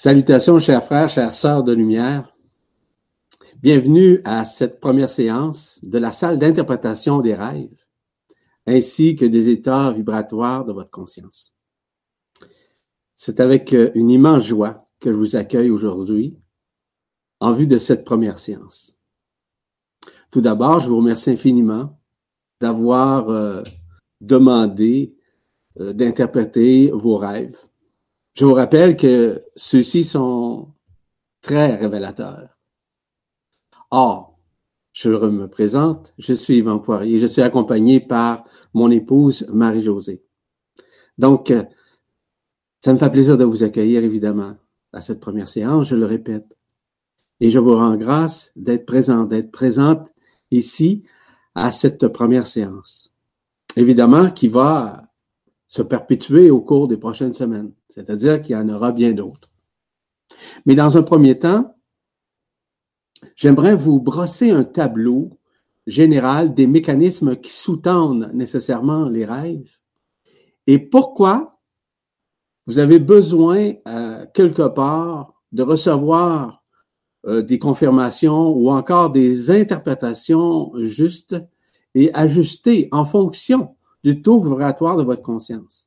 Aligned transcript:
Salutations, 0.00 0.60
chers 0.60 0.84
frères, 0.84 1.08
chères 1.08 1.34
sœurs 1.34 1.64
de 1.64 1.72
lumière. 1.72 2.32
Bienvenue 3.60 4.20
à 4.24 4.44
cette 4.44 4.78
première 4.78 5.10
séance 5.10 5.80
de 5.82 5.98
la 5.98 6.12
salle 6.12 6.38
d'interprétation 6.38 7.18
des 7.18 7.34
rêves, 7.34 7.84
ainsi 8.68 9.16
que 9.16 9.24
des 9.24 9.48
états 9.48 9.90
vibratoires 9.90 10.64
de 10.64 10.72
votre 10.72 10.92
conscience. 10.92 11.52
C'est 13.16 13.40
avec 13.40 13.72
euh, 13.72 13.90
une 13.96 14.08
immense 14.08 14.46
joie 14.46 14.88
que 15.00 15.10
je 15.10 15.16
vous 15.18 15.34
accueille 15.34 15.70
aujourd'hui 15.72 16.38
en 17.40 17.50
vue 17.50 17.66
de 17.66 17.78
cette 17.78 18.04
première 18.04 18.38
séance. 18.38 18.96
Tout 20.30 20.40
d'abord, 20.40 20.78
je 20.78 20.88
vous 20.88 20.98
remercie 20.98 21.30
infiniment 21.30 21.98
d'avoir 22.60 23.30
euh, 23.30 23.64
demandé 24.20 25.16
euh, 25.80 25.92
d'interpréter 25.92 26.92
vos 26.92 27.16
rêves 27.16 27.58
je 28.38 28.44
vous 28.44 28.54
rappelle 28.54 28.96
que 28.96 29.42
ceux-ci 29.56 30.04
sont 30.04 30.68
très 31.40 31.74
révélateurs. 31.74 32.56
Or, 33.90 34.38
je 34.92 35.08
me 35.08 35.48
présente, 35.48 36.14
je 36.18 36.34
suis 36.34 36.58
Yvan 36.58 36.78
Poirier, 36.78 37.18
je 37.18 37.26
suis 37.26 37.42
accompagné 37.42 37.98
par 37.98 38.44
mon 38.74 38.92
épouse 38.92 39.48
Marie-Josée. 39.52 40.22
Donc, 41.18 41.50
euh, 41.50 41.64
ça 42.78 42.92
me 42.92 42.98
fait 42.98 43.10
plaisir 43.10 43.36
de 43.36 43.42
vous 43.42 43.64
accueillir, 43.64 44.04
évidemment, 44.04 44.54
à 44.92 45.00
cette 45.00 45.18
première 45.18 45.48
séance, 45.48 45.88
je 45.88 45.96
le 45.96 46.06
répète. 46.06 46.56
Et 47.40 47.50
je 47.50 47.58
vous 47.58 47.74
rends 47.74 47.96
grâce 47.96 48.52
d'être 48.54 48.86
présent, 48.86 49.24
d'être 49.24 49.50
présente 49.50 50.12
ici 50.52 51.02
à 51.56 51.72
cette 51.72 52.06
première 52.06 52.46
séance. 52.46 53.12
Évidemment, 53.74 54.30
qui 54.30 54.46
va 54.46 55.07
se 55.68 55.82
perpétuer 55.82 56.50
au 56.50 56.60
cours 56.60 56.88
des 56.88 56.96
prochaines 56.96 57.34
semaines, 57.34 57.72
c'est-à-dire 57.88 58.40
qu'il 58.40 58.56
y 58.56 58.58
en 58.58 58.68
aura 58.68 58.90
bien 58.90 59.12
d'autres. 59.12 59.50
Mais 60.66 60.74
dans 60.74 60.96
un 60.96 61.02
premier 61.02 61.38
temps, 61.38 61.76
j'aimerais 63.36 63.76
vous 63.76 64.00
brosser 64.00 64.50
un 64.50 64.64
tableau 64.64 65.38
général 65.86 66.54
des 66.54 66.66
mécanismes 66.66 67.36
qui 67.36 67.50
sous-tendent 67.50 68.30
nécessairement 68.34 69.08
les 69.08 69.24
rêves 69.24 69.78
et 70.66 70.78
pourquoi 70.78 71.58
vous 72.66 72.78
avez 72.78 72.98
besoin 72.98 73.72
euh, 73.88 74.26
quelque 74.34 74.68
part 74.68 75.32
de 75.52 75.62
recevoir 75.62 76.62
euh, 77.26 77.40
des 77.40 77.58
confirmations 77.58 78.50
ou 78.50 78.70
encore 78.70 79.10
des 79.10 79.50
interprétations 79.50 80.72
justes 80.76 81.36
et 81.94 82.12
ajustées 82.12 82.88
en 82.92 83.06
fonction 83.06 83.77
du 84.08 84.22
taux 84.22 84.40
vibratoire 84.40 84.96
de 84.96 85.02
votre 85.02 85.20
conscience. 85.20 85.86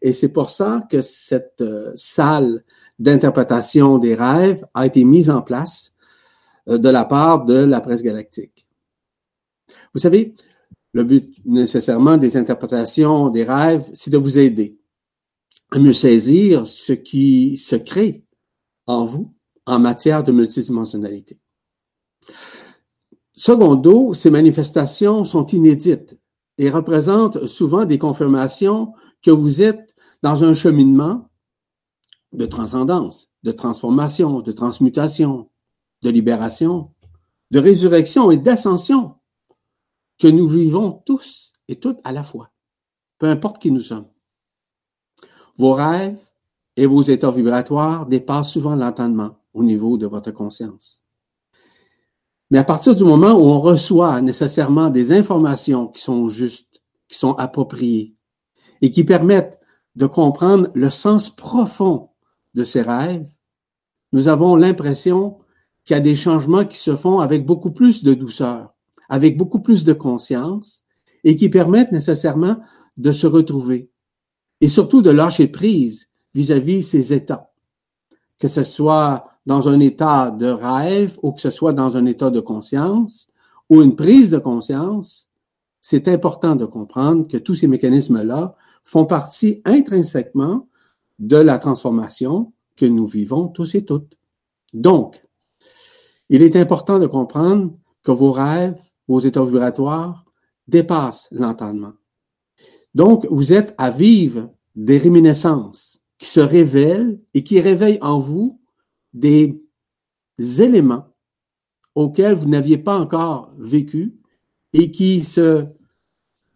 Et 0.00 0.12
c'est 0.12 0.32
pour 0.32 0.50
ça 0.50 0.84
que 0.90 1.00
cette 1.00 1.60
euh, 1.60 1.92
salle 1.94 2.64
d'interprétation 2.98 3.98
des 3.98 4.16
rêves 4.16 4.66
a 4.74 4.84
été 4.84 5.04
mise 5.04 5.30
en 5.30 5.42
place 5.42 5.92
euh, 6.68 6.76
de 6.76 6.88
la 6.88 7.04
part 7.04 7.44
de 7.44 7.54
la 7.54 7.80
presse 7.80 8.02
galactique. 8.02 8.66
Vous 9.94 10.00
savez, 10.00 10.34
le 10.92 11.04
but 11.04 11.36
nécessairement 11.44 12.16
des 12.16 12.36
interprétations 12.36 13.28
des 13.28 13.44
rêves, 13.44 13.88
c'est 13.94 14.10
de 14.10 14.18
vous 14.18 14.40
aider 14.40 14.76
à 15.70 15.78
mieux 15.78 15.92
saisir 15.92 16.66
ce 16.66 16.92
qui 16.92 17.56
se 17.58 17.76
crée 17.76 18.24
en 18.88 19.04
vous 19.04 19.32
en 19.66 19.78
matière 19.78 20.24
de 20.24 20.32
multidimensionnalité. 20.32 21.38
Secondo, 23.34 24.14
ces 24.14 24.30
manifestations 24.30 25.24
sont 25.24 25.46
inédites 25.46 26.18
et 26.58 26.70
représente 26.70 27.46
souvent 27.46 27.84
des 27.84 27.98
confirmations 27.98 28.94
que 29.22 29.30
vous 29.30 29.62
êtes 29.62 29.94
dans 30.22 30.44
un 30.44 30.54
cheminement 30.54 31.28
de 32.32 32.46
transcendance, 32.46 33.28
de 33.42 33.52
transformation, 33.52 34.40
de 34.40 34.52
transmutation, 34.52 35.50
de 36.02 36.10
libération, 36.10 36.92
de 37.50 37.58
résurrection 37.58 38.30
et 38.30 38.36
d'ascension 38.36 39.16
que 40.18 40.28
nous 40.28 40.46
vivons 40.46 41.02
tous 41.04 41.52
et 41.68 41.76
toutes 41.76 41.98
à 42.04 42.12
la 42.12 42.22
fois, 42.22 42.50
peu 43.18 43.26
importe 43.28 43.60
qui 43.60 43.70
nous 43.70 43.80
sommes. 43.80 44.08
Vos 45.56 45.72
rêves 45.72 46.22
et 46.76 46.86
vos 46.86 47.02
états 47.02 47.30
vibratoires 47.30 48.06
dépassent 48.06 48.50
souvent 48.50 48.74
l'entendement 48.74 49.38
au 49.52 49.62
niveau 49.62 49.98
de 49.98 50.06
votre 50.06 50.30
conscience. 50.30 51.01
Mais 52.52 52.58
à 52.58 52.64
partir 52.64 52.94
du 52.94 53.02
moment 53.02 53.32
où 53.32 53.44
on 53.44 53.60
reçoit 53.60 54.20
nécessairement 54.20 54.90
des 54.90 55.10
informations 55.10 55.88
qui 55.88 56.02
sont 56.02 56.28
justes, 56.28 56.82
qui 57.08 57.16
sont 57.16 57.32
appropriées 57.36 58.14
et 58.82 58.90
qui 58.90 59.04
permettent 59.04 59.58
de 59.96 60.04
comprendre 60.04 60.68
le 60.74 60.90
sens 60.90 61.34
profond 61.34 62.10
de 62.52 62.64
ces 62.64 62.82
rêves, 62.82 63.30
nous 64.12 64.28
avons 64.28 64.54
l'impression 64.54 65.38
qu'il 65.82 65.94
y 65.94 65.96
a 65.96 66.00
des 66.00 66.14
changements 66.14 66.66
qui 66.66 66.76
se 66.76 66.94
font 66.94 67.20
avec 67.20 67.46
beaucoup 67.46 67.70
plus 67.70 68.02
de 68.02 68.12
douceur, 68.12 68.74
avec 69.08 69.38
beaucoup 69.38 69.60
plus 69.60 69.84
de 69.84 69.94
conscience 69.94 70.82
et 71.24 71.36
qui 71.36 71.48
permettent 71.48 71.92
nécessairement 71.92 72.58
de 72.98 73.12
se 73.12 73.26
retrouver 73.26 73.90
et 74.60 74.68
surtout 74.68 75.00
de 75.00 75.08
lâcher 75.08 75.48
prise 75.48 76.10
vis-à-vis 76.34 76.82
ces 76.82 77.14
états, 77.14 77.50
que 78.38 78.46
ce 78.46 78.62
soit 78.62 79.31
dans 79.46 79.68
un 79.68 79.80
état 79.80 80.30
de 80.30 80.46
rêve 80.46 81.18
ou 81.22 81.32
que 81.32 81.40
ce 81.40 81.50
soit 81.50 81.72
dans 81.72 81.96
un 81.96 82.06
état 82.06 82.30
de 82.30 82.40
conscience 82.40 83.28
ou 83.68 83.82
une 83.82 83.96
prise 83.96 84.30
de 84.30 84.38
conscience, 84.38 85.28
c'est 85.80 86.06
important 86.08 86.54
de 86.54 86.64
comprendre 86.64 87.26
que 87.26 87.36
tous 87.36 87.56
ces 87.56 87.66
mécanismes-là 87.66 88.54
font 88.84 89.04
partie 89.04 89.60
intrinsèquement 89.64 90.68
de 91.18 91.36
la 91.36 91.58
transformation 91.58 92.52
que 92.76 92.86
nous 92.86 93.06
vivons 93.06 93.48
tous 93.48 93.74
et 93.74 93.84
toutes. 93.84 94.16
Donc, 94.72 95.22
il 96.28 96.42
est 96.42 96.56
important 96.56 96.98
de 96.98 97.06
comprendre 97.06 97.72
que 98.02 98.12
vos 98.12 98.32
rêves, 98.32 98.80
vos 99.08 99.20
états 99.20 99.44
vibratoires 99.44 100.24
dépassent 100.68 101.28
l'entendement. 101.32 101.92
Donc, 102.94 103.26
vous 103.30 103.52
êtes 103.52 103.74
à 103.78 103.90
vivre 103.90 104.50
des 104.76 104.98
réminiscences 104.98 106.00
qui 106.18 106.26
se 106.26 106.40
révèlent 106.40 107.20
et 107.34 107.42
qui 107.42 107.60
réveillent 107.60 107.98
en 108.00 108.18
vous 108.18 108.60
des 109.12 109.60
éléments 110.38 111.06
auxquels 111.94 112.34
vous 112.34 112.48
n'aviez 112.48 112.78
pas 112.78 112.98
encore 112.98 113.52
vécu 113.58 114.14
et 114.72 114.90
qui 114.90 115.20
se, 115.20 115.66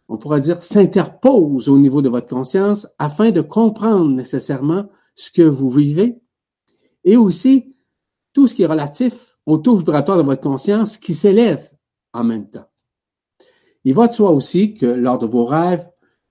on 0.08 0.16
pourrait 0.16 0.40
dire, 0.40 0.62
s'interposent 0.62 1.68
au 1.68 1.78
niveau 1.78 2.02
de 2.02 2.08
votre 2.08 2.28
conscience 2.28 2.86
afin 2.98 3.30
de 3.30 3.40
comprendre 3.40 4.10
nécessairement 4.10 4.88
ce 5.14 5.30
que 5.30 5.42
vous 5.42 5.70
vivez 5.70 6.18
et 7.04 7.16
aussi 7.16 7.74
tout 8.32 8.48
ce 8.48 8.54
qui 8.54 8.62
est 8.62 8.66
relatif 8.66 9.38
au 9.46 9.58
taux 9.58 9.76
vibratoire 9.76 10.18
de 10.18 10.22
votre 10.22 10.42
conscience 10.42 10.98
qui 10.98 11.14
s'élève 11.14 11.70
en 12.12 12.24
même 12.24 12.50
temps. 12.50 12.68
Il 13.84 13.94
va 13.94 14.08
de 14.08 14.12
soi 14.12 14.32
aussi 14.32 14.74
que 14.74 14.86
lors 14.86 15.18
de 15.18 15.26
vos 15.26 15.44
rêves, 15.44 15.88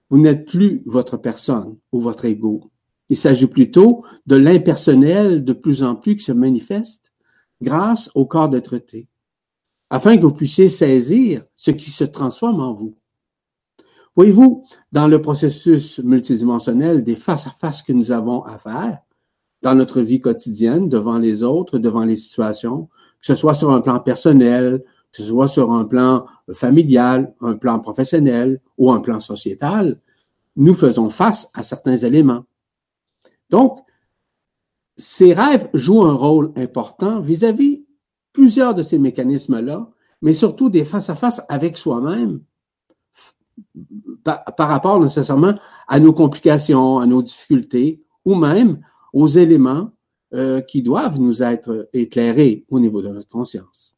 vous 0.09 0.19
n'êtes 0.19 0.45
plus 0.45 0.83
votre 0.85 1.17
personne 1.17 1.77
ou 1.91 1.99
votre 1.99 2.25
ego, 2.25 2.71
il 3.09 3.17
s'agit 3.17 3.47
plutôt 3.47 4.03
de 4.25 4.35
l'impersonnel 4.35 5.43
de 5.43 5.53
plus 5.53 5.83
en 5.83 5.95
plus 5.95 6.15
qui 6.15 6.23
se 6.23 6.31
manifeste 6.31 7.13
grâce 7.61 8.09
au 8.15 8.25
corps 8.25 8.49
de 8.49 8.59
traité, 8.59 9.07
afin 9.89 10.17
que 10.17 10.23
vous 10.23 10.33
puissiez 10.33 10.69
saisir 10.69 11.43
ce 11.55 11.71
qui 11.71 11.91
se 11.91 12.03
transforme 12.03 12.61
en 12.61 12.73
vous. 12.73 12.95
Voyez-vous, 14.15 14.65
dans 14.91 15.07
le 15.07 15.21
processus 15.21 15.99
multidimensionnel 15.99 17.03
des 17.03 17.15
face-à-face 17.15 17.83
que 17.83 17.91
nous 17.91 18.11
avons 18.11 18.43
à 18.43 18.57
faire, 18.57 18.99
dans 19.61 19.75
notre 19.75 20.01
vie 20.01 20.21
quotidienne, 20.21 20.89
devant 20.89 21.17
les 21.17 21.43
autres, 21.43 21.79
devant 21.79 22.05
les 22.05 22.15
situations, 22.15 22.87
que 23.19 23.25
ce 23.25 23.35
soit 23.35 23.55
sur 23.55 23.71
un 23.71 23.81
plan 23.81 23.99
personnel, 23.99 24.83
que 25.11 25.21
ce 25.21 25.23
soit 25.23 25.47
sur 25.47 25.71
un 25.71 25.85
plan 25.85 26.25
familial, 26.53 27.33
un 27.41 27.55
plan 27.55 27.79
professionnel 27.79 28.61
ou 28.77 28.91
un 28.91 28.99
plan 28.99 29.19
sociétal, 29.19 29.99
nous 30.55 30.73
faisons 30.73 31.09
face 31.09 31.49
à 31.53 31.63
certains 31.63 31.97
éléments. 31.97 32.45
Donc, 33.49 33.79
ces 34.97 35.33
rêves 35.33 35.69
jouent 35.73 36.03
un 36.03 36.13
rôle 36.13 36.51
important 36.55 37.19
vis-à-vis 37.19 37.85
plusieurs 38.33 38.73
de 38.73 38.83
ces 38.83 38.99
mécanismes-là, 38.99 39.89
mais 40.21 40.33
surtout 40.33 40.69
des 40.69 40.85
face-à-face 40.85 41.41
avec 41.49 41.77
soi-même 41.77 42.41
par, 44.23 44.67
rapport 44.69 44.99
nécessairement 44.99 45.53
à 45.87 45.99
nos 45.99 46.13
complications, 46.13 46.99
à 46.99 47.05
nos 47.05 47.21
difficultés 47.21 48.03
ou 48.25 48.35
même 48.35 48.81
aux 49.13 49.27
éléments 49.27 49.91
euh, 50.33 50.61
qui 50.61 50.81
doivent 50.81 51.19
nous 51.19 51.43
être 51.43 51.87
éclairés 51.93 52.65
au 52.69 52.79
niveau 52.79 53.01
de 53.01 53.09
notre 53.09 53.29
conscience. 53.29 53.95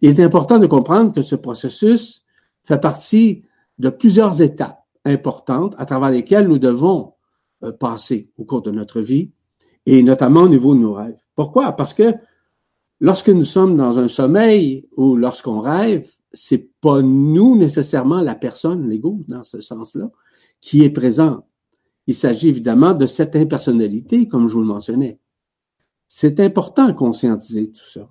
Il 0.00 0.10
est 0.10 0.22
important 0.22 0.58
de 0.58 0.66
comprendre 0.66 1.12
que 1.12 1.22
ce 1.22 1.34
processus 1.34 2.24
fait 2.62 2.80
partie 2.80 3.44
de 3.78 3.90
plusieurs 3.90 4.40
étapes 4.42 4.84
importantes 5.04 5.74
à 5.78 5.86
travers 5.86 6.10
lesquelles 6.10 6.48
nous 6.48 6.58
devons 6.58 7.14
euh, 7.64 7.72
passé 7.72 8.30
au 8.38 8.44
cours 8.44 8.62
de 8.62 8.70
notre 8.70 9.00
vie 9.00 9.30
et 9.86 10.02
notamment 10.02 10.42
au 10.42 10.48
niveau 10.48 10.74
de 10.74 10.80
nos 10.80 10.92
rêves. 10.92 11.20
Pourquoi? 11.34 11.72
Parce 11.72 11.94
que 11.94 12.14
lorsque 13.00 13.30
nous 13.30 13.44
sommes 13.44 13.76
dans 13.76 13.98
un 13.98 14.08
sommeil 14.08 14.88
ou 14.96 15.16
lorsqu'on 15.16 15.60
rêve, 15.60 16.08
c'est 16.32 16.70
pas 16.80 17.00
nous 17.02 17.56
nécessairement 17.56 18.20
la 18.20 18.34
personne, 18.34 18.88
l'ego, 18.88 19.24
dans 19.28 19.42
ce 19.42 19.60
sens-là, 19.60 20.10
qui 20.60 20.82
est 20.84 20.90
présent. 20.90 21.46
Il 22.06 22.14
s'agit 22.14 22.48
évidemment 22.48 22.94
de 22.94 23.06
cette 23.06 23.36
impersonnalité, 23.36 24.28
comme 24.28 24.48
je 24.48 24.54
vous 24.54 24.60
le 24.60 24.66
mentionnais. 24.66 25.18
C'est 26.06 26.40
important 26.40 26.86
de 26.86 26.92
conscientiser 26.92 27.70
tout 27.70 27.84
ça. 27.84 28.10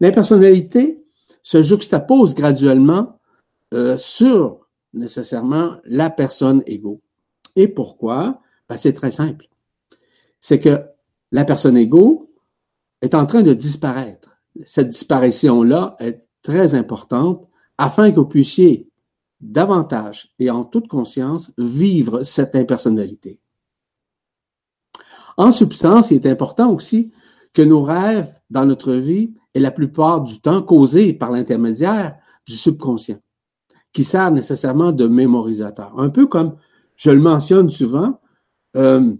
L'impersonnalité 0.00 1.04
se 1.42 1.62
juxtapose 1.62 2.34
graduellement 2.34 3.18
euh, 3.74 3.96
sur 3.96 4.68
nécessairement 4.92 5.76
la 5.84 6.10
personne 6.10 6.62
égaux. 6.66 7.00
Et 7.56 7.68
pourquoi? 7.68 8.40
Ben, 8.68 8.76
c'est 8.76 8.92
très 8.92 9.10
simple. 9.10 9.48
C'est 10.40 10.58
que 10.58 10.82
la 11.32 11.44
personne 11.44 11.76
égaux 11.76 12.32
est 13.02 13.14
en 13.14 13.26
train 13.26 13.42
de 13.42 13.54
disparaître. 13.54 14.30
Cette 14.64 14.88
disparition-là 14.88 15.96
est 15.98 16.26
très 16.42 16.74
importante 16.74 17.46
afin 17.78 18.10
que 18.10 18.16
vous 18.16 18.26
puissiez 18.26 18.88
davantage 19.40 20.32
et 20.38 20.50
en 20.50 20.64
toute 20.64 20.88
conscience 20.88 21.50
vivre 21.58 22.22
cette 22.22 22.54
impersonnalité. 22.54 23.40
En 25.36 25.52
substance, 25.52 26.10
il 26.10 26.16
est 26.16 26.30
important 26.30 26.72
aussi 26.72 27.12
que 27.52 27.62
nos 27.62 27.82
rêves 27.82 28.40
dans 28.50 28.64
notre 28.64 28.92
vie 28.92 29.34
est 29.54 29.60
la 29.60 29.70
plupart 29.70 30.22
du 30.22 30.40
temps 30.40 30.62
causés 30.62 31.12
par 31.12 31.30
l'intermédiaire 31.30 32.16
du 32.46 32.54
subconscient, 32.54 33.18
qui 33.92 34.04
sert 34.04 34.30
nécessairement 34.30 34.92
de 34.92 35.06
mémorisateur. 35.06 35.98
Un 35.98 36.08
peu 36.08 36.26
comme 36.26 36.56
je 36.96 37.10
le 37.10 37.20
mentionne 37.20 37.68
souvent, 37.68 38.20
euh, 38.76 39.14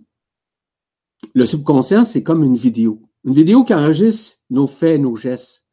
le 1.34 1.46
subconscient, 1.46 2.04
c'est 2.04 2.22
comme 2.22 2.42
une 2.42 2.56
vidéo. 2.56 3.02
Une 3.24 3.32
vidéo 3.32 3.64
qui 3.64 3.74
enregistre 3.74 4.38
nos 4.50 4.66
faits, 4.66 5.00
nos 5.00 5.16
gestes, 5.16 5.64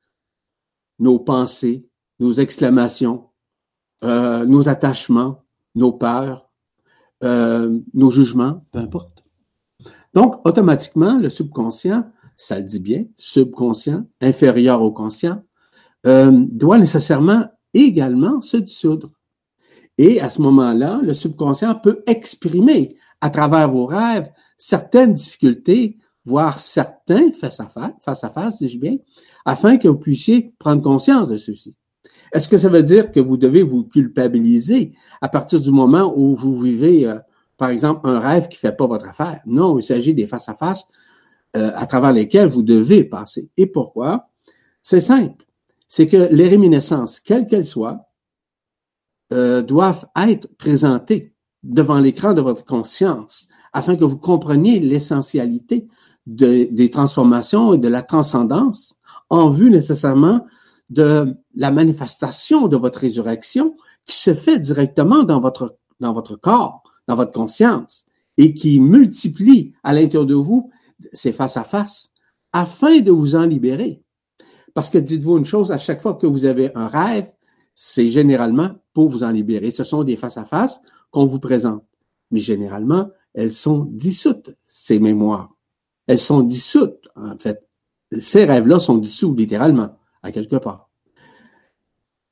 nos 1.00 1.19
pensées, 1.19 1.88
nos 2.19 2.33
exclamations, 2.33 3.30
euh, 4.03 4.45
nos 4.45 4.69
attachements, 4.69 5.44
nos 5.75 5.91
peurs, 5.91 6.50
euh, 7.24 7.80
nos 7.94 8.12
jugements, 8.12 8.65
peu 8.71 8.80
importe. 8.80 9.24
Donc, 10.13 10.45
automatiquement, 10.47 11.18
le 11.18 11.30
subconscient, 11.30 12.09
ça 12.38 12.59
le 12.59 12.65
dit 12.65 12.80
bien, 12.80 13.06
subconscient, 13.18 14.06
inférieur 14.21 14.81
au 14.81 14.91
conscient, 14.91 15.44
doit 16.03 16.80
nécessairement 16.80 17.45
également 17.74 18.41
se 18.41 18.57
dissoudre. 18.57 19.09
Et 19.97 20.19
à 20.19 20.30
ce 20.30 20.41
moment-là, 20.41 21.00
le 21.03 21.13
subconscient 21.13 21.75
peut 21.75 22.03
exprimer 22.07 22.95
à 23.23 23.29
travers 23.29 23.71
vos 23.71 23.85
rêves 23.85 24.29
certaines 24.57 25.13
difficultés, 25.13 25.97
voire 26.25 26.59
certains 26.59 27.31
face 27.31 27.61
à 27.61 27.69
face, 27.69 27.93
face 28.01 28.21
à 28.25 28.29
face, 28.29 28.59
dis-je 28.59 28.77
bien, 28.77 28.97
afin 29.45 29.77
que 29.77 29.87
vous 29.87 29.97
puissiez 29.97 30.53
prendre 30.59 30.81
conscience 30.81 31.29
de 31.29 31.37
ceci. 31.37 31.73
Est-ce 32.33 32.49
que 32.49 32.57
ça 32.57 32.67
veut 32.67 32.83
dire 32.83 33.13
que 33.13 33.21
vous 33.21 33.37
devez 33.37 33.63
vous 33.63 33.85
culpabiliser 33.85 34.91
à 35.21 35.29
partir 35.29 35.61
du 35.61 35.71
moment 35.71 36.13
où 36.17 36.35
vous 36.35 36.59
vivez, 36.59 37.07
euh, 37.07 37.17
par 37.55 37.69
exemple, 37.69 38.01
un 38.09 38.19
rêve 38.19 38.49
qui 38.49 38.57
ne 38.57 38.69
fait 38.69 38.75
pas 38.75 38.87
votre 38.87 39.07
affaire? 39.07 39.39
Non, 39.45 39.79
il 39.79 39.83
s'agit 39.83 40.13
des 40.13 40.27
face 40.27 40.49
à 40.49 40.55
face 40.55 40.83
euh, 41.55 41.71
à 41.75 41.85
travers 41.85 42.11
lesquels 42.11 42.49
vous 42.49 42.61
devez 42.61 43.05
passer. 43.05 43.47
Et 43.55 43.67
pourquoi? 43.67 44.31
C'est 44.81 44.99
simple. 44.99 45.45
C'est 45.87 46.07
que 46.07 46.27
les 46.29 46.49
réminiscences, 46.49 47.21
quelles 47.21 47.47
qu'elles 47.47 47.63
soient, 47.63 48.09
euh, 49.31 49.61
doivent 49.61 50.07
être 50.17 50.49
présentées 50.57 51.32
devant 51.63 52.00
l'écran 52.00 52.33
de 52.33 52.42
votre 52.42 52.65
conscience 52.65 53.48
afin 53.71 53.95
que 53.95 54.04
vous 54.04 54.18
compreniez 54.18 54.80
l'essentialité 54.80 55.88
des 56.25 56.89
transformations 56.92 57.74
et 57.74 57.77
de 57.77 57.88
la 57.88 58.01
transcendance 58.01 58.95
en 59.30 59.50
vue 59.50 59.69
nécessairement 59.69 60.45
de 60.89 61.36
la 61.56 61.71
manifestation 61.71 62.68
de 62.68 62.77
votre 62.77 63.00
résurrection 63.00 63.75
qui 64.06 64.15
se 64.15 64.33
fait 64.33 64.60
directement 64.60 65.24
dans 65.24 65.39
votre, 65.39 65.77
dans 66.00 66.13
votre 66.13 66.36
corps, 66.36 66.83
dans 67.07 67.15
votre 67.15 67.31
conscience 67.31 68.06
et 68.38 68.54
qui 68.54 68.80
multiplie 68.80 69.74
à 69.83 69.94
l'intérieur 69.94 70.25
de 70.25 70.36
vous 70.36 70.69
c'est 71.12 71.31
face 71.31 71.57
à 71.57 71.63
face, 71.63 72.12
afin 72.54 73.00
de 73.00 73.12
vous 73.12 73.36
en 73.36 73.45
libérer. 73.45 74.01
Parce 74.74 74.89
que 74.89 74.98
dites-vous 74.98 75.38
une 75.38 75.45
chose, 75.45 75.71
à 75.71 75.77
chaque 75.77 76.01
fois 76.01 76.16
que 76.16 76.27
vous 76.27 76.45
avez 76.45 76.71
un 76.75 76.88
rêve, 76.88 77.31
c'est 77.74 78.07
généralement 78.07 78.69
pour 78.94 79.09
vous 79.09 79.24
en 79.24 79.31
libérer. 79.31 79.71
Ce 79.71 79.83
sont 79.83 80.04
des 80.04 80.16
face 80.16 80.38
à 80.38 80.45
face 80.45 80.81
qu'on 81.13 81.25
vous 81.25 81.39
présente. 81.39 81.86
Mais 82.31 82.42
généralement, 82.42 83.10
elles 83.33 83.54
sont 83.54 83.86
dissoutes, 83.86 84.54
ces 84.65 85.00
mémoires. 85.00 85.56
Elles 86.07 86.19
sont 86.19 86.42
dissoutes, 86.42 87.07
en 87.15 87.38
fait. 87.38 87.65
Ces 88.19 88.44
rêves-là 88.44 88.81
sont 88.81 88.98
dissous, 88.98 89.33
littéralement, 89.33 89.98
à 90.21 90.33
quelque 90.33 90.57
part. 90.57 90.89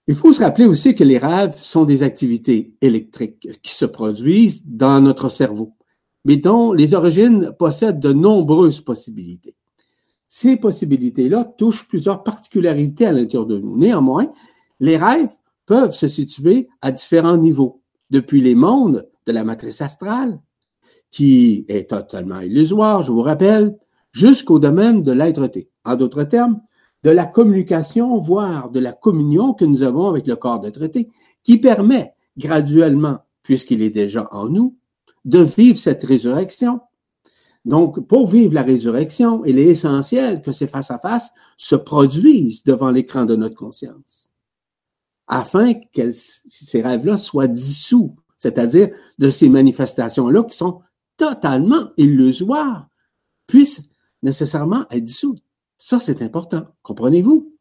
Il 0.07 0.15
faut 0.15 0.33
se 0.33 0.43
rappeler 0.43 0.65
aussi 0.65 0.95
que 0.95 1.05
les 1.05 1.17
rêves 1.17 1.55
sont 1.55 1.85
des 1.85 2.03
activités 2.03 2.75
électriques 2.81 3.61
qui 3.61 3.73
se 3.73 3.85
produisent 3.85 4.65
dans 4.65 4.99
notre 4.99 5.29
cerveau 5.29 5.77
mais 6.25 6.37
dont 6.37 6.73
les 6.73 6.93
origines 6.93 7.51
possèdent 7.57 7.99
de 7.99 8.13
nombreuses 8.13 8.81
possibilités. 8.81 9.55
Ces 10.27 10.57
possibilités-là 10.57 11.43
touchent 11.43 11.87
plusieurs 11.87 12.23
particularités 12.23 13.05
à 13.05 13.11
l'intérieur 13.11 13.45
de 13.45 13.59
nous. 13.59 13.77
Néanmoins, 13.77 14.31
les 14.79 14.97
rêves 14.97 15.35
peuvent 15.65 15.93
se 15.93 16.07
situer 16.07 16.69
à 16.81 16.91
différents 16.91 17.37
niveaux, 17.37 17.80
depuis 18.11 18.41
les 18.41 18.55
mondes 18.55 19.09
de 19.25 19.31
la 19.31 19.43
matrice 19.43 19.81
astrale, 19.81 20.39
qui 21.09 21.65
est 21.67 21.89
totalement 21.89 22.39
illusoire, 22.39 23.03
je 23.03 23.11
vous 23.11 23.21
rappelle, 23.21 23.77
jusqu'au 24.11 24.59
domaine 24.59 25.03
de 25.03 25.11
l'être-té. 25.11 25.69
En 25.83 25.95
d'autres 25.95 26.23
termes, 26.23 26.61
de 27.03 27.09
la 27.09 27.25
communication, 27.25 28.17
voire 28.19 28.69
de 28.69 28.79
la 28.79 28.91
communion 28.91 29.53
que 29.53 29.65
nous 29.65 29.81
avons 29.81 30.07
avec 30.07 30.27
le 30.27 30.35
corps 30.35 30.59
d'être-té, 30.59 31.09
qui 31.43 31.57
permet 31.57 32.13
graduellement, 32.37 33.19
puisqu'il 33.43 33.81
est 33.81 33.89
déjà 33.89 34.27
en 34.31 34.49
nous, 34.49 34.77
de 35.25 35.39
vivre 35.39 35.77
cette 35.77 36.03
résurrection. 36.03 36.81
Donc, 37.65 38.07
pour 38.07 38.27
vivre 38.27 38.53
la 38.55 38.63
résurrection, 38.63 39.45
il 39.45 39.59
est 39.59 39.65
essentiel 39.65 40.41
que 40.41 40.51
ces 40.51 40.67
face-à-face 40.67 41.31
se 41.57 41.75
produisent 41.75 42.63
devant 42.63 42.89
l'écran 42.89 43.25
de 43.25 43.35
notre 43.35 43.55
conscience, 43.55 44.30
afin 45.27 45.73
que 45.73 46.09
ces 46.11 46.81
rêves-là 46.81 47.17
soient 47.17 47.47
dissous, 47.47 48.15
c'est-à-dire 48.37 48.89
de 49.17 49.29
ces 49.29 49.49
manifestations-là 49.49 50.43
qui 50.43 50.57
sont 50.57 50.81
totalement 51.17 51.91
illusoires, 51.97 52.87
puissent 53.47 53.89
nécessairement 54.23 54.85
être 54.91 55.03
dissous. 55.03 55.35
Ça, 55.77 55.99
c'est 55.99 56.21
important, 56.21 56.65
comprenez-vous? 56.83 57.51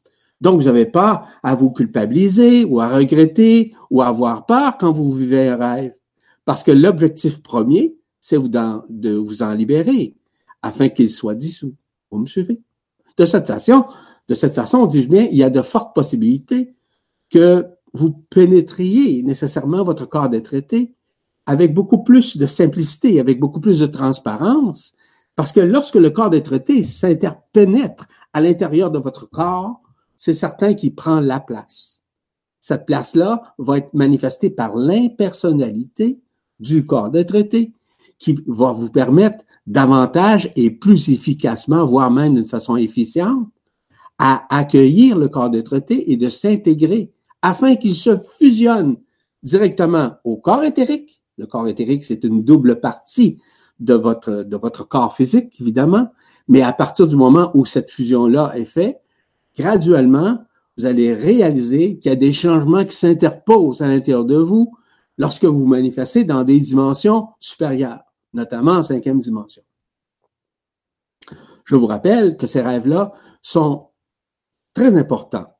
Donc, 0.40 0.58
vous 0.58 0.66
n'avez 0.66 0.86
pas 0.86 1.26
à 1.42 1.54
vous 1.54 1.70
culpabiliser 1.70 2.64
ou 2.64 2.80
à 2.80 2.88
regretter 2.88 3.74
ou 3.90 4.00
à 4.00 4.06
avoir 4.06 4.46
peur 4.46 4.78
quand 4.78 4.90
vous 4.90 5.12
vivez 5.12 5.48
un 5.48 5.56
rêve. 5.56 5.94
Parce 6.46 6.64
que 6.64 6.70
l'objectif 6.70 7.42
premier, 7.42 7.94
c'est 8.20 8.38
de 8.38 9.14
vous 9.14 9.42
en 9.42 9.52
libérer 9.52 10.16
afin 10.62 10.88
qu'il 10.88 11.11
soit 11.11 11.35
dissous. 11.35 11.75
Vous 12.11 12.18
me 12.18 12.26
suivez? 12.26 12.61
De 13.16 13.26
cette 13.26 13.46
façon, 13.46 13.85
de 14.28 14.35
cette 14.35 14.54
façon, 14.54 14.87
dis-je 14.87 15.08
bien, 15.08 15.28
il 15.30 15.37
y 15.37 15.42
a 15.42 15.50
de 15.50 15.62
fortes 15.62 15.94
possibilités 15.94 16.75
que 17.30 17.66
vous 17.92 18.10
pénétriez 18.10 19.22
nécessairement 19.22 19.84
votre 19.84 20.06
corps 20.06 20.28
d'être 20.28 20.46
traité 20.46 20.94
avec 21.46 21.75
beaucoup 21.75 22.04
plus 22.04 22.37
de 22.37 22.46
simplicité, 22.46 23.18
avec 23.18 23.40
beaucoup 23.40 23.60
plus 23.60 23.78
de 23.80 23.87
transparence, 23.87 24.92
parce 25.34 25.52
que 25.52 25.60
lorsque 25.60 25.96
le 25.96 26.10
corps 26.10 26.30
d'être 26.30 26.46
traité 26.46 26.84
s'interpénètre 26.84 28.06
à 28.32 28.40
l'intérieur 28.40 28.90
de 28.90 28.99
votre 28.99 29.28
corps, 29.28 29.80
c'est 30.16 30.34
certain 30.34 30.75
qu'il 30.75 30.94
prend 30.94 31.18
la 31.18 31.40
place. 31.40 32.02
Cette 32.60 32.84
place-là 32.84 33.54
va 33.58 33.78
être 33.78 33.94
manifestée 33.94 34.50
par 34.50 34.76
l'impersonnalité 34.76 36.20
du 36.60 36.84
corps 36.84 37.10
de 37.10 37.22
traité 37.22 37.72
qui 38.18 38.38
va 38.46 38.72
vous 38.72 38.90
permettre 38.90 39.44
davantage 39.66 40.52
et 40.56 40.70
plus 40.70 41.08
efficacement, 41.08 41.87
voire 41.87 42.10
même 42.10 42.34
d'une 42.34 42.44
façon 42.44 42.76
efficiente, 42.76 43.49
à 44.18 44.44
accueillir 44.54 45.16
le 45.16 45.28
corps 45.28 45.49
de 45.49 45.62
traité 45.62 46.12
et 46.12 46.18
de 46.18 46.28
s'intégrer 46.28 47.10
afin 47.42 47.76
qu'il 47.76 47.94
se 47.94 48.18
fusionne 48.18 48.97
directement 49.42 50.16
au 50.25 50.37
corps 50.37 50.64
éthérique. 50.64 51.23
Le 51.38 51.47
corps 51.47 51.68
éthérique, 51.68 52.04
c'est 52.04 52.25
une 52.25 52.44
double 52.44 52.80
partie 52.80 53.40
de 53.78 53.94
votre, 53.94 54.42
de 54.42 54.56
votre 54.56 54.87
corps 54.87 55.14
physique, 55.14 55.59
évidemment, 55.61 56.12
mais 56.49 56.62
à 56.62 56.73
partir 56.73 57.06
du 57.06 57.16
moment 57.16 57.50
où 57.54 57.64
cette 57.64 57.90
fusion-là 57.90 58.52
est 58.54 58.64
faite, 58.64 59.00
graduellement, 59.56 60.38
vous 60.76 60.87
allez 60.87 61.14
réaliser 61.14 61.99
qu'il 61.99 62.11
y 62.11 62.12
a 62.12 62.16
des 62.16 62.32
changements 62.32 62.85
qui 62.85 62.97
s'interposent 62.97 63.82
à 63.82 63.87
l'intérieur 63.87 64.25
de 64.25 64.37
vous 64.37 64.73
lorsque 65.18 65.44
vous 65.44 65.66
manifestez 65.66 66.25
dans 66.25 66.44
des 66.44 66.61
dimensions 66.61 67.28
supérieures, 67.40 68.00
notamment 68.32 68.73
en 68.73 68.82
cinquième 68.82 69.20
dimension. 69.20 69.62
Je 71.64 71.76
vous 71.76 71.87
rappelle 71.87 72.37
que 72.37 72.47
ces 72.47 72.62
rêves-là 72.62 73.12
sont 73.42 73.88
très 74.75 74.97
importants 74.97 75.54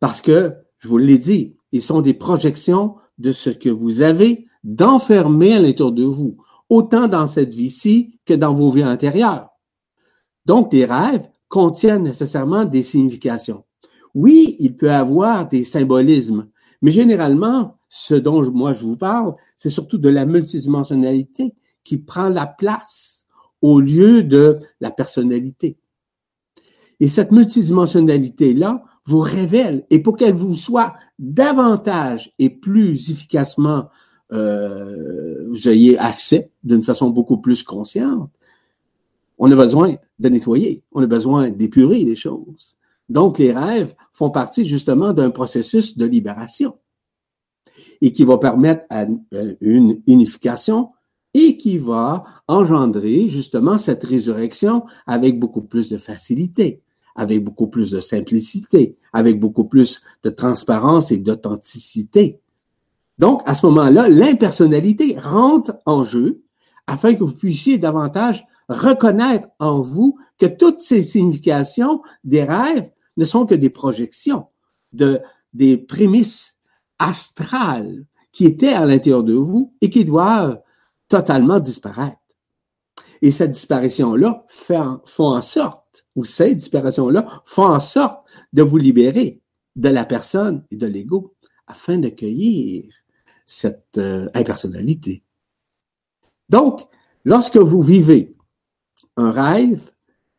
parce 0.00 0.20
que, 0.20 0.54
je 0.86 0.88
vous 0.88 0.98
l'ai 0.98 1.18
dit, 1.18 1.56
ils 1.72 1.82
sont 1.82 2.00
des 2.00 2.14
projections 2.14 2.94
de 3.18 3.32
ce 3.32 3.50
que 3.50 3.68
vous 3.68 4.02
avez 4.02 4.46
d'enfermé 4.62 5.54
à 5.54 5.58
l'intérieur 5.58 5.90
de 5.90 6.04
vous, 6.04 6.36
autant 6.68 7.08
dans 7.08 7.26
cette 7.26 7.52
vie-ci 7.52 8.20
que 8.24 8.34
dans 8.34 8.54
vos 8.54 8.70
vies 8.70 8.84
antérieures. 8.84 9.48
Donc, 10.44 10.72
les 10.72 10.84
rêves 10.84 11.28
contiennent 11.48 12.04
nécessairement 12.04 12.64
des 12.64 12.84
significations. 12.84 13.64
Oui, 14.14 14.54
il 14.60 14.76
peut 14.76 14.92
avoir 14.92 15.48
des 15.48 15.64
symbolismes, 15.64 16.46
mais 16.82 16.92
généralement, 16.92 17.78
ce 17.88 18.14
dont 18.14 18.48
moi 18.52 18.72
je 18.72 18.84
vous 18.84 18.96
parle, 18.96 19.34
c'est 19.56 19.70
surtout 19.70 19.98
de 19.98 20.08
la 20.08 20.24
multidimensionnalité 20.24 21.52
qui 21.82 21.98
prend 21.98 22.28
la 22.28 22.46
place 22.46 23.26
au 23.60 23.80
lieu 23.80 24.22
de 24.22 24.60
la 24.80 24.92
personnalité. 24.92 25.78
Et 27.00 27.08
cette 27.08 27.32
multidimensionnalité-là 27.32 28.84
vous 29.06 29.20
révèle, 29.20 29.86
et 29.90 30.00
pour 30.00 30.16
qu'elle 30.16 30.34
vous 30.34 30.54
soit 30.54 30.94
davantage 31.18 32.32
et 32.38 32.50
plus 32.50 33.10
efficacement, 33.10 33.88
euh, 34.32 35.46
vous 35.48 35.68
ayez 35.68 35.96
accès 35.98 36.50
d'une 36.64 36.82
façon 36.82 37.10
beaucoup 37.10 37.38
plus 37.38 37.62
consciente, 37.62 38.30
on 39.38 39.50
a 39.50 39.56
besoin 39.56 39.96
de 40.18 40.28
nettoyer, 40.28 40.82
on 40.92 41.02
a 41.02 41.06
besoin 41.06 41.50
d'épurer 41.50 42.02
les 42.04 42.16
choses. 42.16 42.76
Donc, 43.08 43.38
les 43.38 43.52
rêves 43.52 43.94
font 44.12 44.30
partie 44.30 44.64
justement 44.64 45.12
d'un 45.12 45.30
processus 45.30 45.96
de 45.96 46.06
libération 46.06 46.76
et 48.00 48.12
qui 48.12 48.24
va 48.24 48.38
permettre 48.38 48.84
euh, 48.92 49.54
une 49.60 50.02
unification 50.06 50.90
et 51.34 51.56
qui 51.56 51.78
va 51.78 52.24
engendrer 52.48 53.28
justement 53.28 53.78
cette 53.78 54.04
résurrection 54.04 54.84
avec 55.06 55.38
beaucoup 55.38 55.62
plus 55.62 55.90
de 55.90 55.98
facilité, 55.98 56.82
avec 57.16 57.42
beaucoup 57.42 57.66
plus 57.66 57.90
de 57.90 58.00
simplicité, 58.00 58.96
avec 59.12 59.40
beaucoup 59.40 59.64
plus 59.64 60.00
de 60.22 60.30
transparence 60.30 61.10
et 61.10 61.18
d'authenticité. 61.18 62.40
Donc, 63.18 63.42
à 63.46 63.54
ce 63.54 63.66
moment-là, 63.66 64.08
l'impersonnalité 64.08 65.18
rentre 65.18 65.74
en 65.86 66.04
jeu 66.04 66.42
afin 66.86 67.14
que 67.14 67.24
vous 67.24 67.32
puissiez 67.32 67.78
davantage 67.78 68.46
reconnaître 68.68 69.48
en 69.58 69.80
vous 69.80 70.18
que 70.38 70.46
toutes 70.46 70.80
ces 70.80 71.02
significations 71.02 72.02
des 72.24 72.44
rêves 72.44 72.90
ne 73.16 73.24
sont 73.24 73.46
que 73.46 73.54
des 73.54 73.70
projections, 73.70 74.46
de, 74.92 75.20
des 75.54 75.76
prémices 75.76 76.58
astrales 76.98 78.04
qui 78.32 78.44
étaient 78.44 78.74
à 78.74 78.84
l'intérieur 78.84 79.24
de 79.24 79.34
vous 79.34 79.72
et 79.80 79.88
qui 79.88 80.04
doivent 80.04 80.60
totalement 81.08 81.58
disparaître. 81.58 82.18
Et 83.22 83.30
cette 83.30 83.52
disparition-là 83.52 84.44
fait 84.48 84.78
font 85.06 85.28
en 85.34 85.40
sorte, 85.40 85.85
ou 86.14 86.24
ces 86.24 86.54
disparitions-là 86.54 87.42
font 87.44 87.66
en 87.66 87.80
sorte 87.80 88.28
de 88.52 88.62
vous 88.62 88.78
libérer 88.78 89.40
de 89.76 89.88
la 89.88 90.04
personne 90.04 90.64
et 90.70 90.76
de 90.76 90.86
l'ego 90.86 91.34
afin 91.66 91.98
d'accueillir 91.98 92.84
cette 93.44 93.98
euh, 93.98 94.28
impersonnalité. 94.34 95.22
Donc, 96.48 96.82
lorsque 97.24 97.56
vous 97.56 97.82
vivez 97.82 98.36
un 99.16 99.30
rêve, 99.30 99.90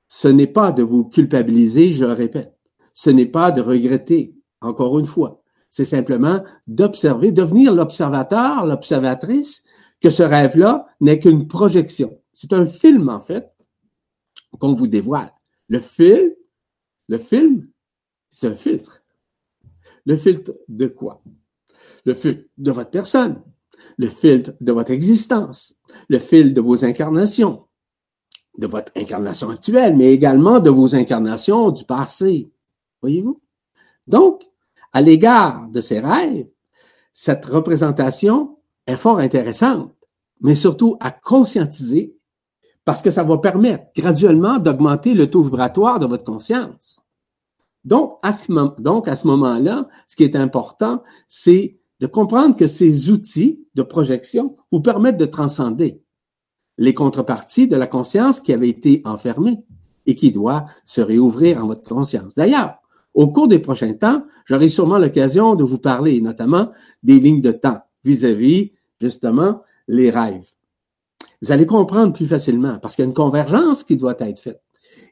ce 0.07 0.27
n'est 0.27 0.47
pas 0.47 0.71
de 0.71 0.83
vous 0.83 1.05
culpabiliser, 1.05 1.93
je 1.93 2.05
le 2.05 2.13
répète. 2.13 2.57
Ce 2.93 3.09
n'est 3.09 3.25
pas 3.25 3.51
de 3.51 3.61
regretter, 3.61 4.35
encore 4.61 4.97
une 4.99 5.05
fois. 5.05 5.43
C'est 5.69 5.85
simplement 5.85 6.43
d'observer, 6.65 7.31
devenir 7.31 7.75
l'observateur, 7.75 8.65
l'observatrice, 8.65 9.63
que 9.99 10.09
ce 10.09 10.23
rêve-là 10.23 10.85
n'est 11.01 11.19
qu'une 11.19 11.47
projection. 11.47 12.19
C'est 12.33 12.53
un 12.53 12.65
film, 12.65 13.09
en 13.09 13.19
fait, 13.19 13.51
qu'on 14.59 14.73
vous 14.73 14.87
dévoile. 14.87 15.33
Le 15.69 15.79
film, 15.79 16.31
le 17.07 17.17
film, 17.17 17.67
c'est 18.29 18.47
un 18.47 18.55
filtre. 18.55 19.03
Le 20.05 20.15
filtre 20.15 20.53
de 20.67 20.87
quoi? 20.87 21.21
Le 22.05 22.13
filtre 22.13 22.45
de 22.57 22.71
votre 22.71 22.89
personne, 22.89 23.41
le 23.97 24.07
filtre 24.07 24.53
de 24.61 24.71
votre 24.71 24.91
existence, 24.91 25.73
le 26.07 26.19
filtre 26.19 26.53
de 26.53 26.61
vos 26.61 26.85
incarnations, 26.85 27.67
de 28.57 28.67
votre 28.67 28.91
incarnation 28.95 29.49
actuelle, 29.49 29.95
mais 29.95 30.13
également 30.13 30.59
de 30.59 30.69
vos 30.69 30.95
incarnations 30.95 31.71
du 31.71 31.83
passé. 31.83 32.49
Voyez-vous? 33.01 33.41
Donc, 34.07 34.43
à 34.93 35.01
l'égard 35.01 35.67
de 35.69 35.81
ces 35.81 35.99
rêves, 35.99 36.47
cette 37.11 37.45
représentation 37.45 38.57
est 38.85 38.97
fort 38.97 39.19
intéressante, 39.19 39.93
mais 40.41 40.55
surtout 40.55 40.97
à 40.99 41.11
conscientiser 41.11 42.16
parce 42.87 43.01
que 43.01 43.11
ça 43.11 43.25
va 43.25 43.37
permettre 43.37 43.83
graduellement 43.97 44.59
d'augmenter 44.59 45.13
le 45.13 45.29
taux 45.29 45.41
vibratoire 45.41 45.99
de 45.99 46.05
votre 46.05 46.23
conscience. 46.23 47.01
Donc, 47.83 48.17
à 48.23 48.31
ce, 48.31 48.49
moment-là, 49.27 49.89
ce 50.07 50.15
qui 50.15 50.23
est 50.23 50.37
important, 50.37 51.03
c'est 51.27 51.81
de 51.99 52.07
comprendre 52.07 52.55
que 52.55 52.65
ces 52.65 53.09
outils 53.09 53.59
de 53.75 53.83
projection 53.83 54.55
vous 54.71 54.79
permettent 54.79 55.17
de 55.17 55.25
transcender 55.25 56.01
les 56.77 56.93
contreparties 56.93 57.67
de 57.67 57.75
la 57.75 57.87
conscience 57.87 58.39
qui 58.39 58.53
avait 58.53 58.69
été 58.69 59.01
enfermée 59.03 59.65
et 60.05 60.15
qui 60.15 60.31
doit 60.31 60.63
se 60.85 61.01
réouvrir 61.01 61.61
en 61.61 61.67
votre 61.67 61.83
conscience. 61.83 62.35
D'ailleurs, 62.35 62.77
au 63.13 63.27
cours 63.27 63.49
des 63.49 63.59
prochains 63.59 63.95
temps, 63.95 64.23
j'aurai 64.45 64.69
sûrement 64.69 64.97
l'occasion 64.97 65.55
de 65.55 65.63
vous 65.65 65.79
parler 65.79 66.21
notamment 66.21 66.69
des 67.03 67.19
lignes 67.19 67.41
de 67.41 67.51
temps 67.51 67.81
vis-à-vis, 68.05 68.71
justement, 69.01 69.61
les 69.89 70.09
rêves. 70.09 70.56
Vous 71.41 71.51
allez 71.51 71.65
comprendre 71.65 72.13
plus 72.13 72.25
facilement 72.25 72.79
parce 72.79 72.95
qu'il 72.95 73.03
y 73.03 73.05
a 73.05 73.09
une 73.09 73.13
convergence 73.13 73.83
qui 73.83 73.97
doit 73.97 74.15
être 74.19 74.39
faite. 74.39 74.61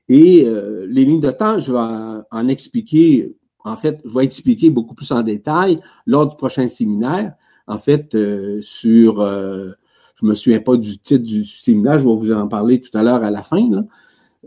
Et 0.08 0.46
euh, 0.46 0.86
les 0.90 1.06
lignes 1.06 1.20
de 1.20 1.32
temps, 1.32 1.60
je 1.60 1.72
vais 1.72 2.24
en 2.32 2.48
expliquer, 2.48 3.36
en 3.64 3.78
fait, 3.78 4.02
je 4.06 4.14
vais 4.14 4.24
expliquer 4.24 4.70
beaucoup 4.70 4.96
plus 4.96 5.12
en 5.12 5.22
détail 5.22 5.80
lors 6.06 6.28
du 6.28 6.36
prochain 6.36 6.68
séminaire, 6.68 7.34
en 7.68 7.78
fait, 7.78 8.14
euh, 8.16 8.62
sur 8.62 9.22
euh, 9.22 9.72
je 10.16 10.26
me 10.26 10.34
souviens 10.36 10.62
pas 10.62 10.78
du 10.78 10.98
titre 10.98 11.24
du 11.24 11.46
séminaire, 11.46 12.00
je 12.00 12.08
vais 12.08 12.16
vous 12.16 12.32
en 12.32 12.48
parler 12.48 12.80
tout 12.80 12.96
à 12.98 13.04
l'heure 13.04 13.24
à 13.24 13.32
la 13.32 13.44
fin. 13.44 13.86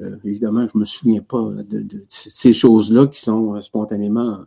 Euh, 0.01 0.17
évidemment, 0.25 0.67
je 0.73 0.79
me 0.79 0.85
souviens 0.85 1.21
pas 1.21 1.51
de, 1.69 2.05
ces 2.09 2.53
choses-là 2.53 3.07
qui 3.07 3.21
sont 3.21 3.61
spontanément 3.61 4.39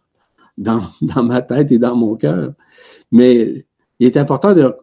dans, 0.58 0.84
dans 1.02 1.24
ma 1.24 1.42
tête 1.42 1.72
et 1.72 1.80
dans 1.80 1.96
mon 1.96 2.16
cœur. 2.16 2.54
Mais 3.12 3.66
il 4.00 4.08
est 4.08 4.18
important 4.18 4.54
de 4.54 4.74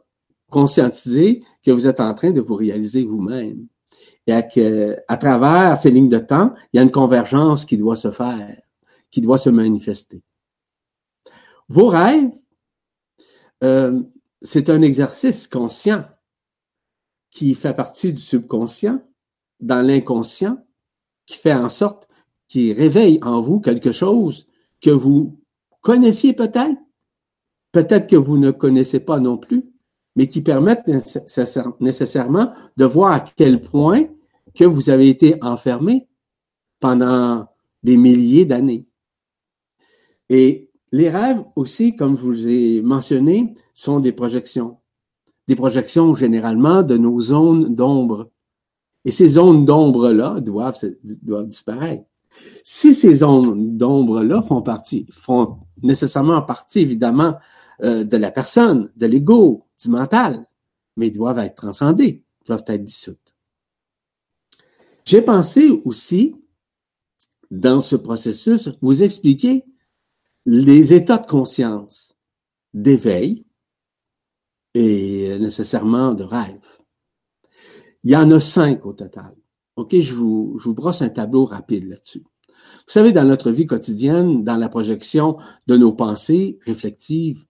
conscientiser 0.50 1.42
que 1.68 1.72
vous 1.72 1.86
êtes 1.86 2.00
en 2.00 2.14
train 2.14 2.30
de 2.30 2.40
vous 2.40 2.54
réaliser 2.54 3.04
vous-même. 3.04 3.66
Et 4.26 4.40
que, 4.54 4.96
à 5.06 5.18
travers 5.18 5.76
ces 5.76 5.90
lignes 5.90 6.08
de 6.08 6.18
temps, 6.18 6.54
il 6.72 6.78
y 6.78 6.80
a 6.80 6.82
une 6.82 6.90
convergence 6.90 7.66
qui 7.66 7.76
doit 7.76 7.96
se 7.96 8.10
faire, 8.10 8.58
qui 9.10 9.20
doit 9.20 9.36
se 9.36 9.50
manifester. 9.50 10.22
Vos 11.68 11.88
rêves, 11.88 12.30
euh, 13.62 14.02
c'est 14.40 14.70
un 14.70 14.80
exercice 14.80 15.46
conscient 15.46 16.04
qui 17.30 17.54
fait 17.54 17.74
partie 17.74 18.14
du 18.14 18.20
subconscient, 18.20 19.02
dans 19.60 19.86
l'inconscient, 19.86 20.56
qui 21.26 21.36
fait 21.36 21.52
en 21.52 21.68
sorte 21.68 22.08
qu'il 22.48 22.72
réveille 22.72 23.18
en 23.22 23.42
vous 23.42 23.60
quelque 23.60 23.92
chose 23.92 24.46
que 24.80 24.90
vous 24.90 25.38
connaissiez 25.82 26.32
peut-être, 26.32 26.80
peut-être 27.72 28.08
que 28.08 28.16
vous 28.16 28.38
ne 28.38 28.52
connaissez 28.52 29.00
pas 29.00 29.20
non 29.20 29.36
plus, 29.36 29.70
mais 30.18 30.26
qui 30.26 30.42
permettent 30.42 30.90
nécessairement 31.78 32.52
de 32.76 32.84
voir 32.84 33.12
à 33.12 33.20
quel 33.20 33.62
point 33.62 34.06
que 34.52 34.64
vous 34.64 34.90
avez 34.90 35.08
été 35.08 35.36
enfermé 35.44 36.08
pendant 36.80 37.46
des 37.84 37.96
milliers 37.96 38.44
d'années. 38.44 38.84
Et 40.28 40.70
les 40.90 41.08
rêves 41.08 41.44
aussi, 41.54 41.94
comme 41.94 42.18
je 42.18 42.22
vous 42.22 42.48
ai 42.48 42.82
mentionné, 42.82 43.54
sont 43.74 44.00
des 44.00 44.10
projections 44.10 44.78
des 45.46 45.54
projections 45.54 46.14
généralement 46.16 46.82
de 46.82 46.96
nos 46.98 47.20
zones 47.20 47.74
d'ombre. 47.74 48.28
Et 49.04 49.12
ces 49.12 49.28
zones 49.28 49.64
d'ombre-là 49.64 50.40
doivent, 50.40 50.78
doivent 51.22 51.46
disparaître. 51.46 52.02
Si 52.64 52.92
ces 52.92 53.14
zones 53.14 53.78
d'ombre-là 53.78 54.42
font 54.42 54.62
partie, 54.62 55.06
font 55.10 55.58
nécessairement 55.80 56.42
partie, 56.42 56.80
évidemment, 56.80 57.36
euh, 57.82 58.02
de 58.02 58.16
la 58.16 58.32
personne, 58.32 58.90
de 58.96 59.06
l'ego, 59.06 59.67
du 59.80 59.88
mental, 59.88 60.46
mais 60.96 61.10
doivent 61.10 61.38
être 61.38 61.56
transcendées, 61.56 62.24
doivent 62.46 62.64
être 62.66 62.84
dissoutes. 62.84 63.34
J'ai 65.04 65.22
pensé 65.22 65.70
aussi, 65.84 66.36
dans 67.50 67.80
ce 67.80 67.96
processus, 67.96 68.70
vous 68.82 69.02
expliquer 69.02 69.64
les 70.44 70.92
états 70.92 71.18
de 71.18 71.26
conscience 71.26 72.16
d'éveil, 72.74 73.46
et 74.74 75.38
nécessairement 75.38 76.14
de 76.14 76.22
rêve. 76.22 76.64
Il 78.04 78.10
y 78.10 78.16
en 78.16 78.30
a 78.30 78.38
cinq 78.38 78.86
au 78.86 78.92
total. 78.92 79.34
OK, 79.76 79.98
je 79.98 80.14
vous, 80.14 80.56
je 80.58 80.64
vous 80.64 80.74
brosse 80.74 81.02
un 81.02 81.08
tableau 81.08 81.44
rapide 81.44 81.88
là-dessus. 81.88 82.20
Vous 82.20 82.92
savez, 82.92 83.12
dans 83.12 83.24
notre 83.24 83.50
vie 83.50 83.66
quotidienne, 83.66 84.44
dans 84.44 84.56
la 84.56 84.68
projection 84.68 85.36
de 85.66 85.76
nos 85.76 85.92
pensées 85.92 86.58
réflectives, 86.64 87.44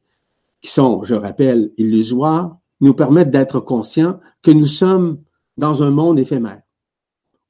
qui 0.61 0.71
sont, 0.71 1.03
je 1.05 1.15
rappelle, 1.15 1.73
illusoires, 1.77 2.59
nous 2.81 2.95
permettent 2.95 3.31
d'être 3.31 3.61
conscients 3.61 4.21
que 4.43 4.51
nous 4.51 4.67
sommes 4.67 5.21
dans 5.57 5.83
un 5.83 5.91
monde 5.91 6.19
éphémère, 6.19 6.63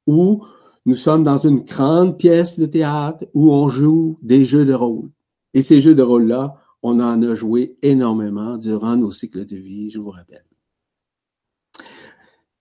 où 0.07 0.45
nous 0.87 0.97
sommes 0.97 1.23
dans 1.23 1.37
une 1.37 1.61
grande 1.61 2.17
pièce 2.17 2.59
de 2.59 2.67
théâtre 2.67 3.27
où 3.35 3.53
on 3.53 3.69
joue 3.69 4.19
des 4.23 4.45
jeux 4.45 4.65
de 4.65 4.73
rôle. 4.73 5.11
Et 5.53 5.62
ces 5.62 5.81
jeux 5.81 5.95
de 5.95 6.03
rôle-là 6.03 6.57
on 6.83 7.00
en 7.00 7.23
a 7.23 7.35
joué 7.35 7.77
énormément 7.83 8.57
durant 8.57 8.97
nos 8.97 9.11
cycles 9.11 9.45
de 9.45 9.57
vie, 9.57 9.91
je 9.91 9.99
vous 9.99 10.11
rappelle. 10.11 10.45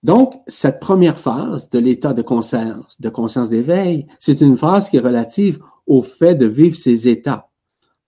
Donc, 0.02 0.34
cette 0.46 0.80
première 0.80 1.18
phase 1.18 1.70
de 1.70 1.78
l'état 1.78 2.14
de 2.14 2.22
conscience, 2.22 3.00
de 3.00 3.08
conscience 3.08 3.48
d'éveil, 3.48 4.06
c'est 4.20 4.40
une 4.40 4.56
phase 4.56 4.90
qui 4.90 4.96
est 4.96 5.00
relative 5.00 5.58
au 5.86 6.02
fait 6.02 6.36
de 6.36 6.46
vivre 6.46 6.76
ces 6.76 7.08
états 7.08 7.50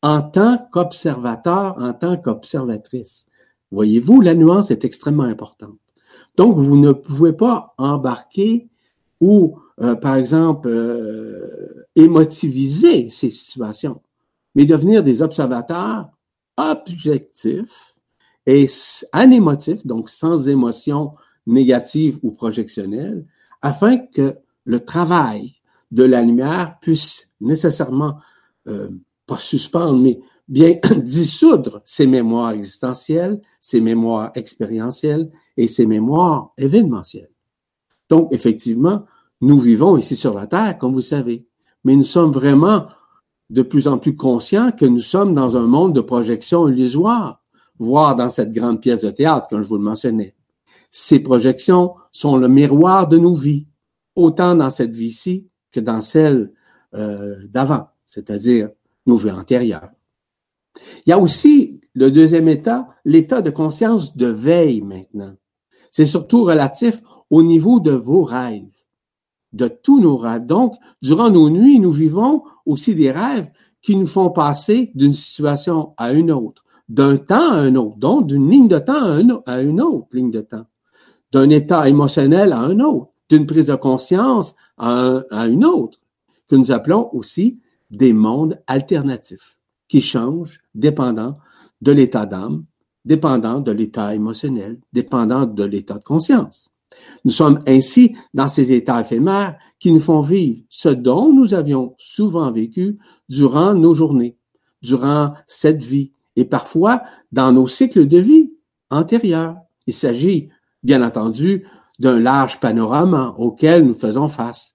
en 0.03 0.23
tant 0.23 0.59
qu'observateur, 0.73 1.77
en 1.79 1.93
tant 1.93 2.17
qu'observatrice. 2.17 3.27
Voyez-vous, 3.71 4.21
la 4.21 4.35
nuance 4.35 4.71
est 4.71 4.85
extrêmement 4.85 5.25
importante. 5.25 5.79
Donc, 6.37 6.57
vous 6.57 6.77
ne 6.77 6.93
pouvez 6.93 7.33
pas 7.33 7.75
embarquer 7.79 8.69
ou, 9.21 9.59
euh, 9.81 9.95
par 9.95 10.17
exemple, 10.17 10.69
euh, 10.69 11.87
émotiviser 11.95 13.09
ces 13.11 13.31
situations, 13.31 14.01
mais 14.55 14.65
devenir 14.65 15.03
des 15.03 15.23
observateurs 15.23 16.09
objectifs 16.57 17.95
et 18.47 18.67
anémotifs, 19.13 19.87
donc 19.87 20.09
sans 20.09 20.49
émotion 20.49 21.15
négative 21.47 22.19
ou 22.23 22.31
projectionnelle, 22.31 23.27
afin 23.63 23.99
que 23.99 24.39
le 24.65 24.81
travail 24.81 25.53
de 25.91 26.05
la 26.05 26.23
lumière 26.23 26.79
puisse 26.81 27.31
nécessairement, 27.41 28.19
euh, 28.67 28.89
pas 29.31 29.39
suspendre, 29.39 30.01
mais 30.01 30.21
bien 30.49 30.75
dissoudre 30.97 31.81
ces 31.85 32.07
mémoires 32.09 32.51
existentielles, 32.51 33.41
ces 33.61 33.81
mémoires 33.81 34.33
expérientielles 34.35 35.31
et 35.57 35.69
ces 35.69 35.87
mémoires 35.87 36.53
événementielles. 36.59 37.31
Donc, 38.09 38.29
effectivement, 38.33 39.05
nous 39.41 39.59
vivons 39.59 39.97
ici 39.97 40.17
sur 40.17 40.35
la 40.35 40.49
Terre, 40.49 40.77
comme 40.79 40.93
vous 40.93 41.01
savez, 41.01 41.47
mais 41.85 41.95
nous 41.95 42.05
sommes 42.05 42.33
vraiment 42.33 42.87
de 43.51 43.63
plus 43.63 43.87
en 43.87 43.99
plus 43.99 44.17
conscients 44.17 44.73
que 44.73 44.85
nous 44.85 44.99
sommes 44.99 45.33
dans 45.33 45.57
un 45.57 45.67
monde 45.67 45.95
de 45.95 46.01
projection 46.01 46.69
illusoire, 46.69 47.43
voire 47.79 48.17
dans 48.17 48.31
cette 48.31 48.53
grande 48.53 48.81
pièce 48.81 49.03
de 49.03 49.11
théâtre, 49.11 49.47
comme 49.49 49.63
je 49.63 49.69
vous 49.69 49.79
le 49.79 49.85
mentionnais. 49.85 50.35
Ces 50.91 51.21
projections 51.21 51.95
sont 52.11 52.37
le 52.37 52.49
miroir 52.49 53.07
de 53.07 53.17
nos 53.17 53.35
vies, 53.35 53.69
autant 54.17 54.57
dans 54.57 54.71
cette 54.71 54.95
vie-ci 54.95 55.49
que 55.71 55.79
dans 55.79 56.01
celle 56.01 56.53
euh, 56.95 57.37
d'avant, 57.49 57.87
c'est-à-dire 58.07 58.69
nos 59.07 59.17
vies 59.17 59.31
antérieures. 59.31 59.91
Il 61.07 61.11
y 61.11 61.13
a 61.13 61.19
aussi 61.19 61.81
le 61.95 62.11
deuxième 62.11 62.49
état, 62.49 62.89
l'état 63.05 63.43
de 63.43 63.51
conscience 63.51 64.17
de 64.17 64.27
veille 64.27 64.81
maintenant. 64.83 65.35
C'est 65.91 66.05
surtout 66.05 66.45
relatif 66.45 67.03
au 67.31 67.43
niveau 67.43 67.81
de 67.81 67.91
vos 67.91 68.23
rêves, 68.23 68.69
de 69.53 69.69
tous 69.69 70.01
nos 70.01 70.17
rêves. 70.17 70.47
Donc, 70.47 70.77
durant 71.03 71.31
nos 71.31 71.51
nuits, 71.51 71.81
nous 71.81 71.91
vivons 71.91 72.45
aussi 72.65 72.95
des 72.95 73.11
rêves 73.11 73.51
qui 73.83 73.97
nous 73.97 74.07
font 74.07 74.31
passer 74.31 74.93
d'une 74.95 75.15
situation 75.15 75.95
à 75.97 76.13
une 76.13 76.31
autre, 76.31 76.65
d'un 76.89 77.17
temps 77.17 77.53
à 77.53 77.57
un 77.57 77.75
autre, 77.77 77.97
donc 77.97 78.27
d'une 78.27 78.49
ligne 78.51 78.69
de 78.69 78.79
temps 78.79 79.19
à, 79.47 79.61
une 79.61 79.81
autre 79.81 80.09
ligne 80.13 80.31
de 80.31 80.43
temps, 80.43 80.67
d'un 81.33 81.51
état 81.51 81.89
émotionnel 81.89 82.53
à 82.53 82.61
un 82.61 82.79
autre, 82.81 83.11
d'une 83.29 83.47
prise 83.47 83.69
de 83.69 83.75
conscience 83.77 84.55
à 84.77 85.23
une 85.47 85.65
autre, 85.65 86.01
que 86.49 86.57
nous 86.57 86.73
appelons 86.73 87.09
aussi 87.15 87.61
des 87.91 88.13
mondes 88.13 88.61
alternatifs 88.67 89.61
qui 89.89 90.01
changent 90.01 90.61
dépendant 90.75 91.35
de 91.81 91.93
l'état 91.93 92.27
d'âme, 92.27 92.65
dépendant 93.05 93.61
de 93.61 93.73
l'état 93.73 94.15
émotionnel, 94.15 94.79
dépendant 94.93 95.47
de 95.47 95.65
l'état 95.65 95.99
de 95.99 96.05
conscience. 96.05 96.71
Nous 97.25 97.33
sommes 97.33 97.61
ainsi 97.67 98.17
dans 98.35 98.49
ces 98.49 98.73
états 98.73 99.01
éphémères 99.01 99.57
qui 99.79 99.93
nous 99.93 100.01
font 100.01 100.21
vivre 100.21 100.63
ce 100.69 100.89
dont 100.89 101.33
nous 101.33 101.55
avions 101.55 101.95
souvent 101.99 102.51
vécu 102.51 102.99
durant 103.29 103.75
nos 103.75 103.95
journées, 103.95 104.37
durant 104.83 105.35
cette 105.47 105.83
vie 105.83 106.13
et 106.37 106.45
parfois 106.45 107.03
dans 107.33 107.53
nos 107.53 107.67
cycles 107.67 108.07
de 108.07 108.19
vie 108.19 108.53
antérieurs. 108.91 109.57
Il 109.87 109.95
s'agit, 109.95 110.49
bien 110.83 111.03
entendu, 111.03 111.67
d'un 111.99 112.19
large 112.19 112.61
panorama 112.61 113.35
auquel 113.39 113.87
nous 113.87 113.95
faisons 113.95 114.29
face. 114.29 114.75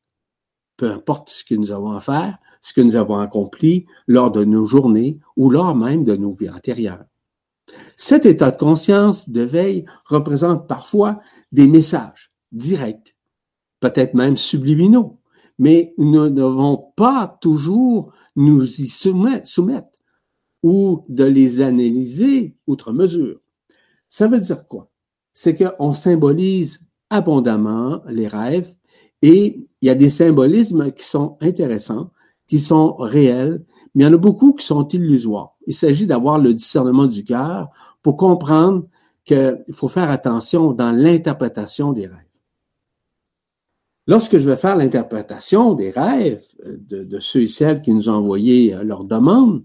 Peu 0.77 0.91
importe 0.91 1.29
ce 1.29 1.43
que 1.43 1.55
nous 1.55 1.71
avons 1.71 1.91
à 1.91 1.99
faire, 1.99 2.37
ce 2.65 2.73
que 2.73 2.81
nous 2.81 2.95
avons 2.95 3.19
accompli 3.19 3.85
lors 4.07 4.31
de 4.31 4.43
nos 4.43 4.65
journées 4.65 5.19
ou 5.37 5.51
lors 5.51 5.75
même 5.75 6.03
de 6.03 6.15
nos 6.15 6.31
vies 6.31 6.49
antérieures. 6.49 7.05
Cet 7.95 8.25
état 8.25 8.49
de 8.49 8.57
conscience 8.57 9.29
de 9.29 9.41
veille 9.41 9.85
représente 10.05 10.67
parfois 10.67 11.19
des 11.51 11.67
messages 11.67 12.31
directs, 12.51 13.15
peut-être 13.81 14.15
même 14.15 14.35
subliminaux, 14.35 15.19
mais 15.59 15.93
nous 15.99 16.23
ne 16.23 16.29
devons 16.29 16.91
pas 16.95 17.37
toujours 17.39 18.11
nous 18.35 18.63
y 18.81 18.87
soumettre, 18.87 19.47
ou 20.63 21.05
de 21.07 21.23
les 21.23 21.61
analyser 21.61 22.57
outre 22.65 22.93
mesure. 22.93 23.41
Ça 24.07 24.27
veut 24.27 24.39
dire 24.39 24.67
quoi? 24.67 24.89
C'est 25.35 25.53
qu'on 25.53 25.93
symbolise 25.93 26.81
abondamment 27.11 28.01
les 28.07 28.27
rêves 28.27 28.73
et 29.21 29.67
il 29.81 29.85
y 29.85 29.91
a 29.91 29.95
des 29.95 30.09
symbolismes 30.09 30.91
qui 30.93 31.03
sont 31.03 31.37
intéressants 31.41 32.09
qui 32.47 32.59
sont 32.59 32.95
réels, 32.95 33.63
mais 33.93 34.03
il 34.03 34.07
y 34.07 34.09
en 34.09 34.13
a 34.13 34.17
beaucoup 34.17 34.53
qui 34.53 34.65
sont 34.65 34.87
illusoires. 34.87 35.55
Il 35.67 35.73
s'agit 35.73 36.05
d'avoir 36.05 36.37
le 36.37 36.53
discernement 36.53 37.07
du 37.07 37.23
cœur 37.23 37.69
pour 38.03 38.17
comprendre 38.17 38.85
qu'il 39.23 39.63
faut 39.73 39.87
faire 39.87 40.11
attention 40.11 40.71
dans 40.73 40.91
l'interprétation 40.91 41.91
des 41.91 42.07
rêves. 42.07 42.19
Lorsque 44.07 44.37
je 44.37 44.47
vais 44.47 44.55
faire 44.55 44.75
l'interprétation 44.75 45.73
des 45.73 45.89
rêves 45.89 46.45
de, 46.63 47.03
de, 47.03 47.19
ceux 47.19 47.41
et 47.41 47.47
celles 47.47 47.81
qui 47.81 47.91
nous 47.91 48.07
ont 48.07 48.13
envoyé 48.13 48.75
euh, 48.75 48.83
leur 48.83 49.03
demande, 49.03 49.63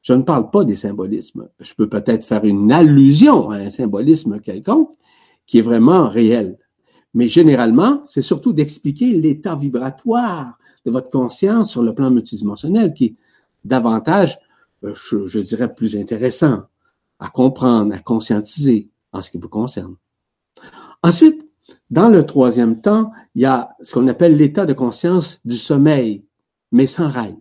je 0.00 0.14
ne 0.14 0.22
parle 0.22 0.50
pas 0.50 0.64
des 0.64 0.76
symbolismes. 0.76 1.48
Je 1.58 1.74
peux 1.74 1.88
peut-être 1.88 2.24
faire 2.24 2.44
une 2.44 2.72
allusion 2.72 3.50
à 3.50 3.56
un 3.56 3.70
symbolisme 3.70 4.40
quelconque 4.40 4.94
qui 5.44 5.58
est 5.58 5.62
vraiment 5.62 6.08
réel. 6.08 6.58
Mais 7.14 7.28
généralement, 7.28 8.02
c'est 8.06 8.22
surtout 8.22 8.52
d'expliquer 8.52 9.20
l'état 9.20 9.56
vibratoire 9.56 10.58
de 10.84 10.90
votre 10.90 11.10
conscience 11.10 11.70
sur 11.70 11.82
le 11.82 11.94
plan 11.94 12.10
multidimensionnel 12.10 12.94
qui 12.94 13.04
est 13.04 13.14
davantage, 13.64 14.38
euh, 14.84 14.94
je, 14.94 15.38
dirais, 15.40 15.74
plus 15.74 15.96
intéressant 15.96 16.62
à 17.18 17.28
comprendre, 17.28 17.94
à 17.94 17.98
conscientiser 17.98 18.88
en 19.12 19.20
ce 19.20 19.30
qui 19.30 19.38
vous 19.38 19.48
concerne. 19.48 19.96
Ensuite, 21.02 21.46
dans 21.90 22.08
le 22.08 22.24
troisième 22.24 22.80
temps, 22.80 23.10
il 23.34 23.42
y 23.42 23.46
a 23.46 23.70
ce 23.82 23.94
qu'on 23.94 24.08
appelle 24.08 24.36
l'état 24.36 24.64
de 24.64 24.72
conscience 24.72 25.40
du 25.44 25.56
sommeil, 25.56 26.24
mais 26.72 26.86
sans 26.86 27.08
rêve. 27.08 27.34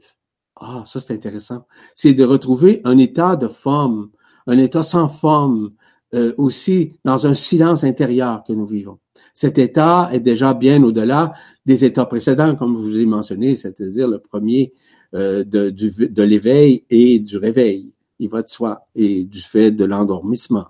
Ah, 0.55 0.83
ça 0.85 0.99
c'est 0.99 1.13
intéressant. 1.13 1.65
C'est 1.95 2.13
de 2.13 2.23
retrouver 2.23 2.81
un 2.83 2.97
état 2.97 3.35
de 3.35 3.47
forme, 3.47 4.09
un 4.47 4.57
état 4.57 4.83
sans 4.83 5.07
forme, 5.07 5.71
euh, 6.13 6.33
aussi 6.37 6.99
dans 7.05 7.27
un 7.27 7.35
silence 7.35 7.83
intérieur 7.83 8.43
que 8.43 8.53
nous 8.53 8.65
vivons. 8.65 8.99
Cet 9.41 9.57
état 9.57 10.09
est 10.11 10.19
déjà 10.19 10.53
bien 10.53 10.83
au-delà 10.83 11.31
des 11.65 11.85
états 11.85 12.05
précédents, 12.05 12.57
comme 12.57 12.75
je 12.75 12.81
vous 12.81 12.97
ai 12.97 13.05
mentionné, 13.05 13.55
c'est-à-dire 13.55 14.05
le 14.05 14.19
premier 14.19 14.73
euh, 15.15 15.45
de, 15.45 15.69
de 15.69 16.23
l'éveil 16.23 16.83
et 16.89 17.19
du 17.19 17.37
réveil. 17.37 17.93
Il 18.19 18.27
va 18.27 18.41
de 18.41 18.49
soi 18.49 18.89
et 18.95 19.23
du 19.23 19.39
fait 19.39 19.71
de 19.71 19.85
l'endormissement 19.85 20.65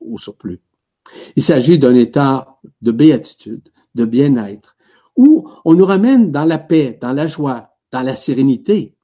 au 0.00 0.16
surplus. 0.16 0.58
Il 1.36 1.42
s'agit 1.42 1.78
d'un 1.78 1.94
état 1.94 2.58
de 2.80 2.92
béatitude, 2.92 3.68
de 3.94 4.06
bien-être, 4.06 4.78
où 5.14 5.46
on 5.66 5.74
nous 5.74 5.84
ramène 5.84 6.32
dans 6.32 6.46
la 6.46 6.56
paix, 6.56 6.96
dans 6.98 7.12
la 7.12 7.26
joie, 7.26 7.76
dans 7.92 8.00
la 8.00 8.16
sérénité. 8.16 8.94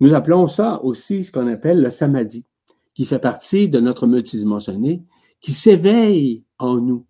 Nous 0.00 0.14
appelons 0.14 0.48
ça 0.48 0.82
aussi 0.82 1.24
ce 1.24 1.30
qu'on 1.30 1.52
appelle 1.52 1.82
le 1.82 1.90
samadhi, 1.90 2.46
qui 2.94 3.04
fait 3.04 3.18
partie 3.18 3.68
de 3.68 3.80
notre 3.80 4.06
multidimensionné, 4.06 5.04
qui 5.42 5.52
s'éveille 5.52 6.42
en 6.58 6.80
nous 6.80 7.04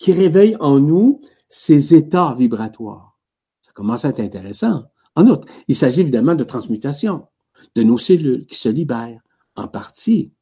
qui 0.00 0.12
réveille 0.12 0.56
en 0.60 0.80
nous 0.80 1.20
ces 1.48 1.94
états 1.94 2.34
vibratoires. 2.34 3.18
Ça 3.60 3.70
commence 3.72 4.04
à 4.04 4.08
être 4.08 4.20
intéressant. 4.20 4.84
En 5.14 5.26
outre, 5.26 5.46
il 5.68 5.76
s'agit 5.76 6.00
évidemment 6.00 6.34
de 6.34 6.42
transmutation 6.42 7.28
de 7.74 7.82
nos 7.82 7.98
cellules 7.98 8.46
qui 8.46 8.56
se 8.56 8.70
libèrent 8.70 9.20
en 9.56 9.68
partie 9.68 10.32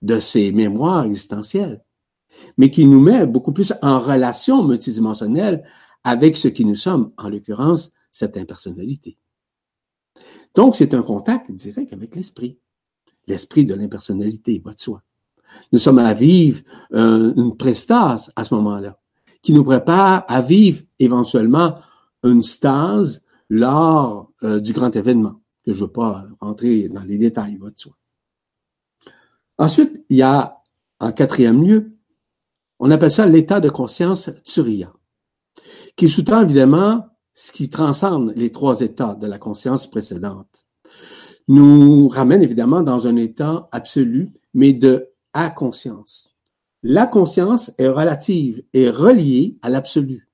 de 0.00 0.18
ces 0.18 0.52
mémoires 0.52 1.04
existentielles, 1.04 1.84
mais 2.56 2.70
qui 2.70 2.86
nous 2.86 3.00
met 3.00 3.26
beaucoup 3.26 3.52
plus 3.52 3.74
en 3.82 3.98
relation 3.98 4.64
multidimensionnelle 4.64 5.64
avec 6.02 6.38
ce 6.38 6.48
qui 6.48 6.64
nous 6.64 6.74
sommes, 6.74 7.12
en 7.18 7.28
l'occurrence, 7.28 7.92
cette 8.10 8.38
impersonnalité. 8.38 9.18
Donc, 10.54 10.76
c'est 10.76 10.94
un 10.94 11.02
contact 11.02 11.52
direct 11.52 11.92
avec 11.92 12.16
l'esprit, 12.16 12.58
l'esprit 13.26 13.66
de 13.66 13.74
l'impersonnalité, 13.74 14.62
va 14.64 14.72
de 14.72 14.80
soi. 14.80 15.02
Nous 15.72 15.78
sommes 15.78 15.98
à 15.98 16.14
vivre 16.14 16.62
euh, 16.92 17.32
une 17.36 17.56
prestase 17.56 18.32
à 18.36 18.44
ce 18.44 18.54
moment-là, 18.54 18.98
qui 19.42 19.52
nous 19.52 19.64
prépare 19.64 20.24
à 20.28 20.40
vivre 20.40 20.82
éventuellement 20.98 21.78
une 22.24 22.42
stase 22.42 23.22
lors 23.48 24.32
euh, 24.42 24.60
du 24.60 24.72
grand 24.72 24.94
événement, 24.94 25.40
que 25.64 25.72
je 25.72 25.80
ne 25.80 25.86
veux 25.86 25.92
pas 25.92 26.26
rentrer 26.40 26.88
dans 26.88 27.04
les 27.04 27.18
détails, 27.18 27.56
va 27.56 27.70
de 27.70 27.78
soi. 27.78 27.92
Ensuite, 29.58 30.04
il 30.08 30.18
y 30.18 30.22
a, 30.22 30.58
en 31.00 31.12
quatrième 31.12 31.62
lieu, 31.62 31.92
on 32.78 32.90
appelle 32.90 33.10
ça 33.10 33.26
l'état 33.26 33.60
de 33.60 33.68
conscience 33.68 34.30
turiya, 34.44 34.92
qui 35.96 36.08
sous-tend 36.08 36.42
évidemment 36.42 37.06
ce 37.34 37.52
qui 37.52 37.68
transcende 37.68 38.32
les 38.36 38.50
trois 38.50 38.80
états 38.80 39.14
de 39.14 39.26
la 39.26 39.38
conscience 39.38 39.88
précédente. 39.88 40.66
Nous 41.48 42.08
ramène 42.08 42.42
évidemment 42.42 42.82
dans 42.82 43.06
un 43.06 43.16
état 43.16 43.68
absolu, 43.72 44.32
mais 44.54 44.72
de 44.72 45.07
à 45.32 45.50
conscience. 45.50 46.34
La 46.82 47.06
conscience 47.06 47.72
est 47.78 47.88
relative 47.88 48.62
et 48.72 48.88
reliée 48.88 49.58
à 49.62 49.68
l'absolu. 49.68 50.28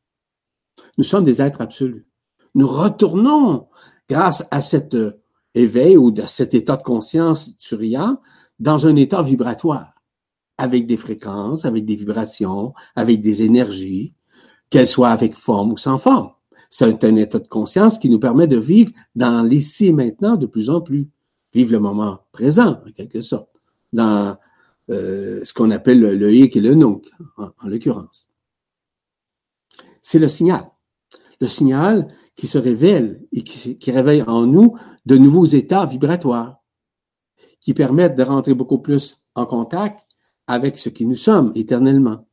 Nous 0.99 1.05
sommes 1.05 1.25
des 1.25 1.41
êtres 1.41 1.61
absolus. 1.61 2.07
Nous 2.55 2.69
retournons, 2.69 3.69
grâce 4.09 4.45
à 4.51 4.61
cet 4.61 4.95
euh, 4.95 5.23
éveil 5.55 5.97
ou 5.97 6.13
à 6.19 6.27
cet 6.27 6.55
état 6.55 6.77
de 6.77 6.83
conscience 6.83 7.57
turian, 7.57 8.21
dans 8.59 8.87
un 8.87 8.95
état 8.97 9.23
vibratoire, 9.23 9.95
avec 10.59 10.87
des 10.87 10.97
fréquences, 10.97 11.65
avec 11.65 11.85
des 11.85 11.97
vibrations, 11.97 12.75
avec 12.95 13.21
des 13.21 13.43
énergies, 13.43 14.15
qu'elle 14.71 14.87
soit 14.87 15.11
avec 15.11 15.35
forme 15.35 15.73
ou 15.73 15.77
sans 15.77 15.99
forme. 15.99 16.31
C'est 16.71 17.05
un 17.05 17.17
état 17.17 17.39
de 17.39 17.49
conscience 17.49 17.99
qui 17.99 18.11
nous 18.11 18.19
permet 18.19 18.47
de 18.47 18.57
vivre 18.57 18.93
dans 19.15 19.43
l'ici 19.43 19.87
et 19.87 19.93
maintenant 19.93 20.37
de 20.37 20.47
plus 20.47 20.71
en 20.71 20.81
plus. 20.81 21.09
Vivre 21.53 21.73
le 21.73 21.79
moment 21.79 22.21
présent, 22.33 22.81
en 22.85 22.91
quelque 22.93 23.21
sorte, 23.21 23.61
ce 24.89 25.53
qu'on 25.53 25.71
appelle 25.71 26.01
le, 26.01 26.33
hic 26.33 26.57
et 26.57 26.61
le 26.61 26.75
nunc, 26.75 27.09
en, 27.37 27.69
l'occurrence. 27.69 28.29
C'est 30.03 30.19
le 30.19 30.29
signal. 30.29 30.71
Le 31.41 31.49
signal 31.49 32.09
qui 32.37 32.47
se 32.47 32.59
révèle 32.59 33.25
et 33.33 33.43
qui, 33.43 33.79
qui 33.79 33.91
réveille 33.91 34.23
en 34.23 34.47
nous 34.47 34.77
de 35.07 35.17
nouveaux 35.17 35.47
états 35.47 35.87
vibratoires 35.87 36.59
qui 37.61 37.75
permettent 37.75 38.17
de 38.17 38.23
rentrer 38.23 38.55
beaucoup 38.55 38.79
plus 38.79 39.19
en 39.35 39.47
contact 39.47 40.07
avec 40.47 40.79
ce 40.79 40.91
qui 40.91 41.07
nous 41.07 41.15
sommes 41.15 41.51
éternellement. 41.55 42.29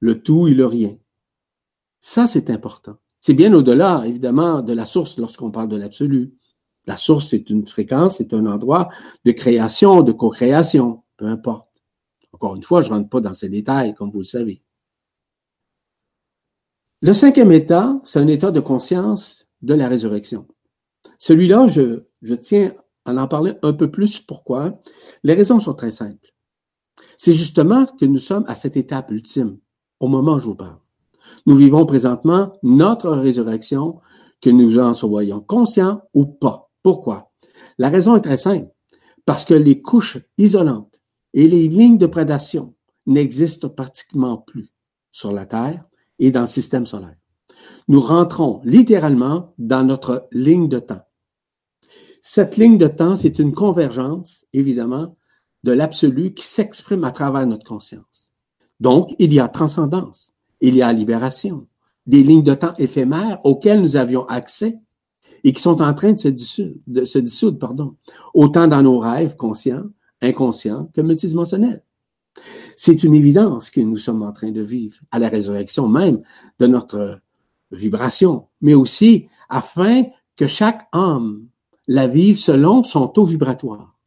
Le 0.00 0.22
tout 0.22 0.48
et 0.48 0.54
le 0.54 0.64
rien. 0.66 0.96
Ça, 2.00 2.26
c'est 2.26 2.48
important. 2.48 2.96
C'est 3.20 3.34
bien 3.34 3.52
au-delà, 3.52 4.02
évidemment, 4.06 4.62
de 4.62 4.72
la 4.72 4.86
source 4.86 5.18
lorsqu'on 5.18 5.50
parle 5.50 5.68
de 5.68 5.76
l'absolu. 5.76 6.32
La 6.86 6.96
source, 6.96 7.28
c'est 7.28 7.50
une 7.50 7.66
fréquence, 7.66 8.16
c'est 8.16 8.32
un 8.32 8.46
endroit 8.46 8.88
de 9.26 9.32
création, 9.32 10.00
de 10.02 10.12
co-création, 10.12 11.02
peu 11.20 11.26
importe. 11.26 11.68
Encore 12.32 12.56
une 12.56 12.62
fois, 12.62 12.80
je 12.80 12.88
ne 12.88 12.94
rentre 12.94 13.10
pas 13.10 13.20
dans 13.20 13.34
ces 13.34 13.50
détails, 13.50 13.94
comme 13.94 14.10
vous 14.10 14.20
le 14.20 14.24
savez. 14.24 14.62
Le 17.02 17.12
cinquième 17.12 17.52
état, 17.52 18.00
c'est 18.04 18.18
un 18.18 18.26
état 18.26 18.50
de 18.50 18.60
conscience 18.60 19.46
de 19.60 19.74
la 19.74 19.86
résurrection. 19.86 20.46
Celui-là, 21.18 21.66
je, 21.68 22.34
tiens 22.36 22.72
à 23.04 23.12
en 23.12 23.28
parler 23.28 23.52
un 23.62 23.74
peu 23.74 23.90
plus. 23.90 24.18
Pourquoi? 24.18 24.80
Les 25.22 25.34
raisons 25.34 25.60
sont 25.60 25.74
très 25.74 25.90
simples. 25.90 26.34
C'est 27.18 27.34
justement 27.34 27.84
que 27.84 28.06
nous 28.06 28.18
sommes 28.18 28.44
à 28.48 28.54
cette 28.54 28.78
étape 28.78 29.10
ultime, 29.10 29.58
au 29.98 30.08
moment 30.08 30.36
où 30.36 30.40
je 30.40 30.46
vous 30.46 30.54
parle. 30.54 30.78
Nous 31.44 31.56
vivons 31.56 31.84
présentement 31.84 32.54
notre 32.62 33.10
résurrection, 33.10 34.00
que 34.40 34.48
nous 34.48 34.78
en 34.78 34.94
soyons 34.94 35.40
conscients 35.40 36.00
ou 36.14 36.24
pas. 36.24 36.70
Pourquoi? 36.82 37.30
La 37.76 37.90
raison 37.90 38.16
est 38.16 38.22
très 38.22 38.38
simple. 38.38 38.70
Parce 39.26 39.44
que 39.44 39.52
les 39.52 39.82
couches 39.82 40.18
isolantes 40.38 40.89
et 41.34 41.48
les 41.48 41.68
lignes 41.68 41.98
de 41.98 42.06
prédation 42.06 42.74
n'existent 43.06 43.68
pratiquement 43.68 44.38
plus 44.38 44.72
sur 45.12 45.32
la 45.32 45.46
Terre 45.46 45.84
et 46.18 46.30
dans 46.30 46.42
le 46.42 46.46
système 46.46 46.86
solaire. 46.86 47.16
Nous 47.88 48.00
rentrons 48.00 48.60
littéralement 48.64 49.54
dans 49.58 49.84
notre 49.84 50.28
ligne 50.32 50.68
de 50.68 50.78
temps. 50.78 51.02
Cette 52.22 52.56
ligne 52.56 52.78
de 52.78 52.86
temps, 52.86 53.16
c'est 53.16 53.38
une 53.38 53.52
convergence, 53.52 54.46
évidemment, 54.52 55.16
de 55.64 55.72
l'absolu 55.72 56.34
qui 56.34 56.46
s'exprime 56.46 57.04
à 57.04 57.10
travers 57.10 57.46
notre 57.46 57.66
conscience. 57.66 58.32
Donc, 58.78 59.14
il 59.18 59.32
y 59.32 59.40
a 59.40 59.48
transcendance 59.48 60.32
il 60.60 60.76
y 60.76 60.82
a 60.82 60.92
libération, 60.92 61.66
des 62.06 62.22
lignes 62.22 62.42
de 62.42 62.54
temps 62.54 62.74
éphémères 62.78 63.40
auxquelles 63.44 63.80
nous 63.80 63.96
avions 63.96 64.26
accès 64.26 64.78
et 65.44 65.52
qui 65.52 65.62
sont 65.62 65.80
en 65.80 65.94
train 65.94 66.12
de 66.12 66.18
se 66.18 66.28
dissoudre, 66.28 66.74
de 66.86 67.04
se 67.04 67.18
dissoudre 67.18 67.58
pardon, 67.58 67.96
autant 68.34 68.68
dans 68.68 68.82
nos 68.82 68.98
rêves 68.98 69.36
conscients, 69.36 69.84
inconscients 70.22 70.90
que 70.94 71.00
multidimensionnels. 71.00 71.82
C'est 72.76 73.02
une 73.04 73.14
évidence 73.14 73.70
que 73.70 73.80
nous 73.80 73.96
sommes 73.96 74.22
en 74.22 74.32
train 74.32 74.50
de 74.50 74.62
vivre 74.62 74.98
à 75.10 75.18
la 75.18 75.28
résurrection 75.28 75.88
même 75.88 76.22
de 76.58 76.66
notre 76.66 77.20
vibration, 77.70 78.48
mais 78.60 78.74
aussi 78.74 79.28
afin 79.48 80.04
que 80.36 80.46
chaque 80.46 80.88
âme 80.92 81.46
la 81.86 82.06
vive 82.06 82.38
selon 82.38 82.82
son 82.82 83.08
taux 83.08 83.24
vibratoire 83.24 83.98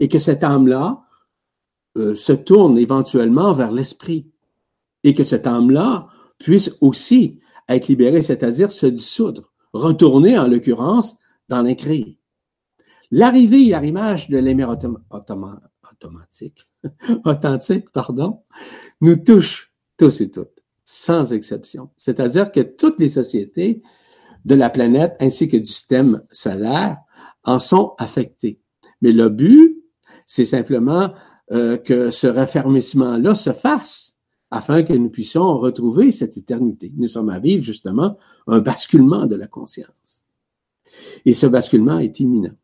et 0.00 0.08
que 0.08 0.18
cette 0.18 0.42
âme-là 0.42 1.02
euh, 1.98 2.14
se 2.14 2.32
tourne 2.32 2.78
éventuellement 2.78 3.52
vers 3.52 3.70
l'esprit 3.70 4.30
et 5.04 5.14
que 5.14 5.24
cette 5.24 5.46
âme-là 5.46 6.08
puisse 6.38 6.76
aussi 6.80 7.38
être 7.68 7.88
libérée, 7.88 8.22
c'est-à-dire 8.22 8.72
se 8.72 8.86
dissoudre, 8.86 9.52
retourner 9.72 10.38
en 10.38 10.48
l'occurrence 10.48 11.16
dans 11.48 11.62
l'incréé. 11.62 12.19
L'arrivée 13.10 13.66
et 13.66 13.70
l'arrimage 13.70 14.28
de 14.28 14.38
l'émir 14.38 14.68
automatique, 15.10 16.70
authentique, 17.24 17.90
pardon, 17.90 18.42
nous 19.00 19.16
touche 19.16 19.72
tous 19.96 20.20
et 20.20 20.30
toutes, 20.30 20.62
sans 20.84 21.32
exception. 21.32 21.90
C'est-à-dire 21.96 22.52
que 22.52 22.60
toutes 22.60 23.00
les 23.00 23.08
sociétés 23.08 23.82
de 24.44 24.54
la 24.54 24.70
planète 24.70 25.16
ainsi 25.20 25.48
que 25.48 25.56
du 25.56 25.66
système 25.66 26.22
solaire 26.30 26.98
en 27.44 27.58
sont 27.58 27.94
affectées. 27.98 28.60
Mais 29.02 29.12
le 29.12 29.28
but, 29.28 29.82
c'est 30.24 30.44
simplement 30.44 31.12
euh, 31.52 31.76
que 31.76 32.10
ce 32.10 32.26
raffermissement-là 32.26 33.34
se 33.34 33.52
fasse 33.52 34.16
afin 34.50 34.82
que 34.82 34.92
nous 34.92 35.10
puissions 35.10 35.58
retrouver 35.58 36.12
cette 36.12 36.36
éternité. 36.36 36.92
Nous 36.96 37.08
sommes 37.08 37.30
à 37.30 37.38
vivre 37.38 37.64
justement 37.64 38.16
un 38.46 38.60
basculement 38.60 39.26
de 39.26 39.36
la 39.36 39.46
conscience. 39.46 40.24
Et 41.24 41.34
ce 41.34 41.46
basculement 41.46 41.98
est 41.98 42.20
imminent. 42.20 42.54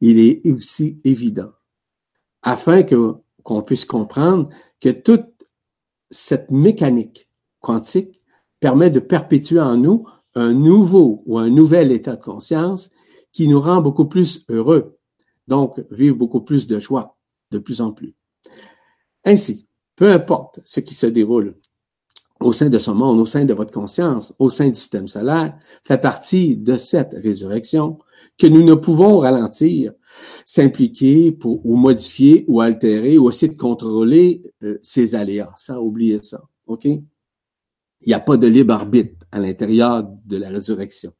Il 0.00 0.18
est 0.18 0.46
aussi 0.50 1.00
évident, 1.04 1.52
afin 2.42 2.82
que 2.82 3.14
qu'on 3.42 3.62
puisse 3.62 3.84
comprendre 3.84 4.48
que 4.80 4.90
toute 4.90 5.46
cette 6.10 6.50
mécanique 6.50 7.28
quantique 7.60 8.20
permet 8.60 8.90
de 8.90 9.00
perpétuer 9.00 9.60
en 9.60 9.76
nous 9.76 10.06
un 10.34 10.52
nouveau 10.52 11.22
ou 11.26 11.38
un 11.38 11.50
nouvel 11.50 11.90
état 11.92 12.16
de 12.16 12.22
conscience 12.22 12.90
qui 13.32 13.48
nous 13.48 13.60
rend 13.60 13.80
beaucoup 13.80 14.06
plus 14.06 14.44
heureux, 14.48 14.98
donc 15.48 15.84
vivre 15.90 16.16
beaucoup 16.16 16.42
plus 16.42 16.66
de 16.66 16.78
joie 16.78 17.16
de 17.50 17.58
plus 17.58 17.80
en 17.80 17.92
plus. 17.92 18.14
Ainsi, 19.24 19.68
peu 19.96 20.10
importe 20.12 20.60
ce 20.64 20.80
qui 20.80 20.94
se 20.94 21.06
déroule 21.06 21.58
au 22.40 22.52
sein 22.52 22.70
de 22.70 22.78
ce 22.78 22.90
monde, 22.90 23.20
au 23.20 23.26
sein 23.26 23.44
de 23.44 23.52
votre 23.52 23.72
conscience, 23.72 24.34
au 24.38 24.48
sein 24.50 24.68
du 24.68 24.74
système 24.74 25.08
solaire, 25.08 25.56
fait 25.84 25.98
partie 25.98 26.56
de 26.56 26.76
cette 26.78 27.12
résurrection 27.12 27.98
que 28.38 28.46
nous 28.46 28.64
ne 28.64 28.74
pouvons 28.74 29.18
ralentir, 29.18 29.92
s'impliquer 30.46 31.32
pour 31.32 31.64
ou 31.66 31.76
modifier 31.76 32.44
ou 32.48 32.60
altérer 32.60 33.18
ou 33.18 33.28
essayer 33.28 33.52
de 33.52 33.58
contrôler 33.58 34.42
euh, 34.62 34.78
ces 34.82 35.14
aléas. 35.14 35.52
Ça, 35.58 35.80
oubliez 35.80 36.22
ça. 36.22 36.42
OK? 36.66 36.86
Il 36.86 37.02
n'y 38.06 38.14
a 38.14 38.20
pas 38.20 38.38
de 38.38 38.46
libre 38.46 38.72
arbitre 38.72 39.26
à 39.30 39.38
l'intérieur 39.38 40.08
de 40.24 40.36
la 40.38 40.48
résurrection. 40.48 41.12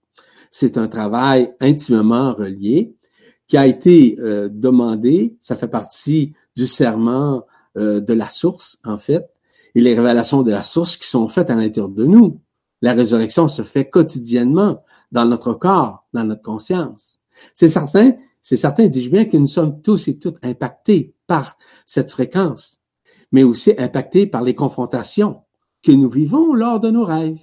C'est 0.51 0.79
un 0.79 0.89
travail 0.89 1.53
intimement 1.61 2.33
relié 2.33 2.95
qui 3.47 3.59
a 3.59 3.67
été 3.67 4.17
euh, 4.21 4.49
demandé, 4.51 5.37
ça 5.41 5.57
fait 5.57 5.69
partie 5.69 6.33
du 6.57 6.67
serment 6.67 7.45
euh, 7.77 8.01
de 8.01 8.15
la 8.15 8.29
source, 8.29 8.79
en 8.85 8.97
fait, 8.97 9.29
et 9.75 9.81
les 9.81 9.95
révélations 9.95 10.43
de 10.43 10.51
la 10.51 10.63
source 10.63 10.97
qui 10.97 11.09
sont 11.09 11.29
faites 11.29 11.51
à 11.51 11.55
l'intérieur 11.55 11.89
de 11.89 12.05
nous. 12.05 12.41
La 12.83 12.93
résurrection 12.93 13.49
se 13.49 13.63
fait 13.63 13.89
quotidiennement 13.89 14.83
dans 15.13 15.27
notre 15.27 15.53
corps, 15.53 16.07
dans 16.13 16.25
notre 16.25 16.43
conscience. 16.43 17.21
C'est 17.55 17.69
certain, 17.69 18.13
c'est 18.43 18.57
certain, 18.57 18.87
dis-je 18.87 19.11
bien, 19.11 19.25
que 19.27 19.37
nous 19.37 19.47
sommes 19.47 19.81
tous 19.83 20.09
et 20.09 20.19
toutes 20.19 20.45
impactés 20.45 21.15
par 21.27 21.57
cette 21.87 22.11
fréquence, 22.11 22.79
mais 23.33 23.43
aussi 23.43 23.75
impactés 23.79 24.27
par 24.27 24.43
les 24.43 24.55
confrontations 24.55 25.43
que 25.83 25.93
nous 25.93 26.11
vivons 26.11 26.55
lors 26.55 26.81
de 26.81 26.91
nos 26.91 27.05
rêves. 27.05 27.39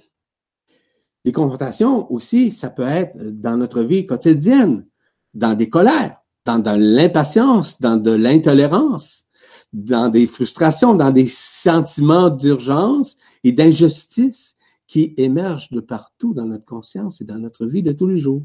Les 1.24 1.32
confrontations 1.32 2.10
aussi, 2.12 2.50
ça 2.50 2.70
peut 2.70 2.82
être 2.82 3.18
dans 3.18 3.56
notre 3.56 3.82
vie 3.82 4.06
quotidienne, 4.06 4.86
dans 5.34 5.54
des 5.54 5.68
colères, 5.68 6.18
dans 6.44 6.58
de 6.58 6.70
l'impatience, 6.70 7.80
dans 7.80 7.96
de 7.96 8.12
l'intolérance, 8.12 9.24
dans 9.72 10.08
des 10.08 10.26
frustrations, 10.26 10.94
dans 10.94 11.10
des 11.10 11.26
sentiments 11.26 12.30
d'urgence 12.30 13.16
et 13.44 13.52
d'injustice 13.52 14.56
qui 14.86 15.14
émergent 15.18 15.70
de 15.70 15.80
partout 15.80 16.32
dans 16.32 16.46
notre 16.46 16.64
conscience 16.64 17.20
et 17.20 17.24
dans 17.24 17.38
notre 17.38 17.66
vie 17.66 17.82
de 17.82 17.92
tous 17.92 18.06
les 18.06 18.18
jours. 18.18 18.42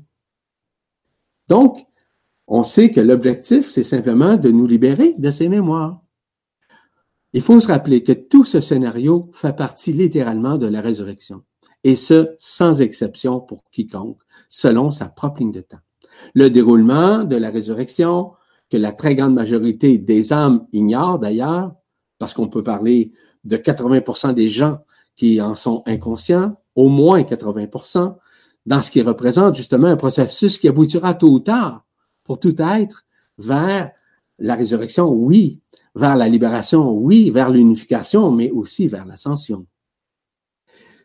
Donc, 1.48 1.86
on 2.48 2.64
sait 2.64 2.92
que 2.92 3.00
l'objectif, 3.00 3.70
c'est 3.70 3.84
simplement 3.84 4.36
de 4.36 4.52
nous 4.52 4.68
libérer 4.68 5.16
de 5.18 5.32
ces 5.32 5.48
mémoires. 5.48 6.02
Il 7.32 7.42
faut 7.42 7.60
se 7.60 7.68
rappeler 7.68 8.04
que 8.04 8.12
tout 8.12 8.44
ce 8.44 8.60
scénario 8.60 9.32
fait 9.34 9.56
partie 9.56 9.94
littéralement 9.94 10.58
de 10.58 10.68
la 10.68 10.82
résurrection, 10.82 11.44
et 11.84 11.96
ce, 11.96 12.36
sans 12.38 12.82
exception 12.82 13.40
pour 13.40 13.64
quiconque, 13.72 14.22
selon 14.50 14.92
sa 14.92 15.08
propre 15.08 15.40
ligne 15.40 15.52
de 15.52 15.62
temps. 15.62 15.80
Le 16.36 16.50
déroulement 16.50 17.24
de 17.24 17.36
la 17.36 17.50
résurrection, 17.50 18.34
que 18.74 18.78
la 18.78 18.92
très 18.92 19.14
grande 19.14 19.36
majorité 19.36 20.00
des 20.00 20.34
âmes 20.34 20.66
ignorent 20.72 21.20
d'ailleurs, 21.20 21.76
parce 22.18 22.34
qu'on 22.34 22.48
peut 22.48 22.64
parler 22.64 23.12
de 23.44 23.56
80% 23.56 24.34
des 24.34 24.50
gens 24.50 24.80
qui 25.16 25.40
en 25.40 25.54
sont 25.54 25.84
inconscients, 25.86 26.60
au 26.74 26.90
moins 26.90 27.22
80%, 27.22 28.16
dans 28.66 28.82
ce 28.82 28.90
qui 28.90 29.04
représente 29.04 29.54
justement 29.54 29.90
un 29.90 29.96
processus 29.96 30.58
qui 30.58 30.68
aboutira 30.68 31.14
tôt 31.14 31.30
ou 31.30 31.40
tard 31.40 31.86
pour 32.24 32.40
tout 32.40 32.60
être 32.60 33.06
vers 33.38 33.92
la 34.40 34.56
résurrection, 34.56 35.08
oui, 35.08 35.62
vers 35.94 36.16
la 36.16 36.28
libération, 36.28 36.94
oui, 36.94 37.30
vers 37.30 37.52
l'unification, 37.52 38.32
mais 38.32 38.50
aussi 38.50 38.88
vers 38.88 39.06
l'ascension. 39.06 39.68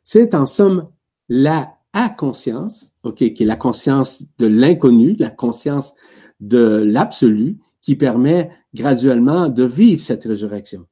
C'est 0.02 0.35
en 0.35 0.46
somme 0.46 0.88
la 1.28 1.74
à-conscience, 1.92 2.92
OK, 3.02 3.16
qui 3.16 3.42
est 3.42 3.46
la 3.46 3.57
conscience 3.57 4.24
de 4.38 4.46
l'inconnu, 4.46 5.16
la 5.18 5.28
conscience 5.28 5.92
de 6.40 6.83
l'absolu 6.85 7.59
qui 7.81 7.96
permet 7.96 8.51
graduellement 8.74 9.48
de 9.48 9.64
vivre 9.64 10.03
cette 10.03 10.24
résurrection. 10.24 10.87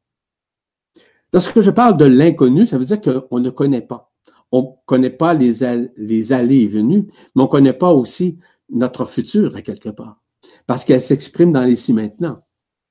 Lorsque 1.33 1.61
je 1.61 1.71
parle 1.71 1.97
de 1.97 2.05
l'inconnu, 2.05 2.67
ça 2.67 2.79
veut 2.79 2.85
dire 2.85 3.01
qu'on 3.01 3.41
ne 3.41 3.51
connaît 3.51 3.83
pas. 3.83 4.13
on 4.53 4.79
connaît 4.87 5.11
pas 5.11 5.35
les, 5.35 5.65
allées 5.65 6.63
et 6.63 6.69
venues, 6.69 7.09
mais 7.35 7.43
on 7.43 7.49
connaît 7.49 7.73
pas 7.73 7.93
aussi 7.93 8.39
notre 8.71 9.05
futur 9.05 9.57
à 9.57 9.63
quelque 9.63 9.91
part. 9.91 10.23
Parce 10.67 10.85
qu'elle 10.85 11.03
s'exprime 11.03 11.53
dans 11.53 11.69
si 11.75 11.93
maintenant, 11.93 12.43